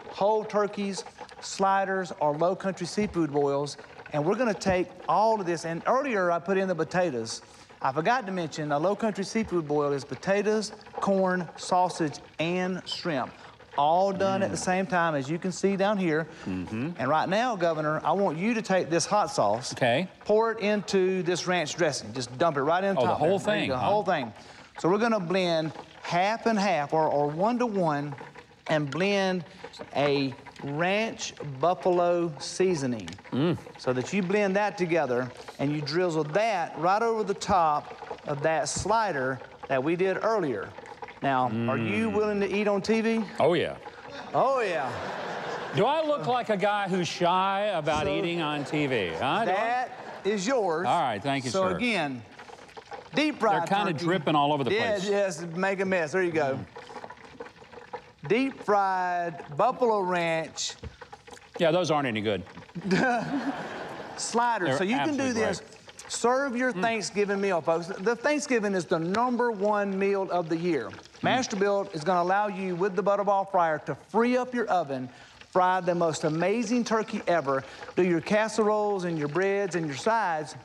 whole 0.09 0.43
turkeys, 0.43 1.03
sliders, 1.41 2.11
or 2.19 2.35
low 2.35 2.55
country 2.55 2.87
seafood 2.87 3.31
boils. 3.31 3.77
And 4.11 4.25
we're 4.25 4.35
gonna 4.35 4.53
take 4.53 4.87
all 5.07 5.39
of 5.39 5.45
this, 5.45 5.65
and 5.65 5.83
earlier 5.85 6.31
I 6.31 6.39
put 6.39 6.57
in 6.57 6.67
the 6.67 6.75
potatoes. 6.75 7.41
I 7.81 7.91
forgot 7.91 8.25
to 8.25 8.31
mention 8.31 8.71
a 8.71 8.79
low 8.79 8.95
country 8.95 9.25
seafood 9.25 9.67
boil 9.67 9.91
is 9.91 10.05
potatoes, 10.05 10.71
corn, 10.93 11.47
sausage, 11.57 12.19
and 12.39 12.81
shrimp. 12.87 13.31
All 13.77 14.11
done 14.13 14.43
at 14.43 14.51
the 14.51 14.57
same 14.57 14.85
time, 14.85 15.15
as 15.15 15.29
you 15.29 15.39
can 15.39 15.51
see 15.51 15.75
down 15.75 15.97
here. 15.97 16.27
And 16.45 17.07
right 17.07 17.27
now, 17.27 17.55
Governor, 17.55 18.01
I 18.03 18.11
want 18.11 18.37
you 18.37 18.53
to 18.53 18.61
take 18.61 18.89
this 18.89 19.05
hot 19.05 19.31
sauce. 19.31 19.73
Okay. 19.73 20.07
Pour 20.25 20.51
it 20.51 20.59
into 20.59 21.23
this 21.23 21.47
ranch 21.47 21.75
dressing. 21.75 22.13
Just 22.13 22.37
dump 22.37 22.57
it 22.57 22.61
right 22.61 22.83
in 22.83 22.97
Oh, 22.97 23.01
the 23.01 23.07
top. 23.07 23.19
whole 23.19 23.39
there. 23.39 23.55
Thing, 23.59 23.69
go, 23.69 23.75
huh? 23.75 23.85
whole 23.85 24.03
thing. 24.03 24.31
So 24.79 24.89
we're 24.89 24.97
gonna 24.99 25.19
blend 25.19 25.73
half 26.01 26.45
and 26.45 26.57
half, 26.59 26.93
or, 26.93 27.07
or 27.07 27.27
one 27.27 27.57
to 27.59 27.65
one, 27.65 28.15
and 28.67 28.89
blend 28.89 29.43
a 29.95 30.33
ranch 30.63 31.33
buffalo 31.59 32.31
seasoning. 32.39 33.09
Mm. 33.31 33.57
So 33.77 33.91
that 33.93 34.13
you 34.13 34.21
blend 34.21 34.55
that 34.55 34.77
together 34.77 35.29
and 35.59 35.71
you 35.73 35.81
drizzle 35.81 36.23
that 36.25 36.77
right 36.79 37.01
over 37.01 37.23
the 37.23 37.33
top 37.33 38.19
of 38.27 38.41
that 38.43 38.69
slider 38.69 39.39
that 39.67 39.83
we 39.83 39.95
did 39.95 40.17
earlier. 40.23 40.69
Now, 41.23 41.49
are 41.69 41.77
you 41.77 42.09
willing 42.09 42.41
to 42.41 42.53
eat 42.53 42.67
on 42.67 42.81
TV? 42.81 43.19
Mm. 43.19 43.27
Oh, 43.39 43.53
yeah. 43.53 43.77
Oh, 44.35 44.59
yeah. 44.59 44.91
Do 45.73 45.85
I 45.85 46.05
look 46.05 46.27
like 46.27 46.49
a 46.49 46.57
guy 46.57 46.89
who's 46.89 47.07
shy 47.07 47.61
about 47.73 48.03
So- 48.03 48.13
eating 48.13 48.41
on 48.41 48.65
TV? 48.65 49.13
Huh? 49.17 49.45
That 49.45 49.89
is 50.25 50.45
yours. 50.45 50.85
All 50.85 50.99
right, 51.01 51.23
thank 51.23 51.45
you, 51.45 51.49
so 51.49 51.63
sir. 51.63 51.69
So 51.69 51.75
again, 51.77 52.21
deep 53.15 53.39
fried 53.39 53.61
They're 53.65 53.77
kinda 53.77 53.93
dripping 53.93 54.35
all 54.35 54.51
over 54.51 54.65
the 54.65 54.71
yes, 54.71 54.99
place. 54.99 55.09
Yes, 55.09 55.41
make 55.55 55.79
a 55.79 55.85
mess. 55.85 56.11
There 56.11 56.23
you 56.23 56.31
go. 56.31 56.59
Deep 58.27 58.61
fried 58.63 59.45
buffalo 59.57 60.01
ranch 60.01 60.73
Yeah, 61.57 61.71
those 61.71 61.89
aren't 61.89 62.07
any 62.07 62.21
good. 62.21 62.43
sliders. 64.17 64.69
They're 64.69 64.77
so 64.77 64.83
you 64.83 64.97
can 64.97 65.15
do 65.15 65.31
this. 65.31 65.61
Serve 66.09 66.55
your 66.57 66.71
Thanksgiving 66.73 67.39
meal, 67.39 67.61
folks. 67.61 67.87
The 67.87 68.15
Thanksgiving 68.15 68.73
is 68.75 68.85
the 68.85 68.99
number 68.99 69.51
one 69.51 69.97
meal 69.97 70.29
of 70.29 70.49
the 70.49 70.57
year. 70.57 70.89
Masterbuilt 71.23 71.95
is 71.95 72.03
going 72.03 72.17
to 72.17 72.21
allow 72.21 72.47
you, 72.47 72.75
with 72.75 72.97
the 72.97 73.03
Butterball 73.03 73.49
fryer, 73.49 73.79
to 73.85 73.95
free 74.09 74.35
up 74.35 74.53
your 74.53 74.65
oven, 74.67 75.09
fry 75.51 75.79
the 75.79 75.95
most 75.95 76.25
amazing 76.25 76.83
turkey 76.83 77.21
ever, 77.27 77.63
do 77.95 78.03
your 78.03 78.19
casseroles 78.19 79.05
and 79.05 79.17
your 79.17 79.29
breads 79.29 79.75
and 79.75 79.87
your 79.87 79.95
sides 79.95 80.55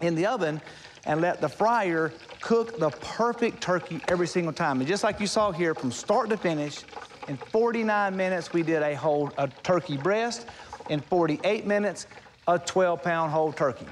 in 0.00 0.14
the 0.14 0.26
oven, 0.26 0.60
and 1.06 1.20
let 1.20 1.40
the 1.40 1.48
fryer 1.48 2.12
cook 2.40 2.78
the 2.78 2.90
perfect 2.90 3.60
turkey 3.60 4.00
every 4.06 4.28
single 4.28 4.52
time. 4.52 4.78
And 4.78 4.86
just 4.86 5.02
like 5.02 5.18
you 5.18 5.26
saw 5.26 5.50
here, 5.50 5.74
from 5.74 5.90
start 5.90 6.30
to 6.30 6.36
finish, 6.36 6.84
in 7.26 7.36
49 7.36 8.16
minutes, 8.16 8.52
we 8.52 8.62
did 8.62 8.82
a 8.82 8.94
whole 8.94 9.32
a 9.36 9.48
turkey 9.48 9.96
breast. 9.96 10.46
In 10.88 11.00
48 11.00 11.66
minutes, 11.66 12.06
a 12.46 12.60
12 12.60 13.02
pound 13.02 13.32
whole 13.32 13.52
turkey. 13.52 13.86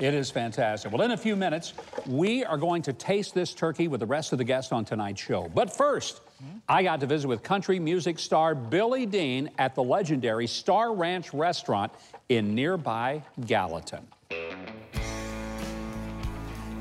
It 0.00 0.14
is 0.14 0.30
fantastic. 0.30 0.90
Well, 0.90 1.02
in 1.02 1.12
a 1.12 1.16
few 1.16 1.36
minutes, 1.36 1.74
we 2.06 2.44
are 2.44 2.56
going 2.56 2.82
to 2.82 2.92
taste 2.92 3.34
this 3.34 3.54
turkey 3.54 3.88
with 3.88 4.00
the 4.00 4.06
rest 4.06 4.32
of 4.32 4.38
the 4.38 4.44
guests 4.44 4.72
on 4.72 4.84
tonight's 4.84 5.20
show. 5.20 5.50
But 5.54 5.74
first, 5.76 6.20
I 6.68 6.82
got 6.82 7.00
to 7.00 7.06
visit 7.06 7.28
with 7.28 7.42
country 7.42 7.78
music 7.78 8.18
star 8.18 8.54
Billy 8.54 9.06
Dean 9.06 9.50
at 9.58 9.74
the 9.74 9.82
legendary 9.82 10.46
Star 10.46 10.94
Ranch 10.94 11.32
restaurant 11.32 11.92
in 12.28 12.54
nearby 12.54 13.22
Gallatin. 13.46 14.06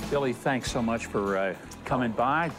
Billy, 0.10 0.34
thanks 0.34 0.72
so 0.72 0.82
much 0.82 1.06
for 1.06 1.38
uh, 1.38 1.56
coming 1.86 2.12
by, 2.12 2.52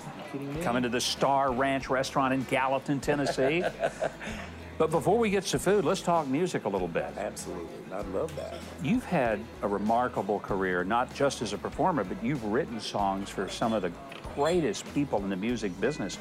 coming 0.62 0.82
to 0.82 0.88
the 0.88 1.00
Star 1.00 1.52
Ranch 1.52 1.90
restaurant 1.90 2.32
in 2.32 2.44
Gallatin, 2.44 3.00
Tennessee. 3.00 3.64
But 4.78 4.90
before 4.90 5.18
we 5.18 5.30
get 5.30 5.44
to 5.44 5.58
food, 5.58 5.84
let's 5.84 6.00
talk 6.00 6.26
music 6.26 6.64
a 6.64 6.68
little 6.68 6.88
bit. 6.88 7.12
Absolutely. 7.16 7.68
I 7.92 8.00
love 8.00 8.34
that. 8.36 8.54
You've 8.82 9.04
had 9.04 9.38
a 9.62 9.68
remarkable 9.68 10.40
career, 10.40 10.82
not 10.82 11.14
just 11.14 11.42
as 11.42 11.52
a 11.52 11.58
performer, 11.58 12.04
but 12.04 12.22
you've 12.24 12.42
written 12.44 12.80
songs 12.80 13.28
for 13.28 13.48
some 13.48 13.72
of 13.72 13.82
the 13.82 13.92
greatest 14.34 14.92
people 14.94 15.22
in 15.22 15.28
the 15.28 15.36
music 15.36 15.78
business. 15.80 16.18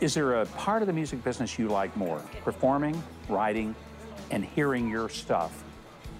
Is 0.00 0.14
there 0.14 0.42
a 0.42 0.46
part 0.46 0.82
of 0.82 0.86
the 0.86 0.92
music 0.92 1.24
business 1.24 1.58
you 1.58 1.68
like 1.68 1.94
more? 1.96 2.22
Performing, 2.44 3.02
writing, 3.28 3.74
and 4.30 4.44
hearing 4.44 4.88
your 4.88 5.08
stuff 5.08 5.64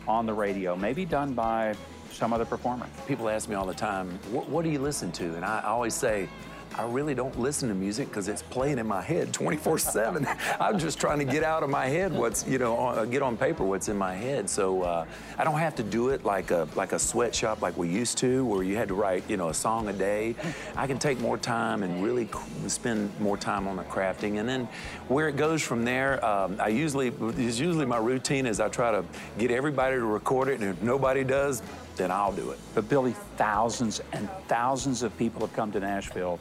on 0.09 0.27
the 0.27 0.35
radio, 0.35 0.75
maybe 0.75 1.05
done 1.05 1.35
by 1.35 1.75
some 2.11 2.33
other 2.33 2.45
performer? 2.45 2.87
People 3.07 3.29
ask 3.29 3.49
me 3.49 3.55
all 3.55 3.67
the 3.67 3.75
time, 3.75 4.19
what, 4.31 4.49
what 4.49 4.65
do 4.65 4.71
you 4.71 4.81
listen 4.81 5.13
to? 5.13 5.35
And 5.37 5.45
I 5.45 5.63
always 5.63 5.95
say, 5.95 6.29
I 6.77 6.87
really 6.87 7.15
don't 7.15 7.39
listen 7.39 7.69
to 7.69 7.75
music 7.75 8.09
because 8.09 8.29
it's 8.29 8.43
playing 8.43 8.79
in 8.79 8.87
my 8.87 9.03
head 9.03 9.33
24/7. 9.33 10.37
I'm 10.61 10.79
just 10.79 11.01
trying 11.01 11.19
to 11.19 11.25
get 11.25 11.43
out 11.43 11.63
of 11.63 11.71
my 11.71 11.87
head 11.87 12.13
what's 12.13 12.47
you 12.47 12.59
know 12.59 12.77
on, 12.77 13.11
get 13.11 13.23
on 13.23 13.37
paper 13.37 13.65
what's 13.65 13.89
in 13.89 13.99
my 13.99 14.15
head. 14.15 14.49
So 14.49 14.83
uh, 14.83 15.05
I 15.37 15.45
don't 15.45 15.59
have 15.59 15.75
to 15.77 15.83
do 15.83 16.11
it 16.11 16.25
like 16.25 16.51
a 16.53 16.69
like 16.77 16.93
a 16.93 16.99
sweatshop 16.99 17.61
like 17.61 17.77
we 17.77 17.89
used 17.89 18.19
to, 18.19 18.45
where 18.45 18.63
you 18.63 18.77
had 18.77 18.89
to 18.89 18.95
write 18.95 19.29
you 19.29 19.37
know 19.37 19.49
a 19.49 19.55
song 19.55 19.89
a 19.89 19.93
day. 19.93 20.37
I 20.77 20.87
can 20.87 20.99
take 20.99 21.21
more 21.21 21.37
time 21.37 21.83
and 21.83 22.05
really 22.05 22.29
spend 22.69 23.19
more 23.21 23.37
time 23.37 23.67
on 23.67 23.77
the 23.77 23.85
crafting, 23.85 24.39
and 24.39 24.49
then 24.49 24.69
where 25.09 25.29
it 25.29 25.37
goes 25.37 25.63
from 25.63 25.85
there, 25.85 26.25
um, 26.25 26.57
I 26.61 26.69
usually 26.69 27.09
is 27.37 27.59
usually 27.59 27.87
my 27.87 27.99
routine 27.99 28.47
is 28.47 28.61
I 28.61 28.69
try 28.69 28.93
to 28.93 29.05
get 29.39 29.51
everybody 29.51 29.97
to 29.97 30.05
record 30.05 30.49
it, 30.49 30.61
and 30.61 30.71
if 30.71 30.83
nobody 30.83 31.25
does, 31.25 31.63
then 31.97 32.11
I'll 32.11 32.33
do 32.33 32.51
it. 32.53 32.59
But 32.75 32.89
Billy, 32.89 33.15
thousands 33.37 34.01
and 34.13 34.31
thousands 34.47 35.03
of 35.03 35.17
people 35.19 35.41
have 35.41 35.55
come 35.55 35.73
to 35.73 35.81
Nashville. 35.81 36.39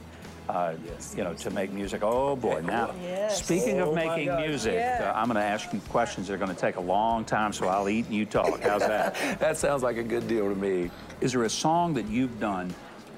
Uh, 0.50 0.74
you 1.16 1.24
know, 1.24 1.32
to 1.36 1.52
make 1.52 1.72
music. 1.72 2.02
Oh 2.04 2.36
boy! 2.36 2.60
Now, 2.62 2.96
Yes. 3.04 3.44
speaking 3.44 3.80
Oh, 3.80 3.90
of 3.90 3.94
making 3.96 4.36
music, 4.38 4.74
Yeah. 4.74 5.12
uh, 5.16 5.20
I'm 5.20 5.28
going 5.28 5.36
to 5.36 5.44
ask 5.44 5.72
you 5.72 5.80
questions 5.90 6.28
that 6.28 6.34
are 6.34 6.38
going 6.38 6.50
to 6.54 6.60
take 6.60 6.78
a 6.78 6.82
long 6.82 7.24
time, 7.24 7.54
so 7.54 7.68
I'll 7.68 7.88
eat 7.88 8.08
and 8.08 8.16
you 8.16 8.26
talk. 8.26 8.60
How's 8.62 8.82
that? 8.82 9.14
that 9.40 9.58
sounds 9.58 9.84
like 9.84 9.98
a 9.98 10.04
good 10.04 10.28
deal 10.28 10.50
to 10.50 10.56
me. 10.56 10.90
Is 11.22 11.34
there 11.34 11.44
a 11.44 11.50
song 11.52 11.94
that 11.94 12.08
you've 12.08 12.40
done 12.40 12.74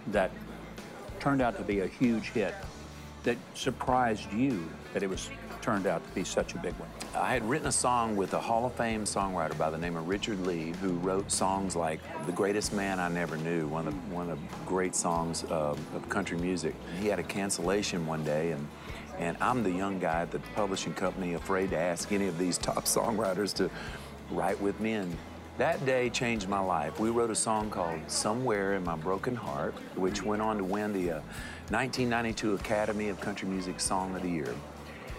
that 0.08 0.30
turned 1.22 1.42
out 1.42 1.56
to 1.56 1.64
be 1.64 1.80
a 1.80 1.88
huge 1.88 2.32
hit 2.32 2.54
that 3.24 3.38
surprised 3.54 4.30
you 4.34 4.68
that 4.94 5.02
it 5.02 5.10
was 5.10 5.30
turned 5.62 5.88
out 5.88 6.06
to 6.06 6.14
be 6.14 6.26
such 6.26 6.54
a 6.56 6.58
big 6.58 6.74
one? 6.74 6.90
I 7.14 7.34
had 7.34 7.44
written 7.50 7.68
a 7.68 7.74
song 7.74 8.16
with 8.16 8.34
a 8.34 8.40
Hall 8.40 8.66
of 8.66 8.74
Fame 8.76 9.04
songwriter 9.04 9.58
by 9.58 9.70
the 9.70 9.78
name 9.78 9.98
of 9.98 10.08
Richard 10.08 10.46
Leigh, 10.46 10.72
who 10.82 10.94
wrote 11.00 11.30
songs 11.30 11.76
like 11.76 12.00
"The 12.26 12.32
Greatest 12.32 12.72
Man 12.72 13.02
I 13.02 13.10
Never 13.10 13.36
Knew," 13.36 13.68
one 13.68 13.86
of 13.86 13.94
the, 13.94 14.16
one 14.16 14.30
of 14.30 14.40
the 14.40 14.56
great 14.66 14.96
songs 14.96 15.44
uh, 15.44 15.76
of 15.94 16.10
country 16.10 16.38
music. 16.38 16.74
He 17.02 17.08
had 17.08 17.20
a 17.20 17.24
cancellation 17.24 18.08
one 18.08 18.24
day, 18.24 18.52
and 18.52 18.66
and 19.20 19.36
I'm 19.42 19.62
the 19.62 19.72
young 19.72 20.00
guy 20.00 20.22
at 20.22 20.32
the 20.32 20.40
publishing 20.56 20.94
company, 20.94 21.34
afraid 21.34 21.72
to 21.72 21.78
ask 21.78 22.14
any 22.14 22.28
of 22.28 22.38
these 22.38 22.58
top 22.58 22.86
songwriters 22.86 23.54
to 23.56 23.70
write 24.30 24.62
with 24.62 24.80
me. 24.80 24.94
And 24.94 25.18
that 25.58 25.86
day 25.86 26.10
changed 26.10 26.48
my 26.48 26.62
life. 26.62 26.98
We 26.98 27.10
wrote 27.10 27.30
a 27.30 27.36
song 27.36 27.70
called 27.70 28.00
"Somewhere 28.08 28.76
in 28.76 28.86
My 28.86 28.96
Broken 28.96 29.36
Heart," 29.36 29.74
which 29.96 30.24
went 30.24 30.42
on 30.42 30.58
to 30.60 30.64
win 30.64 30.94
the 30.94 31.12
uh, 31.12 31.22
1992 31.72 32.56
Academy 32.56 33.10
of 33.10 33.20
Country 33.20 33.50
Music 33.50 33.82
Song 33.82 34.16
of 34.16 34.22
the 34.22 34.30
Year. 34.30 34.56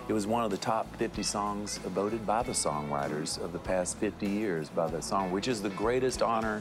It 0.08 0.12
was 0.12 0.26
one 0.26 0.44
of 0.44 0.50
the 0.50 0.56
top 0.56 0.94
50 0.96 1.22
songs 1.22 1.78
voted 1.78 2.26
by 2.26 2.42
the 2.42 2.52
songwriters 2.52 3.42
of 3.42 3.52
the 3.52 3.58
past 3.60 3.98
50 3.98 4.26
years 4.26 4.68
by 4.68 4.88
the 4.88 5.00
song, 5.00 5.30
which 5.30 5.46
is 5.46 5.62
the 5.62 5.70
greatest 5.70 6.22
honor 6.22 6.60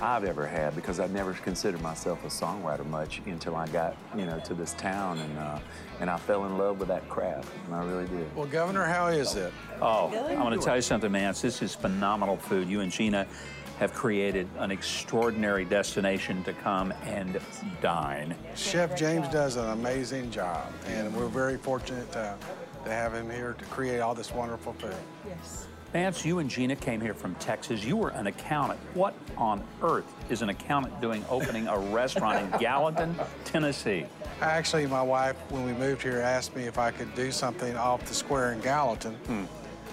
I've 0.00 0.24
ever 0.24 0.46
had 0.46 0.74
because 0.74 1.00
I 1.00 1.06
never 1.06 1.32
considered 1.32 1.80
myself 1.80 2.22
a 2.24 2.28
songwriter 2.28 2.84
much 2.86 3.22
until 3.24 3.56
I 3.56 3.66
got, 3.68 3.96
you 4.16 4.26
know, 4.26 4.38
to 4.40 4.54
this 4.54 4.74
town 4.74 5.18
and 5.18 5.38
uh, 5.38 5.58
and 6.00 6.10
I 6.10 6.16
fell 6.18 6.44
in 6.44 6.58
love 6.58 6.80
with 6.80 6.88
that 6.88 7.08
craft, 7.08 7.48
and 7.66 7.74
I 7.74 7.84
really 7.84 8.06
did. 8.08 8.34
Well, 8.34 8.46
Governor, 8.46 8.84
how 8.84 9.06
is 9.06 9.36
it? 9.36 9.52
Oh, 9.80 10.12
I 10.28 10.34
want 10.34 10.58
to 10.58 10.64
tell 10.64 10.76
you 10.76 10.82
something, 10.82 11.12
man. 11.12 11.34
This 11.40 11.62
is 11.62 11.74
phenomenal 11.74 12.36
food. 12.36 12.68
You 12.68 12.80
and 12.80 12.90
Gina 12.90 13.26
have 13.78 13.92
created 13.94 14.48
an 14.58 14.70
extraordinary 14.70 15.64
destination 15.64 16.44
to 16.44 16.52
come 16.52 16.92
and 17.04 17.40
dine. 17.80 18.34
Chef 18.54 18.96
James 18.96 19.28
does 19.28 19.56
an 19.56 19.70
amazing 19.70 20.30
job, 20.30 20.72
and 20.88 21.14
we're 21.14 21.26
very 21.26 21.56
fortunate 21.56 22.10
to, 22.12 22.36
to 22.84 22.90
have 22.90 23.14
him 23.14 23.30
here 23.30 23.54
to 23.58 23.64
create 23.66 24.00
all 24.00 24.14
this 24.14 24.32
wonderful 24.32 24.72
food. 24.74 24.94
Yes. 25.26 25.66
Vance, 25.92 26.24
you 26.24 26.38
and 26.38 26.48
Gina 26.48 26.74
came 26.74 27.02
here 27.02 27.12
from 27.12 27.34
Texas. 27.34 27.84
You 27.84 27.98
were 27.98 28.08
an 28.10 28.26
accountant. 28.26 28.80
What 28.94 29.14
on 29.36 29.62
earth 29.82 30.10
is 30.30 30.40
an 30.40 30.48
accountant 30.48 30.98
doing 31.02 31.22
opening 31.28 31.68
a 31.68 31.78
restaurant 31.78 32.38
in 32.54 32.58
Gallatin, 32.60 33.14
Tennessee? 33.44 34.06
Actually, 34.40 34.86
my 34.86 35.02
wife, 35.02 35.36
when 35.50 35.66
we 35.66 35.74
moved 35.74 36.02
here, 36.02 36.20
asked 36.20 36.56
me 36.56 36.64
if 36.64 36.78
I 36.78 36.92
could 36.92 37.14
do 37.14 37.30
something 37.30 37.76
off 37.76 38.06
the 38.06 38.14
square 38.14 38.54
in 38.54 38.60
Gallatin. 38.60 39.12
Hmm. 39.26 39.44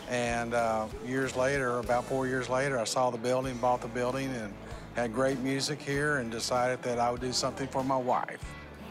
And 0.10 0.54
uh, 0.54 0.88
years 1.06 1.36
later, 1.36 1.80
about 1.80 2.06
four 2.06 2.28
years 2.28 2.50
later, 2.50 2.80
I 2.80 2.86
saw 2.86 3.10
the 3.10 3.18
building, 3.18 3.58
bought 3.58 3.82
the 3.82 3.90
building, 3.90 4.34
and 4.36 4.54
had 4.96 5.14
great 5.14 5.40
music 5.40 5.82
here, 5.82 6.18
and 6.18 6.32
decided 6.32 6.82
that 6.84 6.98
I 6.98 7.12
would 7.12 7.22
do 7.22 7.34
something 7.34 7.68
for 7.68 7.84
my 7.84 7.98
wife. 7.98 8.40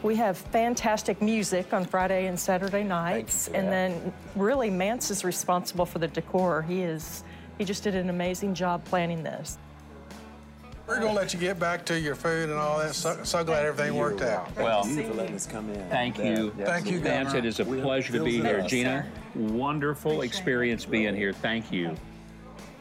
We 0.01 0.15
have 0.15 0.37
fantastic 0.37 1.21
music 1.21 1.73
on 1.73 1.83
Friday 1.83 2.27
and 2.27 2.39
Saturday 2.39 2.83
nights, 2.83 3.49
and 3.49 3.67
then 3.67 4.13
really 4.35 4.69
Vance 4.69 5.11
is 5.11 5.25
responsible 5.25 5.85
for 5.85 5.99
the 5.99 6.07
decor. 6.07 6.61
He 6.61 6.83
is, 6.83 7.25
he 7.57 7.65
just 7.65 7.83
did 7.83 7.95
an 7.95 8.09
amazing 8.09 8.53
job 8.53 8.85
planning 8.85 9.23
this. 9.23 9.57
We're 10.87 11.01
going 11.01 11.13
to 11.13 11.19
let 11.19 11.33
you 11.33 11.39
get 11.39 11.59
back 11.59 11.85
to 11.87 11.99
your 11.99 12.15
food 12.15 12.49
and 12.49 12.57
all 12.57 12.79
that. 12.79 12.95
So, 12.95 13.19
so 13.23 13.43
glad 13.43 13.65
everything 13.65 13.95
worked 13.95 14.21
out. 14.21 14.55
Well, 14.55 14.83
Thank 14.83 14.97
you 14.97 15.07
for 15.07 15.13
letting 15.15 15.35
us 15.35 15.45
come 15.45 15.69
in. 15.69 15.87
Thank 15.89 16.17
you. 16.17 16.51
Thank 16.57 16.89
you, 16.89 16.99
Vance. 17.01 17.33
It 17.33 17.45
is 17.45 17.59
a 17.59 17.65
pleasure 17.65 18.13
to 18.13 18.23
be 18.23 18.41
here. 18.41 18.61
Gina, 18.65 19.05
wonderful 19.35 20.21
experience 20.21 20.85
being 20.85 21.13
here. 21.13 21.33
Thank 21.33 21.71
you. 21.73 21.93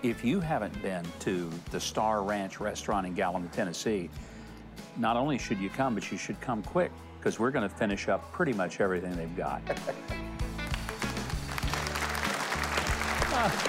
If 0.05 0.25
you 0.25 0.39
haven't 0.39 0.81
been 0.83 1.05
to 1.21 1.51
the 1.73 1.81
Star 1.81 2.23
Ranch 2.23 2.61
restaurant 2.61 3.07
in 3.07 3.15
Gallatin, 3.15 3.49
Tennessee, 3.49 4.09
not 4.97 5.17
only 5.17 5.37
should 5.37 5.59
you 5.59 5.69
come, 5.69 5.95
but 5.95 6.11
you 6.13 6.17
should 6.17 6.41
come 6.41 6.63
quick 6.63 6.93
because 7.19 7.39
we're 7.39 7.51
going 7.51 7.69
to 7.69 7.75
finish 7.75 8.09
up 8.09 8.31
pretty 8.33 8.53
much 8.53 8.81
everything 8.81 9.15
they've 9.17 9.37
got. 9.37 9.63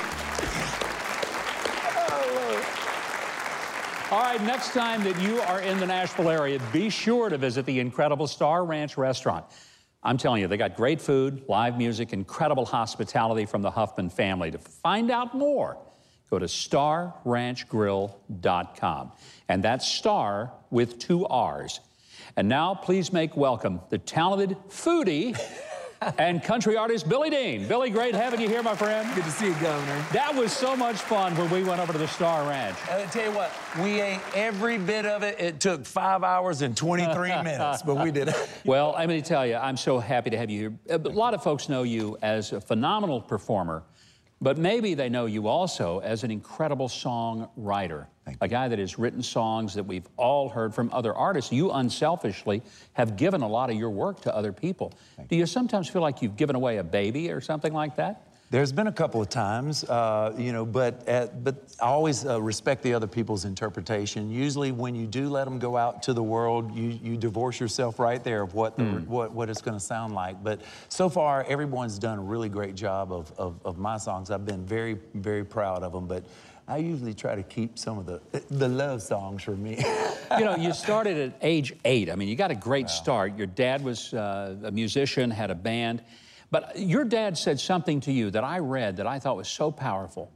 All 4.12 4.22
right, 4.22 4.42
next 4.42 4.74
time 4.74 5.04
that 5.04 5.22
you 5.22 5.40
are 5.42 5.62
in 5.62 5.80
the 5.80 5.86
Nashville 5.86 6.30
area, 6.30 6.60
be 6.74 6.90
sure 6.90 7.30
to 7.30 7.38
visit 7.38 7.68
the 7.68 7.80
incredible 7.80 8.26
Star 8.26 8.66
Ranch 8.66 8.98
restaurant. 8.98 9.46
I'm 10.02 10.18
telling 10.18 10.42
you, 10.42 10.48
they 10.48 10.58
got 10.58 10.76
great 10.76 11.00
food, 11.00 11.44
live 11.48 11.78
music, 11.78 12.12
incredible 12.12 12.66
hospitality 12.66 13.46
from 13.46 13.62
the 13.62 13.70
Huffman 13.70 14.10
family. 14.10 14.50
To 14.50 14.58
find 14.58 15.12
out 15.12 15.36
more, 15.36 15.78
go 16.32 16.40
to 16.40 16.48
starranchgrill.com. 16.48 19.12
And 19.48 19.64
that's 19.64 19.88
star 19.88 20.54
with 20.72 20.98
two 20.98 21.28
R's. 21.28 21.80
And 22.40 22.48
now, 22.48 22.74
please 22.74 23.12
make 23.12 23.36
welcome 23.36 23.82
the 23.90 23.98
talented 23.98 24.56
foodie 24.70 25.38
and 26.18 26.42
country 26.42 26.78
artist 26.78 27.10
Billy 27.10 27.30
Dean. 27.30 27.68
Billy, 27.68 27.90
great 27.90 28.16
having 28.16 28.40
you 28.40 28.48
here, 28.48 28.64
my 28.64 28.76
friend. 28.76 29.14
Good 29.14 29.26
to 29.26 29.30
see 29.30 29.48
you, 29.48 29.54
Governor. 29.56 30.06
That 30.14 30.34
was 30.34 30.54
so 30.54 30.74
much 30.74 30.96
fun 30.96 31.36
when 31.36 31.50
we 31.50 31.66
went 31.66 31.82
over 31.82 31.92
to 31.92 32.00
the 32.00 32.08
Star 32.08 32.48
Ranch. 32.48 32.78
I 32.90 33.04
tell 33.08 33.30
you 33.30 33.36
what, 33.36 33.52
we 33.84 34.00
ate 34.00 34.22
every 34.34 34.78
bit 34.78 35.06
of 35.06 35.22
it. 35.22 35.38
It 35.38 35.60
took 35.60 35.86
five 35.86 36.24
hours 36.24 36.62
and 36.62 36.78
23 36.78 37.28
minutes, 37.44 37.82
but 37.82 38.02
we 38.02 38.10
did 38.10 38.30
it. 38.30 38.50
Well, 38.64 38.96
I'm 38.96 39.10
going 39.10 39.22
to 39.22 39.28
tell 39.28 39.46
you, 39.46 39.56
I'm 39.56 39.76
so 39.76 40.00
happy 40.00 40.30
to 40.30 40.38
have 40.38 40.50
you 40.50 40.78
here. 40.88 40.98
A 40.98 41.10
lot 41.10 41.34
of 41.34 41.44
folks 41.44 41.68
know 41.68 41.84
you 41.84 42.18
as 42.22 42.54
a 42.54 42.62
phenomenal 42.62 43.20
performer, 43.20 43.84
but 44.42 44.58
maybe 44.58 44.94
they 44.94 45.10
know 45.10 45.26
you 45.26 45.48
also 45.48 46.00
as 46.00 46.24
an 46.24 46.32
incredible 46.32 46.88
songwriter, 46.88 48.08
a 48.42 48.48
guy 48.48 48.68
that 48.68 48.80
has 48.80 48.98
written 48.98 49.22
songs 49.22 49.74
that 49.74 49.84
we've 49.84 50.08
all 50.16 50.50
heard 50.50 50.74
from 50.74 50.90
other 50.94 51.14
artists. 51.14 51.52
You 51.52 51.72
unselfishly 51.72 52.62
have 52.94 53.18
given 53.18 53.42
a 53.42 53.48
lot 53.48 53.70
of 53.70 53.76
your 53.76 53.90
work 53.90 54.22
to 54.22 54.36
other 54.36 54.54
people. 54.54 54.94
Do 55.28 55.36
you 55.36 55.46
sometimes 55.46 55.90
feel 55.90 56.02
like 56.02 56.22
you've 56.22 56.38
given 56.38 56.56
away 56.56 56.78
a 56.78 56.84
baby 56.84 57.32
or 57.32 57.42
something 57.42 57.74
like 57.74 57.98
that? 57.98 58.29
There's 58.52 58.72
been 58.72 58.88
a 58.88 58.92
couple 58.92 59.22
of 59.22 59.30
times, 59.30 59.84
uh, 59.84 60.34
you 60.36 60.52
know, 60.52 60.66
but 60.66 61.08
at, 61.08 61.44
but 61.44 61.56
I 61.80 61.86
always 61.86 62.26
uh, 62.26 62.42
respect 62.42 62.82
the 62.82 62.96
other 62.96 63.06
people's 63.06 63.46
interpretation. 63.46 64.32
Usually, 64.32 64.72
when 64.72 64.96
you 64.96 65.06
do 65.06 65.30
let 65.30 65.44
them 65.44 65.60
go 65.60 65.78
out 65.78 66.02
to 66.04 66.14
the 66.14 66.24
world, 66.24 66.76
you 66.76 66.98
you 67.04 67.16
divorce 67.16 67.60
yourself 67.60 68.00
right 68.00 68.24
there 68.24 68.42
of 68.42 68.56
what 68.56 68.76
the, 68.76 68.86
what 69.08 69.34
what 69.34 69.52
it's 69.52 69.62
going 69.62 69.78
to 69.78 69.84
sound 69.84 70.16
like. 70.16 70.44
But 70.44 70.62
so 70.88 71.10
far, 71.10 71.46
everyone's 71.48 72.00
done 72.00 72.18
a 72.18 72.24
really 72.24 72.50
great 72.50 72.74
job 72.74 73.12
of, 73.12 73.32
of 73.38 73.60
of 73.64 73.78
my 73.78 73.98
songs. 73.98 74.32
I've 74.32 74.48
been 74.48 74.66
very 74.66 74.98
very 75.14 75.46
proud 75.46 75.84
of 75.84 75.94
them, 75.94 76.08
but. 76.08 76.26
I 76.68 76.78
usually 76.78 77.16
try 77.16 77.34
to 77.34 77.42
keep 77.42 77.80
some 77.80 77.98
of 77.98 78.06
the 78.06 78.22
the 78.52 78.68
love 78.68 79.02
songs 79.02 79.42
for 79.42 79.56
me. 79.56 79.84
you 80.38 80.46
know, 80.46 80.56
you 80.56 80.72
started 80.72 81.18
at 81.18 81.34
age 81.42 81.74
eight. 81.84 82.12
I 82.12 82.16
mean, 82.16 82.28
you 82.28 82.36
got 82.36 82.52
a 82.52 82.56
great 82.56 82.92
start. 82.92 83.36
Your 83.36 83.48
dad 83.48 83.84
was 83.84 84.14
uh, 84.14 84.56
a 84.64 84.70
musician, 84.70 85.32
had 85.32 85.50
a 85.50 85.56
band. 85.56 86.04
But 86.52 86.78
your 86.80 87.04
dad 87.06 87.38
said 87.38 87.60
something 87.60 88.00
to 88.02 88.12
you 88.12 88.32
that 88.32 88.44
I 88.44 88.60
read 88.60 88.98
that 88.98 89.08
I 89.08 89.20
thought 89.20 89.38
was 89.38 89.48
so 89.48 89.72
powerful. 89.72 90.32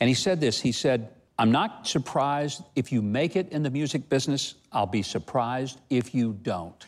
And 0.00 0.08
he 0.08 0.14
said 0.14 0.40
this 0.40 0.60
He 0.60 0.72
said, 0.72 1.10
I'm 1.38 1.52
not 1.52 1.86
surprised 1.86 2.62
if 2.74 2.90
you 2.90 3.00
make 3.02 3.36
it 3.36 3.50
in 3.52 3.62
the 3.62 3.70
music 3.70 4.08
business, 4.08 4.54
I'll 4.72 4.86
be 4.86 5.02
surprised 5.02 5.78
if 5.90 6.14
you 6.14 6.36
don't. 6.42 6.84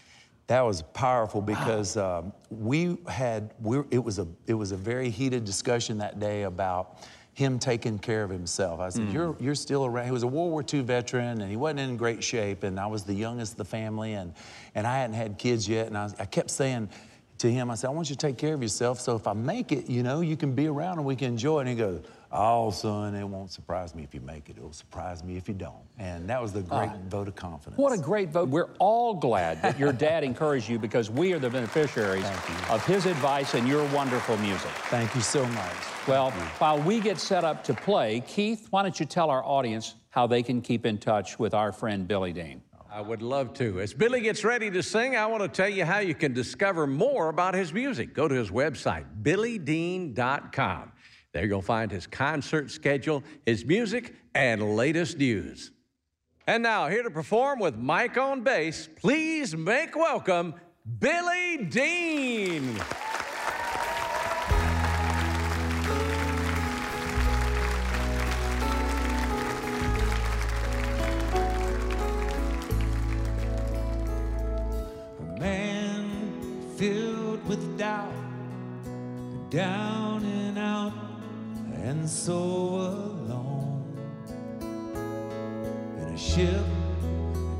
That 0.49 0.62
was 0.62 0.83
powerful 0.83 1.41
because 1.41 1.97
um, 1.97 2.33
we 2.51 2.97
had 3.09 3.53
we 3.62 3.83
it 3.93 4.03
was 4.03 4.18
a 4.18 4.26
it 4.49 4.55
was 4.55 4.72
a 4.72 4.76
very 4.76 5.09
heated 5.09 5.45
discussion 5.45 5.99
that 5.99 6.18
day 6.18 6.43
about 6.43 6.99
him 7.35 7.61
taking 7.61 8.01
care 8.01 8.24
of 8.24 8.31
himself. 8.31 8.81
I 8.81 8.89
said, 8.89 9.03
Mm. 9.03 9.12
"You're 9.12 9.37
you're 9.39 9.55
still 9.55 9.87
around." 9.87 10.07
He 10.07 10.11
was 10.11 10.24
a 10.24 10.26
World 10.26 10.51
War 10.51 10.64
II 10.74 10.81
veteran, 10.81 11.41
and 11.41 11.49
he 11.49 11.57
wasn't 11.57 11.81
in 11.81 11.97
great 11.97 12.24
shape. 12.24 12.64
And 12.64 12.81
I 12.81 12.87
was 12.89 13.05
the 13.05 13.14
youngest 13.14 13.53
of 13.53 13.59
the 13.59 13.64
family, 13.64 14.14
and 14.14 14.35
and 14.74 14.89
I 14.89 14.99
hadn't 14.99 15.14
had 15.14 15.39
kids 15.39 15.68
yet. 15.68 15.87
And 15.87 15.97
I, 15.97 16.03
was- 16.03 16.16
I 16.18 16.24
kept 16.24 16.51
saying 16.51 16.89
to 17.41 17.51
him, 17.51 17.70
I 17.70 17.74
said, 17.74 17.88
"I 17.88 17.91
want 17.91 18.09
you 18.09 18.16
to 18.16 18.26
take 18.26 18.38
care 18.38 18.55
of 18.55 18.62
yourself. 18.62 19.01
So 19.01 19.16
if 19.16 19.26
I 19.26 19.32
make 19.32 19.72
it, 19.72 19.88
you 19.88 20.03
know, 20.03 20.20
you 20.20 20.36
can 20.36 20.55
be 20.55 20.66
around 20.66 20.99
and 20.99 21.07
we 21.07 21.16
can 21.16 21.28
enjoy." 21.28 21.59
it." 21.59 21.61
And 21.62 21.68
he 21.70 21.74
goes. 21.74 22.03
Oh, 22.32 22.70
son, 22.70 23.16
it 23.16 23.24
won't 23.24 23.51
surprise 23.51 23.93
me 23.93 24.05
if 24.05 24.14
you 24.14 24.20
make 24.20 24.49
it. 24.49 24.57
It'll 24.57 24.72
surprise 24.72 25.24
me 25.24 25.36
if 25.36 25.49
you 25.49 25.55
don't. 25.55 25.82
And 25.99 26.30
that 26.30 26.41
was 26.41 26.53
the 26.53 26.61
great 26.61 26.88
Ah. 26.91 27.09
vote 27.09 27.26
of 27.26 27.34
confidence. 27.34 27.76
What 27.76 27.93
a 27.93 28.01
great 28.01 28.28
vote. 28.28 28.49
We're 28.51 28.68
all 28.78 29.14
glad 29.14 29.61
that 29.62 29.80
your 29.80 29.93
dad 29.93 30.22
encouraged 30.22 30.68
you 30.68 30.78
because 30.78 31.11
we 31.11 31.32
are 31.32 31.41
the 31.41 31.51
beneficiaries 31.51 32.24
of 32.70 32.86
his 32.86 33.07
advice 33.07 33.55
and 33.55 33.66
your 33.66 33.84
wonderful 33.93 34.36
music. 34.36 34.70
Thank 34.91 35.12
you 35.16 35.22
so 35.22 35.45
much. 35.45 35.74
Well, 36.07 36.30
while 36.61 36.78
we 36.80 37.01
get 37.01 37.18
set 37.18 37.43
up 37.43 37.64
to 37.64 37.74
play, 37.74 38.20
Keith, 38.28 38.68
why 38.70 38.84
don't 38.84 39.01
you 39.01 39.07
tell 39.07 39.28
our 39.28 39.45
audience 39.45 39.97
how 40.11 40.28
they 40.28 40.45
can 40.45 40.61
keep 40.62 40.86
in 40.86 40.99
touch 40.99 41.36
with 41.41 41.53
our 41.53 41.72
friend 41.72 42.07
Billy 42.07 42.32
Dean? 42.32 42.62
I 42.93 43.01
would 43.01 43.22
love 43.22 43.55
to. 43.55 43.80
As 43.80 43.95
Billy 43.95 44.20
gets 44.20 44.43
ready 44.43 44.68
to 44.72 44.82
sing, 44.82 45.14
I 45.14 45.24
want 45.26 45.43
to 45.45 45.49
tell 45.49 45.68
you 45.68 45.84
how 45.84 46.01
you 46.01 46.14
can 46.14 46.32
discover 46.32 46.88
more 46.88 47.28
about 47.28 47.55
his 47.55 47.72
music. 47.72 48.14
Go 48.14 48.26
to 48.26 48.34
his 48.34 48.51
website, 48.51 49.05
billydean.com. 49.22 50.93
There 51.32 51.47
you'll 51.47 51.62
find 51.62 51.93
his 51.93 52.09
concert 52.09 52.68
schedule, 52.68 53.22
his 53.47 53.64
music, 53.64 54.16
and 54.34 54.76
latest 54.76 55.18
news. 55.18 55.70
And 56.49 56.64
now, 56.64 56.88
here 56.88 57.05
to 57.05 57.11
perform 57.11 57.61
with 57.61 57.76
Mike 57.76 58.18
on 58.18 58.43
bass, 58.43 58.88
please 58.97 59.57
make 59.57 59.95
welcome 59.95 60.55
Billy 60.99 61.66
Dean. 61.66 62.76
With 77.51 77.76
doubt, 77.76 78.14
down 79.51 80.24
and 80.24 80.57
out, 80.57 80.92
and 81.82 82.09
so 82.09 82.32
alone. 82.32 83.82
In 85.98 86.14
a 86.14 86.16
ship 86.16 86.64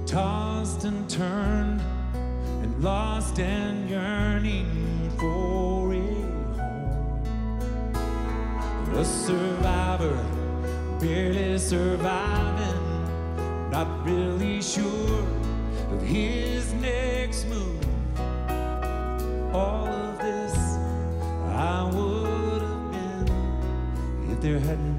tossed 0.07 0.85
and 0.85 1.11
turned, 1.11 1.81
and 2.63 2.85
lost 2.85 3.41
and 3.41 3.91
yearning 3.91 5.11
for 5.19 5.93
a 5.93 5.99
home. 6.57 7.25
A 8.95 9.05
survivor, 9.05 10.25
barely 11.01 11.59
surviving, 11.59 12.81
not 13.73 14.07
really 14.07 14.63
sure 14.63 15.27
of 15.91 16.01
his 16.01 16.73
next 16.75 17.45
move. 17.49 17.81
All 19.53 19.80
there 24.41 24.59
hadn't 24.59 24.90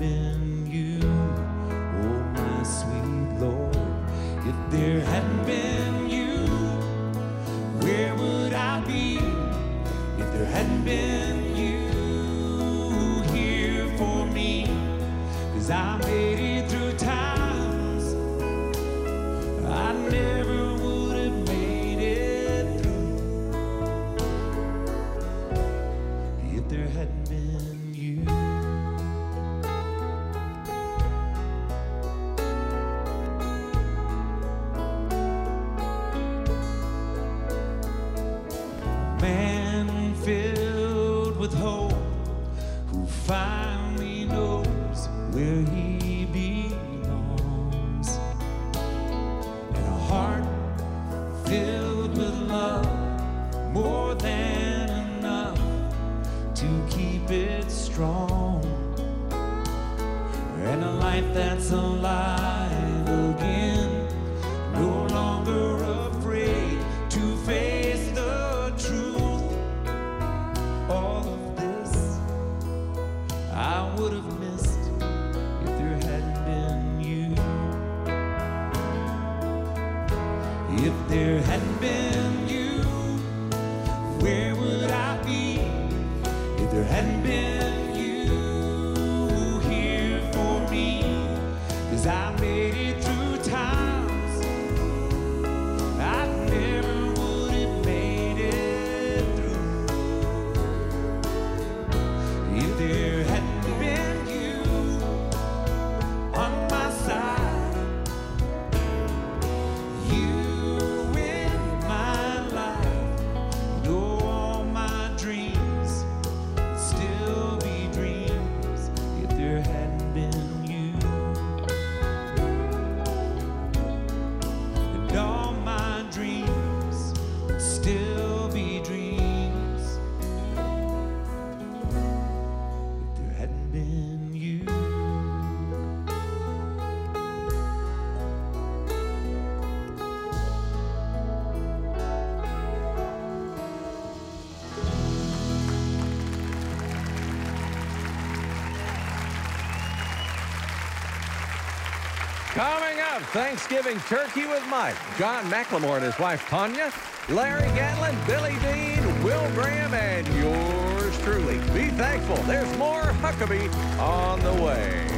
Up, 153.12 153.22
Thanksgiving 153.24 154.00
turkey 154.08 154.46
with 154.46 154.66
Mike, 154.70 154.96
John 155.18 155.44
McLemore 155.52 155.98
and 155.98 156.06
his 156.06 156.18
wife 156.18 156.48
Tanya, 156.48 156.94
Larry 157.28 157.68
Gatlin, 157.76 158.16
Billy 158.26 158.56
Dean, 158.62 159.04
Will 159.22 159.52
Graham, 159.52 159.94
and 159.94 160.26
yours 160.36 161.20
truly. 161.20 161.58
Be 161.74 161.90
thankful. 161.90 162.38
There's 162.44 162.78
more 162.78 163.02
Huckabee 163.02 163.70
on 164.00 164.40
the 164.40 164.54
way. 164.54 165.11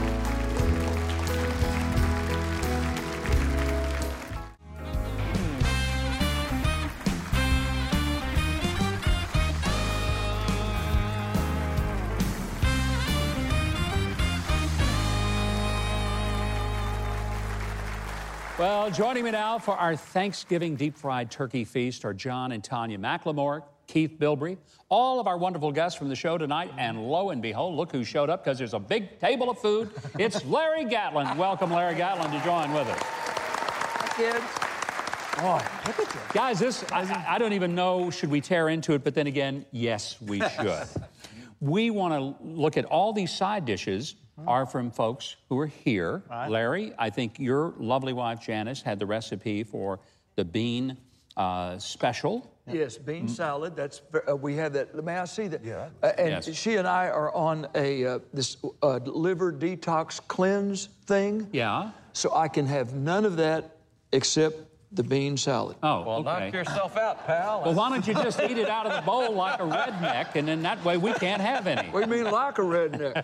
Well, 18.64 18.90
joining 18.90 19.26
me 19.26 19.32
now 19.32 19.60
for 19.60 19.76
our 19.76 19.94
Thanksgiving 19.94 20.78
deep 20.78 20.96
fried 20.96 21.30
turkey 21.30 21.66
feast 21.66 22.06
are 22.06 22.14
John 22.14 22.54
and 22.54 22.64
Tanya 22.64 22.98
McLemore, 22.98 23.64
Keith 23.88 24.16
Bilbrey, 24.18 24.58
all 24.88 25.20
of 25.20 25.28
our 25.28 25.38
wonderful 25.38 25.74
guests 25.74 26.00
from 26.00 26.08
the 26.08 26.16
show 26.16 26.38
tonight. 26.38 26.72
And 26.78 27.06
lo 27.06 27.32
and 27.32 27.42
behold, 27.42 27.76
look 27.76 27.92
who 27.92 28.06
showed 28.06 28.30
up 28.30 28.42
because 28.42 28.58
there's 28.58 28.74
a 28.74 28.80
big 28.80 29.20
table 29.20 29.50
of 29.50 29.60
food. 29.60 29.90
It's 30.18 30.46
Larry 30.46 30.86
Gatlin. 30.86 31.38
Welcome, 31.38 31.72
Larry 31.72 31.96
Gatlin, 31.96 32.32
to 32.32 32.42
join 32.46 32.72
with 32.72 32.88
us. 32.88 34.16
kids. 34.16 34.46
Boy, 35.42 35.62
look 35.86 36.00
at 36.00 36.16
you. 36.16 36.22
Guys, 36.32 36.58
this, 36.58 36.86
I, 36.90 37.26
I 37.28 37.38
don't 37.40 37.52
even 37.52 37.76
know, 37.76 38.10
should 38.12 38.32
we 38.32 38.40
tear 38.40 38.70
into 38.70 38.94
it? 38.94 39.04
But 39.04 39.14
then 39.14 39.28
again, 39.28 39.66
yes, 39.74 40.22
we 40.22 40.40
should. 40.56 40.88
we 41.60 41.90
want 41.90 42.14
to 42.14 42.42
look 42.42 42.78
at 42.78 42.86
all 42.86 43.12
these 43.12 43.34
side 43.34 43.66
dishes 43.66 44.16
are 44.48 44.66
from 44.66 44.92
folks 44.92 45.36
who 45.50 45.60
are 45.60 45.68
here. 45.68 46.24
Right. 46.30 46.50
Larry, 46.50 46.94
I 46.98 47.10
think 47.10 47.40
your 47.40 47.74
lovely 47.78 48.14
wife 48.14 48.42
Janice 48.42 48.82
had 48.82 49.00
the 49.00 49.06
recipe 49.06 49.64
for 49.64 50.00
the 50.36 50.44
bean 50.46 50.98
uh, 51.38 51.78
special. 51.78 52.50
Yes, 52.72 52.98
bean 52.98 53.28
salad. 53.28 53.76
That's 53.76 54.02
ver- 54.12 54.24
uh, 54.30 54.36
we 54.36 54.56
have 54.56 54.74
that. 54.74 54.96
May 55.04 55.18
I 55.18 55.26
see 55.26 55.48
that? 55.50 55.64
Yeah. 55.66 55.90
Uh, 56.02 56.12
and 56.18 56.30
Yes. 56.30 56.54
she 56.56 56.78
and 56.78 56.88
I 56.88 57.10
are 57.10 57.34
on 57.36 57.68
a 57.76 58.06
uh, 58.06 58.20
this 58.34 58.56
uh, 58.82 58.98
liver 59.04 59.52
detox 59.52 60.20
cleanse 60.28 60.88
thing. 61.06 61.48
Yeah. 61.52 61.92
So 62.14 62.34
I 62.34 62.48
can 62.48 62.66
have 62.68 62.94
none 62.94 63.26
of 63.26 63.36
that 63.38 63.78
except 64.14 64.56
the 64.94 65.04
bean 65.04 65.38
salad. 65.38 65.76
Oh, 65.82 66.04
Well, 66.04 66.24
knock 66.24 66.54
yourself 66.54 66.98
out, 66.98 67.26
pal. 67.26 67.64
Well, 67.66 67.74
why 67.74 67.90
don't 67.90 68.06
you 68.08 68.14
just 68.14 68.40
eat 68.42 68.58
it 68.58 68.70
out 68.70 68.86
of 68.86 68.94
the 68.94 69.02
bowl 69.02 69.34
like 69.34 69.60
a 69.60 69.64
redneck, 69.64 70.36
and 70.36 70.48
then 70.48 70.62
that 70.64 70.84
way 70.86 70.98
we 70.98 71.14
can't 71.14 71.42
have 71.42 71.68
any. 71.68 71.88
What 71.90 72.06
do 72.06 72.10
you 72.16 72.24
mean 72.24 72.32
like 72.32 72.58
a 72.58 72.62
redneck? 72.62 73.24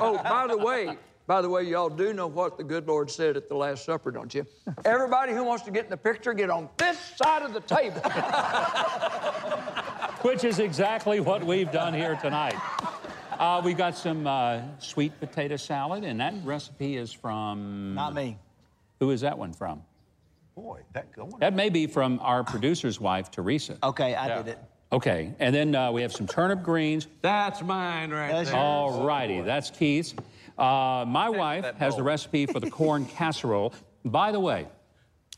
oh, 0.00 0.22
by 0.22 0.46
the 0.46 0.56
way, 0.56 0.96
by 1.26 1.42
the 1.42 1.48
way, 1.48 1.62
y'all 1.64 1.90
do 1.90 2.12
know 2.14 2.26
what 2.26 2.56
the 2.56 2.64
good 2.64 2.86
Lord 2.86 3.10
said 3.10 3.36
at 3.36 3.48
the 3.48 3.54
Last 3.54 3.84
Supper, 3.84 4.10
don't 4.10 4.32
you? 4.34 4.46
Everybody 4.84 5.32
who 5.34 5.44
wants 5.44 5.64
to 5.64 5.70
get 5.70 5.84
in 5.84 5.90
the 5.90 5.96
picture, 5.96 6.32
get 6.32 6.50
on 6.50 6.68
this 6.78 6.98
side 7.16 7.42
of 7.42 7.52
the 7.52 7.60
table. 7.60 8.00
Which 10.22 10.44
is 10.44 10.58
exactly 10.58 11.20
what 11.20 11.44
we've 11.44 11.70
done 11.70 11.94
here 11.94 12.16
tonight. 12.16 12.56
Uh, 13.38 13.62
we've 13.64 13.76
got 13.76 13.96
some 13.96 14.26
uh, 14.26 14.60
sweet 14.78 15.18
potato 15.20 15.56
salad, 15.56 16.04
and 16.04 16.20
that 16.20 16.34
recipe 16.44 16.96
is 16.96 17.12
from. 17.12 17.94
Not 17.94 18.14
me. 18.14 18.36
Who 18.98 19.10
is 19.10 19.20
that 19.20 19.38
one 19.38 19.52
from? 19.52 19.82
Boy, 20.58 20.80
that 20.92 21.12
good 21.12 21.30
one. 21.30 21.38
That 21.38 21.54
may 21.54 21.68
be 21.68 21.86
from 21.86 22.18
our 22.20 22.42
producer's 22.42 23.00
wife, 23.00 23.30
Teresa. 23.30 23.78
Okay, 23.80 24.16
I 24.16 24.38
did 24.38 24.48
it. 24.48 24.58
Okay, 24.90 25.32
and 25.38 25.54
then 25.54 25.72
uh, 25.72 25.92
we 25.92 26.02
have 26.02 26.12
some 26.12 26.26
turnip 26.26 26.64
greens. 26.64 27.06
That's 27.22 27.62
mine 27.62 28.10
right 28.10 28.32
That's 28.32 28.50
there. 28.50 28.58
All 28.58 29.04
righty, 29.04 29.40
that's 29.40 29.70
Keith's. 29.70 30.14
Uh, 30.58 31.04
my 31.06 31.28
wife 31.28 31.62
that 31.62 31.76
has 31.76 31.94
the 31.94 32.02
recipe 32.02 32.46
for 32.46 32.58
the 32.58 32.70
corn 32.70 33.04
casserole. 33.16 33.72
By 34.04 34.32
the 34.32 34.40
way, 34.40 34.66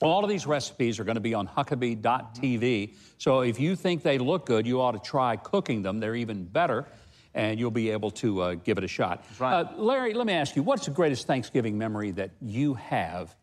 all 0.01 0.25
of 0.25 0.31
these 0.31 0.47
recipes 0.47 0.99
are 0.99 1.05
going 1.05 1.17
to 1.17 1.21
be 1.21 1.35
on 1.35 1.47
Huckabee.tv. 1.47 2.95
So 3.19 3.41
if 3.41 3.61
you 3.61 3.77
think 3.77 4.03
they 4.03 4.17
look 4.17 4.47
good, 4.47 4.67
you 4.67 4.81
ought 4.81 4.93
to 4.93 5.01
try 5.01 5.37
cooking 5.37 5.83
them. 5.83 6.01
They're 6.01 6.17
even 6.17 6.45
better, 6.45 6.87
and 7.35 7.61
you'll 7.61 7.71
be 7.71 7.91
able 7.91 8.11
to 8.13 8.41
uh, 8.41 8.55
give 8.55 8.79
it 8.79 8.85
a 8.85 8.89
shot. 8.89 9.23
right. 9.39 9.67
Uh, 9.67 9.73
Larry, 9.77 10.15
let 10.15 10.27
me 10.27 10.33
ask 10.33 10.57
you, 10.57 10.63
what's 10.63 10.87
the 10.87 10.93
greatest 10.93 11.27
Thanksgiving 11.27 11.77
memory 11.77 12.11
that 12.13 12.31
you 12.41 12.73
have 12.73 13.37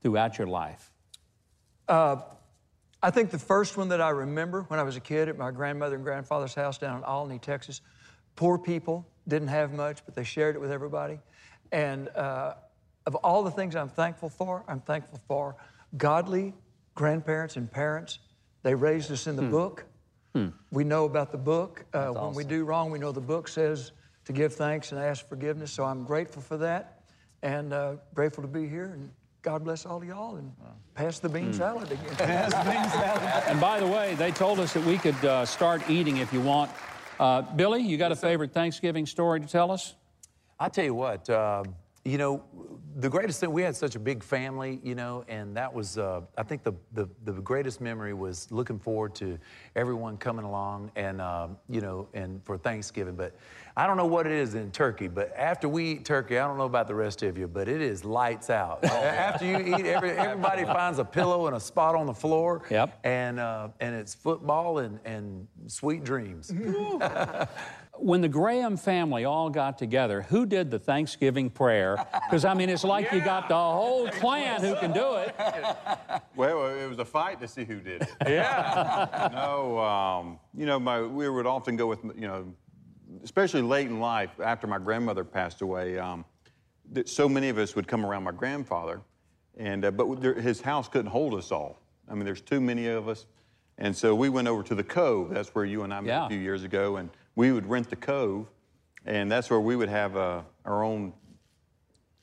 throughout 0.00 0.38
your 0.38 0.46
life? 0.46 0.90
Uh, 1.88 2.16
I 3.02 3.10
think 3.10 3.30
the 3.30 3.38
first 3.38 3.76
one 3.76 3.88
that 3.88 4.00
I 4.00 4.10
remember 4.10 4.62
when 4.62 4.80
I 4.80 4.82
was 4.82 4.96
a 4.96 5.00
kid 5.00 5.28
at 5.28 5.38
my 5.38 5.50
grandmother 5.50 5.94
and 5.94 6.04
grandfather's 6.04 6.54
house 6.54 6.78
down 6.78 6.98
in 6.98 7.04
Albany, 7.04 7.38
Texas. 7.38 7.80
Poor 8.36 8.58
people 8.58 9.06
didn't 9.26 9.48
have 9.48 9.72
much, 9.72 10.04
but 10.04 10.14
they 10.14 10.24
shared 10.24 10.56
it 10.56 10.58
with 10.60 10.72
everybody. 10.72 11.20
And 11.72 12.08
uh, 12.08 12.54
of 13.06 13.14
all 13.16 13.42
the 13.42 13.50
things 13.50 13.76
I'm 13.76 13.88
thankful 13.88 14.28
for, 14.28 14.64
I'm 14.68 14.80
thankful 14.80 15.20
for 15.28 15.56
godly 15.96 16.54
grandparents 16.94 17.56
and 17.56 17.70
parents. 17.70 18.18
They 18.62 18.74
raised 18.74 19.10
us 19.12 19.26
in 19.26 19.36
the 19.36 19.42
book. 19.42 19.84
We 20.70 20.84
know 20.84 21.04
about 21.04 21.32
the 21.32 21.38
book. 21.38 21.84
Uh, 21.92 22.08
when 22.08 22.34
we 22.34 22.44
do 22.44 22.64
wrong, 22.64 22.90
we 22.90 22.98
know 22.98 23.12
the 23.12 23.20
book 23.20 23.48
says 23.48 23.92
to 24.26 24.32
give 24.32 24.54
thanks 24.54 24.92
and 24.92 25.00
ask 25.00 25.28
forgiveness. 25.28 25.72
So 25.72 25.84
I'm 25.84 26.04
grateful 26.04 26.42
for 26.42 26.58
that 26.58 27.00
and 27.42 27.72
uh, 27.72 27.96
grateful 28.14 28.42
to 28.42 28.48
be 28.48 28.68
here. 28.68 28.86
And 28.92 29.10
God 29.48 29.64
bless 29.64 29.86
all 29.86 29.96
of 29.96 30.04
y'all 30.04 30.36
and 30.36 30.52
pass 30.94 31.20
the 31.20 31.28
bean 31.30 31.54
salad 31.54 31.90
again. 31.90 32.52
And 33.48 33.58
by 33.58 33.80
the 33.80 33.86
way, 33.86 34.14
they 34.16 34.30
told 34.30 34.60
us 34.60 34.74
that 34.74 34.84
we 34.84 34.98
could 34.98 35.24
uh, 35.24 35.46
start 35.46 35.88
eating 35.88 36.18
if 36.18 36.34
you 36.34 36.42
want. 36.42 36.70
Uh, 37.18 37.40
Billy, 37.40 37.80
you 37.80 37.96
got 37.96 38.12
a 38.12 38.16
favorite 38.16 38.52
Thanksgiving 38.52 39.06
story 39.06 39.40
to 39.40 39.46
tell 39.46 39.70
us? 39.70 39.94
I 40.60 40.68
tell 40.68 40.84
you 40.84 40.92
what, 40.92 41.30
uh, 41.30 41.64
you 42.08 42.18
know, 42.18 42.42
the 42.96 43.08
greatest 43.08 43.38
thing 43.38 43.52
we 43.52 43.62
had 43.62 43.76
such 43.76 43.94
a 43.94 43.98
big 43.98 44.24
family, 44.24 44.80
you 44.82 44.96
know, 44.96 45.24
and 45.28 45.56
that 45.56 45.72
was 45.72 45.98
uh, 45.98 46.22
I 46.36 46.42
think 46.42 46.64
the, 46.64 46.72
the 46.94 47.08
the 47.24 47.32
greatest 47.32 47.80
memory 47.80 48.12
was 48.12 48.50
looking 48.50 48.78
forward 48.78 49.14
to 49.16 49.38
everyone 49.76 50.16
coming 50.16 50.44
along 50.44 50.90
and 50.96 51.20
um, 51.20 51.56
you 51.68 51.80
know 51.80 52.08
and 52.14 52.42
for 52.44 52.58
Thanksgiving. 52.58 53.14
But 53.14 53.36
I 53.76 53.86
don't 53.86 53.96
know 53.96 54.06
what 54.06 54.26
it 54.26 54.32
is 54.32 54.56
in 54.56 54.72
turkey, 54.72 55.06
but 55.06 55.32
after 55.36 55.68
we 55.68 55.92
eat 55.92 56.04
turkey, 56.04 56.38
I 56.38 56.46
don't 56.48 56.58
know 56.58 56.64
about 56.64 56.88
the 56.88 56.94
rest 56.94 57.22
of 57.22 57.38
you, 57.38 57.46
but 57.46 57.68
it 57.68 57.80
is 57.80 58.04
lights 58.04 58.50
out. 58.50 58.82
after 58.84 59.44
you 59.44 59.76
eat, 59.76 59.86
every, 59.86 60.10
everybody 60.10 60.64
finds 60.78 60.98
a 60.98 61.04
pillow 61.04 61.46
and 61.46 61.54
a 61.54 61.60
spot 61.60 61.94
on 61.94 62.06
the 62.06 62.14
floor. 62.14 62.62
Yep. 62.68 62.98
And 63.04 63.38
uh, 63.38 63.68
and 63.78 63.94
it's 63.94 64.14
football 64.14 64.78
and 64.78 64.98
and 65.04 65.46
sweet 65.68 66.02
dreams. 66.02 66.52
When 67.98 68.20
the 68.20 68.28
Graham 68.28 68.76
family 68.76 69.24
all 69.24 69.50
got 69.50 69.76
together, 69.78 70.22
who 70.22 70.46
did 70.46 70.70
the 70.70 70.78
Thanksgiving 70.78 71.50
prayer? 71.50 71.96
Because, 72.26 72.44
I 72.44 72.54
mean, 72.54 72.68
it's 72.68 72.84
like 72.84 73.10
you 73.12 73.20
got 73.20 73.48
the 73.48 73.54
whole 73.54 74.08
clan 74.08 74.60
who 74.60 74.74
can 74.76 74.92
do 74.92 75.16
it. 75.16 75.34
Well, 76.36 76.66
it 76.68 76.88
was 76.88 76.98
a 76.98 77.04
fight 77.04 77.40
to 77.40 77.48
see 77.48 77.64
who 77.64 77.80
did 77.80 78.02
it. 78.02 78.08
Yeah. 78.26 79.28
no, 79.32 79.78
um, 79.80 80.38
you 80.56 80.66
know, 80.66 80.78
my, 80.78 81.02
we 81.02 81.28
would 81.28 81.46
often 81.46 81.76
go 81.76 81.86
with, 81.86 82.04
you 82.04 82.28
know, 82.28 82.46
especially 83.24 83.62
late 83.62 83.88
in 83.88 84.00
life 84.00 84.30
after 84.42 84.66
my 84.66 84.78
grandmother 84.78 85.24
passed 85.24 85.60
away. 85.62 85.98
Um, 85.98 86.24
that 86.92 87.08
so 87.08 87.28
many 87.28 87.48
of 87.48 87.58
us 87.58 87.74
would 87.76 87.86
come 87.88 88.06
around 88.06 88.22
my 88.22 88.32
grandfather, 88.32 89.02
and 89.58 89.84
uh, 89.84 89.90
but 89.90 90.20
there, 90.22 90.34
his 90.34 90.60
house 90.60 90.88
couldn't 90.88 91.10
hold 91.10 91.34
us 91.34 91.52
all. 91.52 91.78
I 92.08 92.14
mean, 92.14 92.24
there's 92.24 92.40
too 92.40 92.60
many 92.60 92.86
of 92.86 93.08
us, 93.08 93.26
and 93.76 93.94
so 93.94 94.14
we 94.14 94.28
went 94.30 94.48
over 94.48 94.62
to 94.62 94.74
the 94.74 94.84
Cove. 94.84 95.30
That's 95.30 95.54
where 95.54 95.66
you 95.66 95.82
and 95.82 95.92
I 95.92 96.00
met 96.00 96.08
Yeah. 96.08 96.26
a 96.26 96.28
few 96.30 96.38
years 96.38 96.64
ago, 96.64 96.96
and 96.96 97.10
we 97.38 97.52
would 97.52 97.70
rent 97.70 97.88
the 97.88 97.94
Cove, 97.94 98.48
and 99.06 99.30
that's 99.30 99.48
where 99.48 99.60
we 99.60 99.76
would 99.76 99.88
have 99.88 100.16
uh, 100.16 100.40
our 100.64 100.82
own 100.82 101.12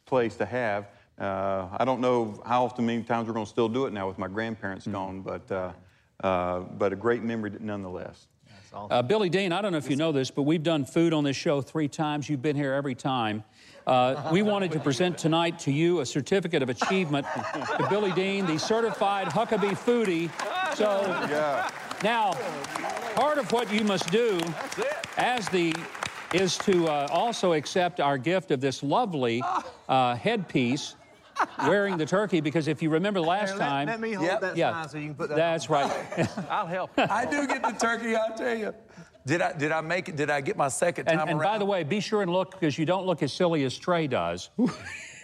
place 0.05 0.35
to 0.35 0.45
have. 0.45 0.89
Uh, 1.17 1.69
I 1.71 1.85
don't 1.85 2.01
know 2.01 2.43
how 2.45 2.65
often, 2.65 2.85
many 2.85 3.01
times 3.01 3.25
we're 3.25 3.33
going 3.33 3.45
to 3.45 3.49
still 3.49 3.69
do 3.69 3.85
it 3.85 3.93
now 3.93 4.09
with 4.09 4.17
my 4.17 4.27
grandparents 4.27 4.85
gone, 4.85 5.21
but 5.21 5.49
uh, 5.49 5.71
uh, 6.21 6.59
but 6.59 6.91
a 6.91 6.97
great 6.97 7.23
memory 7.23 7.53
nonetheless. 7.61 8.27
Uh, 8.73 9.01
Billy 9.01 9.29
Dean, 9.29 9.53
I 9.53 9.61
don't 9.61 9.71
know 9.71 9.77
if 9.77 9.89
you 9.89 9.95
know 9.95 10.11
this, 10.11 10.31
but 10.31 10.41
we've 10.41 10.63
done 10.63 10.83
food 10.83 11.13
on 11.13 11.23
this 11.23 11.37
show 11.37 11.61
three 11.61 11.87
times. 11.87 12.29
You've 12.29 12.41
been 12.41 12.57
here 12.57 12.73
every 12.73 12.93
time. 12.93 13.45
Uh, 13.87 14.29
we 14.33 14.41
wanted 14.51 14.73
to 14.73 14.81
present 14.81 15.17
tonight 15.17 15.57
to 15.59 15.71
you 15.71 16.01
a 16.01 16.05
certificate 16.05 16.61
of 16.61 16.67
achievement 16.67 17.25
to 17.53 17.87
Billy 17.89 18.11
Dean, 18.11 18.45
the 18.45 18.59
certified 18.59 19.27
Huckabee 19.27 19.77
foodie. 19.77 20.29
So 20.75 20.99
now, 22.03 22.33
part 23.15 23.37
of 23.37 23.51
what 23.51 23.71
you 23.71 23.83
must 23.83 24.11
do 24.11 24.39
as 25.17 25.47
the 25.49 25.73
is 26.33 26.57
to 26.59 26.87
uh, 26.87 27.07
also 27.11 27.53
accept 27.53 27.99
our 27.99 28.17
gift 28.17 28.51
of 28.51 28.59
this 28.59 28.83
lovely 28.83 29.41
uh, 29.87 30.15
headpiece 30.15 30.95
wearing 31.65 31.97
the 31.97 32.05
turkey 32.05 32.41
because 32.41 32.67
if 32.67 32.81
you 32.81 32.89
remember 32.89 33.21
last 33.21 33.51
Here, 33.51 33.59
let- 33.59 33.65
time 33.67 33.87
let 33.87 33.99
me 34.01 34.13
hold 34.13 34.29
that 34.41 34.57
sign 34.57 34.89
so 34.89 34.97
you 34.97 35.05
can 35.07 35.15
put 35.15 35.29
that 35.29 35.35
that's 35.35 35.67
on. 35.69 35.89
right 35.89 36.29
I'll 36.49 36.67
help. 36.67 36.91
I 36.97 37.25
do 37.25 37.47
get 37.47 37.61
the 37.61 37.71
turkey, 37.71 38.15
I'll 38.15 38.35
tell 38.35 38.57
you. 38.57 38.73
Did 39.25 39.41
I 39.41 39.53
did 39.53 39.71
I 39.71 39.81
make 39.81 40.07
it? 40.09 40.15
Did 40.17 40.29
I 40.29 40.39
get 40.41 40.55
my 40.55 40.67
second 40.67 41.07
And, 41.09 41.17
time 41.19 41.27
and 41.29 41.39
around? 41.39 41.53
by 41.53 41.57
the 41.57 41.65
way, 41.65 41.83
be 41.83 41.99
sure 41.99 42.21
and 42.21 42.31
look 42.31 42.51
because 42.51 42.77
you 42.77 42.85
don't 42.85 43.05
look 43.07 43.23
as 43.23 43.33
silly 43.33 43.63
as 43.63 43.75
Trey 43.77 44.05
does. 44.07 44.49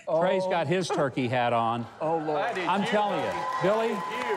Trey's 0.05 0.45
got 0.47 0.65
oh. 0.67 0.69
his 0.69 0.87
turkey 0.87 1.27
hat 1.27 1.53
on. 1.53 1.85
Oh, 2.01 2.17
Lord. 2.17 2.57
I'm 2.57 2.83
telling 2.85 3.23
you, 3.23 3.31
Billy, 3.61 3.93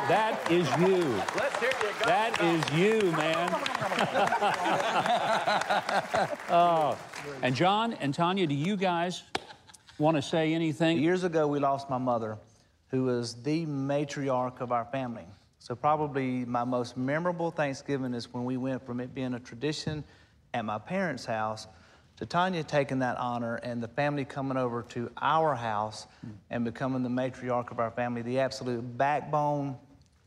that 0.09 0.39
is 0.51 0.69
you. 0.79 1.03
Let's 1.37 1.59
hear 1.59 1.71
you 1.83 1.89
go. 1.99 2.07
That 2.07 2.41
is 2.43 2.63
you, 2.79 3.11
man. 3.13 3.51
oh. 6.51 6.99
And 7.43 7.55
John 7.55 7.95
and 7.95 8.13
Tanya, 8.13 8.47
do 8.47 8.55
you 8.55 8.77
guys 8.77 9.23
want 9.99 10.17
to 10.17 10.23
say 10.23 10.53
anything? 10.53 10.99
Years 10.99 11.25
ago, 11.25 11.47
we 11.49 11.59
lost 11.59 11.89
my 11.89 11.99
mother, 11.99 12.37
who 12.89 13.05
was 13.05 13.35
the 13.43 13.65
matriarch 13.67 14.61
of 14.61 14.73
our 14.73 14.85
family. 14.87 15.25
So, 15.59 15.75
probably 15.75 16.45
my 16.45 16.65
most 16.65 16.97
memorable 16.97 17.51
Thanksgiving 17.51 18.13
is 18.13 18.33
when 18.33 18.45
we 18.45 18.59
went 18.59 18.85
from 18.85 19.01
it 19.01 19.15
being 19.15 19.33
a 19.35 19.41
tradition 19.41 20.05
at 20.53 20.65
my 20.65 20.79
parents' 20.79 21.25
house 21.25 21.67
to 22.17 22.27
Tanya 22.27 22.63
taking 22.63 23.01
that 23.01 23.19
honor 23.19 23.57
and 23.57 23.83
the 23.83 23.89
family 23.89 24.25
coming 24.25 24.57
over 24.57 24.83
to 24.91 25.11
our 25.21 25.55
house 25.55 26.07
and 26.51 26.65
becoming 26.65 27.03
the 27.03 27.09
matriarch 27.09 27.71
of 27.71 27.81
our 27.81 27.91
family, 27.91 28.23
the 28.23 28.39
absolute 28.39 28.97
backbone 28.97 29.77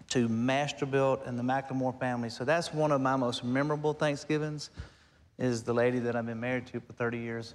to 0.09 0.27
Masterbuilt 0.27 1.27
and 1.27 1.38
the 1.38 1.43
McLemore 1.43 1.97
family. 1.99 2.29
So, 2.29 2.45
that's 2.45 2.73
one 2.73 2.91
of 2.91 3.01
my 3.01 3.15
most 3.15 3.43
memorable 3.43 3.93
Thanksgivings. 3.93 4.69
Is 5.39 5.61
the 5.61 5.73
lady 5.73 5.99
that 5.99 6.15
I've 6.15 6.25
been 6.25 6.39
married 6.39 6.65
to 6.67 6.79
for 6.79 6.93
30 6.93 7.19
years. 7.19 7.53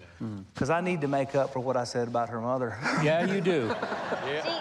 Because 0.54 0.70
I 0.70 0.80
need 0.80 1.00
to 1.00 1.08
make 1.08 1.34
up 1.34 1.52
for 1.52 1.58
what 1.58 1.76
I 1.76 1.82
said 1.84 2.06
about 2.08 2.28
her 2.28 2.40
mother. 2.40 2.78
Yeah, 3.02 3.24
you 3.26 3.40
do. 3.40 3.74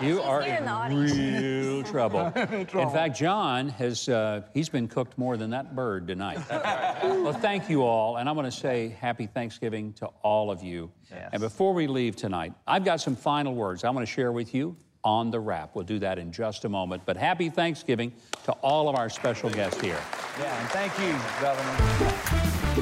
You 0.01 0.19
are 0.24 0.41
in 0.41 0.65
real 0.95 1.84
trouble. 1.91 2.26
In 2.36 2.65
fact, 2.89 3.15
John 3.15 3.69
has, 3.69 4.09
uh, 4.09 4.41
he's 4.51 4.67
been 4.67 4.88
cooked 4.88 5.15
more 5.15 5.38
than 5.38 5.51
that 5.51 5.76
bird 5.76 6.07
tonight. 6.07 6.39
well, 6.49 7.34
thank 7.34 7.69
you 7.69 7.84
all. 7.84 8.17
And 8.17 8.28
I 8.28 8.32
want 8.32 8.51
to 8.51 8.57
say 8.57 8.95
happy 8.99 9.28
Thanksgiving 9.28 9.93
to 9.93 10.07
all 10.24 10.49
of 10.49 10.63
you. 10.63 10.91
And 11.32 11.39
before 11.39 11.74
we 11.74 11.86
leave 11.86 12.15
tonight, 12.15 12.53
I've 12.65 12.84
got 12.84 12.99
some 12.99 13.15
final 13.15 13.53
words 13.53 13.84
I 13.84 13.91
want 13.91 14.07
to 14.07 14.11
share 14.11 14.32
with 14.32 14.55
you 14.55 14.76
on 15.04 15.32
the 15.32 15.39
wrap. 15.39 15.76
We'll 15.76 15.86
do 15.86 15.99
that 15.99 16.18
in 16.20 16.32
just 16.32 16.66
a 16.66 16.70
moment. 16.70 17.04
But 17.06 17.18
happy 17.18 17.49
Thanksgiving 17.49 18.14
to 18.43 18.52
all 18.54 18.89
of 18.89 18.95
our 18.95 19.10
special 19.10 19.49
guests 19.49 19.82
here. 19.82 19.99
Yeah, 20.39 20.60
and 20.60 20.70
thank 20.70 20.97
you, 20.99 21.16
Governor. 21.41 22.82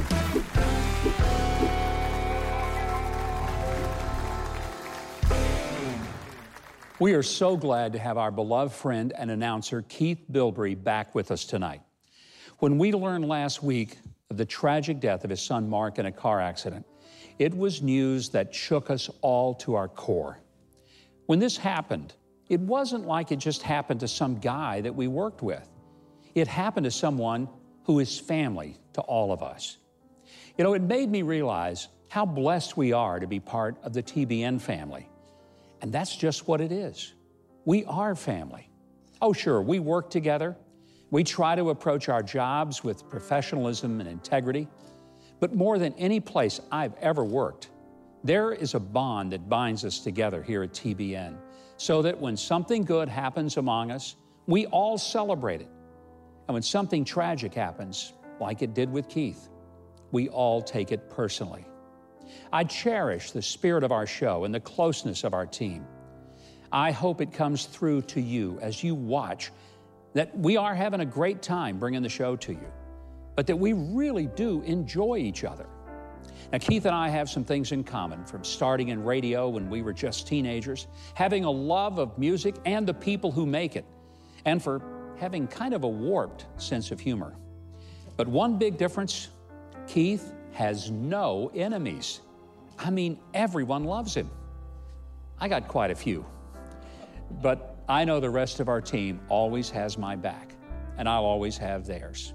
We 7.00 7.14
are 7.14 7.24
so 7.24 7.56
glad 7.56 7.94
to 7.94 8.00
have 8.00 8.18
our 8.18 8.30
beloved 8.30 8.74
friend 8.74 9.14
and 9.18 9.32
announcer 9.32 9.84
Keith 9.84 10.26
Bilbrey 10.30 10.76
back 10.76 11.16
with 11.16 11.32
us 11.32 11.46
tonight. 11.46 11.82
When 12.58 12.78
we 12.78 12.92
learned 12.92 13.26
last 13.26 13.64
week 13.64 14.00
of 14.30 14.36
the 14.36 14.46
tragic 14.46 15.00
death 15.00 15.24
of 15.24 15.30
his 15.30 15.42
son 15.42 15.70
Mark 15.70 15.98
in 15.98 16.08
a 16.08 16.12
car 16.12 16.42
accident, 16.42 16.86
it 17.38 17.56
was 17.56 17.82
news 17.82 18.28
that 18.32 18.54
shook 18.54 18.90
us 18.90 19.10
all 19.22 19.54
to 19.56 19.76
our 19.76 19.88
core. 19.88 20.40
When 21.30 21.38
this 21.38 21.58
happened, 21.58 22.16
it 22.48 22.60
wasn't 22.60 23.06
like 23.06 23.32
it 23.32 23.36
just 23.36 23.62
happened 23.62 24.00
to 24.00 24.08
some 24.08 24.40
guy 24.40 24.82
that 24.82 24.96
we 24.96 25.08
worked 25.08 25.44
with. 25.44 25.70
It 26.34 26.48
happened 26.48 26.86
to 26.86 26.92
someone 26.92 27.48
who 27.84 28.00
is 28.00 28.20
family 28.20 28.78
to 28.94 29.02
all 29.02 29.32
of 29.32 29.44
us. 29.44 29.78
You 30.58 30.64
know, 30.64 30.74
it 30.74 30.82
made 30.82 31.08
me 31.08 31.22
realize 31.22 31.88
how 32.08 32.26
blessed 32.26 32.78
we 32.78 32.94
are 32.94 33.20
to 33.20 33.28
be 33.28 33.40
part 33.40 33.78
of 33.84 33.94
the 33.94 34.02
TBN 34.02 34.60
family. 34.60 35.08
And 35.84 35.94
that's 35.94 36.16
just 36.16 36.48
what 36.48 36.62
it 36.62 36.72
is. 36.72 37.14
We 37.64 37.86
are 37.86 38.16
family. 38.16 38.68
Oh, 39.22 39.32
sure, 39.32 39.62
we 39.62 39.78
work 39.78 40.10
together. 40.10 40.58
We 41.12 41.24
try 41.24 41.54
to 41.54 41.70
approach 41.70 42.10
our 42.10 42.24
jobs 42.24 42.84
with 42.84 43.08
professionalism 43.08 44.00
and 44.00 44.10
integrity. 44.10 44.68
But 45.40 45.54
more 45.54 45.78
than 45.78 45.94
any 45.94 46.22
place 46.22 46.60
I've 46.72 46.96
ever 46.96 47.24
worked, 47.24 47.70
there 48.24 48.52
is 48.52 48.74
a 48.74 48.80
bond 48.80 49.32
that 49.32 49.48
binds 49.48 49.86
us 49.86 50.00
together 50.00 50.44
here 50.44 50.64
at 50.64 50.74
TBN 50.74 51.38
so 51.78 52.02
that 52.02 52.20
when 52.20 52.36
something 52.36 52.84
good 52.84 53.08
happens 53.08 53.58
among 53.58 53.92
us, 53.92 54.16
we 54.48 54.66
all 54.68 54.98
celebrate 54.98 55.62
it. 55.62 55.70
And 56.48 56.54
when 56.54 56.64
something 56.64 57.06
tragic 57.06 57.54
happens, 57.54 58.14
like 58.42 58.62
it 58.62 58.74
did 58.74 58.92
with 58.92 59.08
Keith, 59.08 59.50
we 60.12 60.28
all 60.30 60.62
take 60.62 60.92
it 60.92 61.10
personally. 61.10 61.66
I 62.52 62.64
cherish 62.64 63.32
the 63.32 63.42
spirit 63.42 63.84
of 63.84 63.92
our 63.92 64.06
show 64.06 64.44
and 64.44 64.54
the 64.54 64.60
closeness 64.60 65.24
of 65.24 65.34
our 65.34 65.46
team. 65.46 65.86
I 66.72 66.92
hope 66.92 67.22
it 67.22 67.32
comes 67.32 67.66
through 67.66 68.04
to 68.04 68.22
you 68.22 68.60
as 68.62 68.84
you 68.84 68.96
watch 68.96 69.52
that 70.14 70.38
we 70.38 70.58
are 70.58 70.76
having 70.76 71.00
a 71.00 71.06
great 71.06 71.42
time 71.42 71.80
bringing 71.80 72.02
the 72.02 72.10
show 72.10 72.36
to 72.36 72.52
you, 72.52 72.72
but 73.36 73.48
that 73.48 73.56
we 73.56 73.74
really 73.74 74.28
do 74.28 74.62
enjoy 74.64 75.18
each 75.18 75.44
other. 75.44 75.68
Now, 76.52 76.58
Keith 76.58 76.86
and 76.86 76.96
I 76.96 77.10
have 77.10 77.30
some 77.30 77.44
things 77.44 77.72
in 77.72 77.84
common 77.84 78.26
from 78.26 78.44
starting 78.44 78.90
in 78.90 79.04
radio 79.04 79.50
when 79.50 79.70
we 79.70 79.82
were 79.82 79.94
just 79.94 80.28
teenagers, 80.28 80.88
having 81.14 81.44
a 81.44 81.52
love 81.52 82.00
of 82.00 82.18
music 82.18 82.56
and 82.66 82.88
the 82.88 82.94
people 82.94 83.32
who 83.32 83.46
make 83.46 83.76
it, 83.76 83.86
and 84.46 84.62
for 84.62 84.82
having 85.18 85.48
kind 85.48 85.74
of 85.74 85.84
a 85.84 85.88
warped 85.88 86.46
sense 86.58 86.92
of 86.92 87.00
humor. 87.00 87.36
But 88.18 88.28
one 88.28 88.58
big 88.58 88.78
difference 88.78 89.30
Keith 89.88 90.34
has 90.54 90.92
no 90.92 91.52
enemies. 91.54 92.22
I 92.78 92.90
mean, 92.90 93.20
everyone 93.34 93.84
loves 93.84 94.14
him. 94.16 94.30
I 95.40 95.48
got 95.48 95.68
quite 95.68 95.92
a 95.92 95.96
few. 95.96 96.26
But 97.42 97.78
I 97.88 98.06
know 98.06 98.20
the 98.20 98.30
rest 98.30 98.60
of 98.60 98.70
our 98.70 98.82
team 98.82 99.20
always 99.30 99.70
has 99.70 99.98
my 99.98 100.16
back, 100.16 100.54
and 100.98 101.08
I'll 101.08 101.26
always 101.26 101.58
have 101.58 101.86
theirs. 101.86 102.34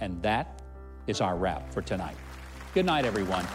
And 0.00 0.22
that 0.22 0.62
is 1.06 1.20
our 1.20 1.36
wrap 1.36 1.72
for 1.72 1.82
tonight. 1.82 2.16
Good 2.74 2.86
night, 2.86 3.04
everyone. 3.04 3.46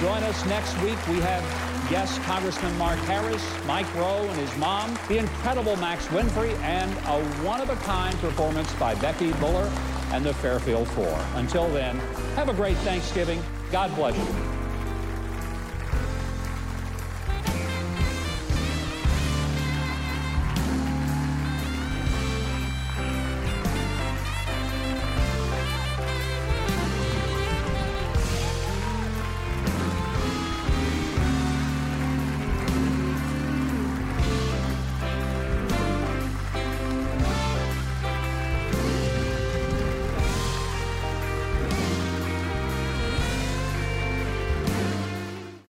Join 0.00 0.22
us 0.24 0.44
next 0.46 0.76
week. 0.82 0.98
We 1.06 1.20
have 1.20 1.44
Yes, 1.88 2.18
Congressman 2.24 2.76
Mark 2.78 2.98
Harris, 3.00 3.44
Mike 3.64 3.86
Rowe 3.94 4.26
and 4.28 4.40
his 4.40 4.56
mom, 4.56 4.98
the 5.06 5.18
incredible 5.18 5.76
Max 5.76 6.04
Winfrey, 6.06 6.52
and 6.58 6.90
a 6.90 7.44
one-of-a-kind 7.44 8.18
performance 8.18 8.72
by 8.74 8.96
Becky 8.96 9.32
Buller 9.34 9.70
and 10.10 10.26
the 10.26 10.34
Fairfield 10.34 10.88
Four. 10.88 11.16
Until 11.36 11.68
then, 11.68 11.96
have 12.34 12.48
a 12.48 12.54
great 12.54 12.76
Thanksgiving. 12.78 13.40
God 13.70 13.94
bless 13.94 14.16
you. 14.18 14.55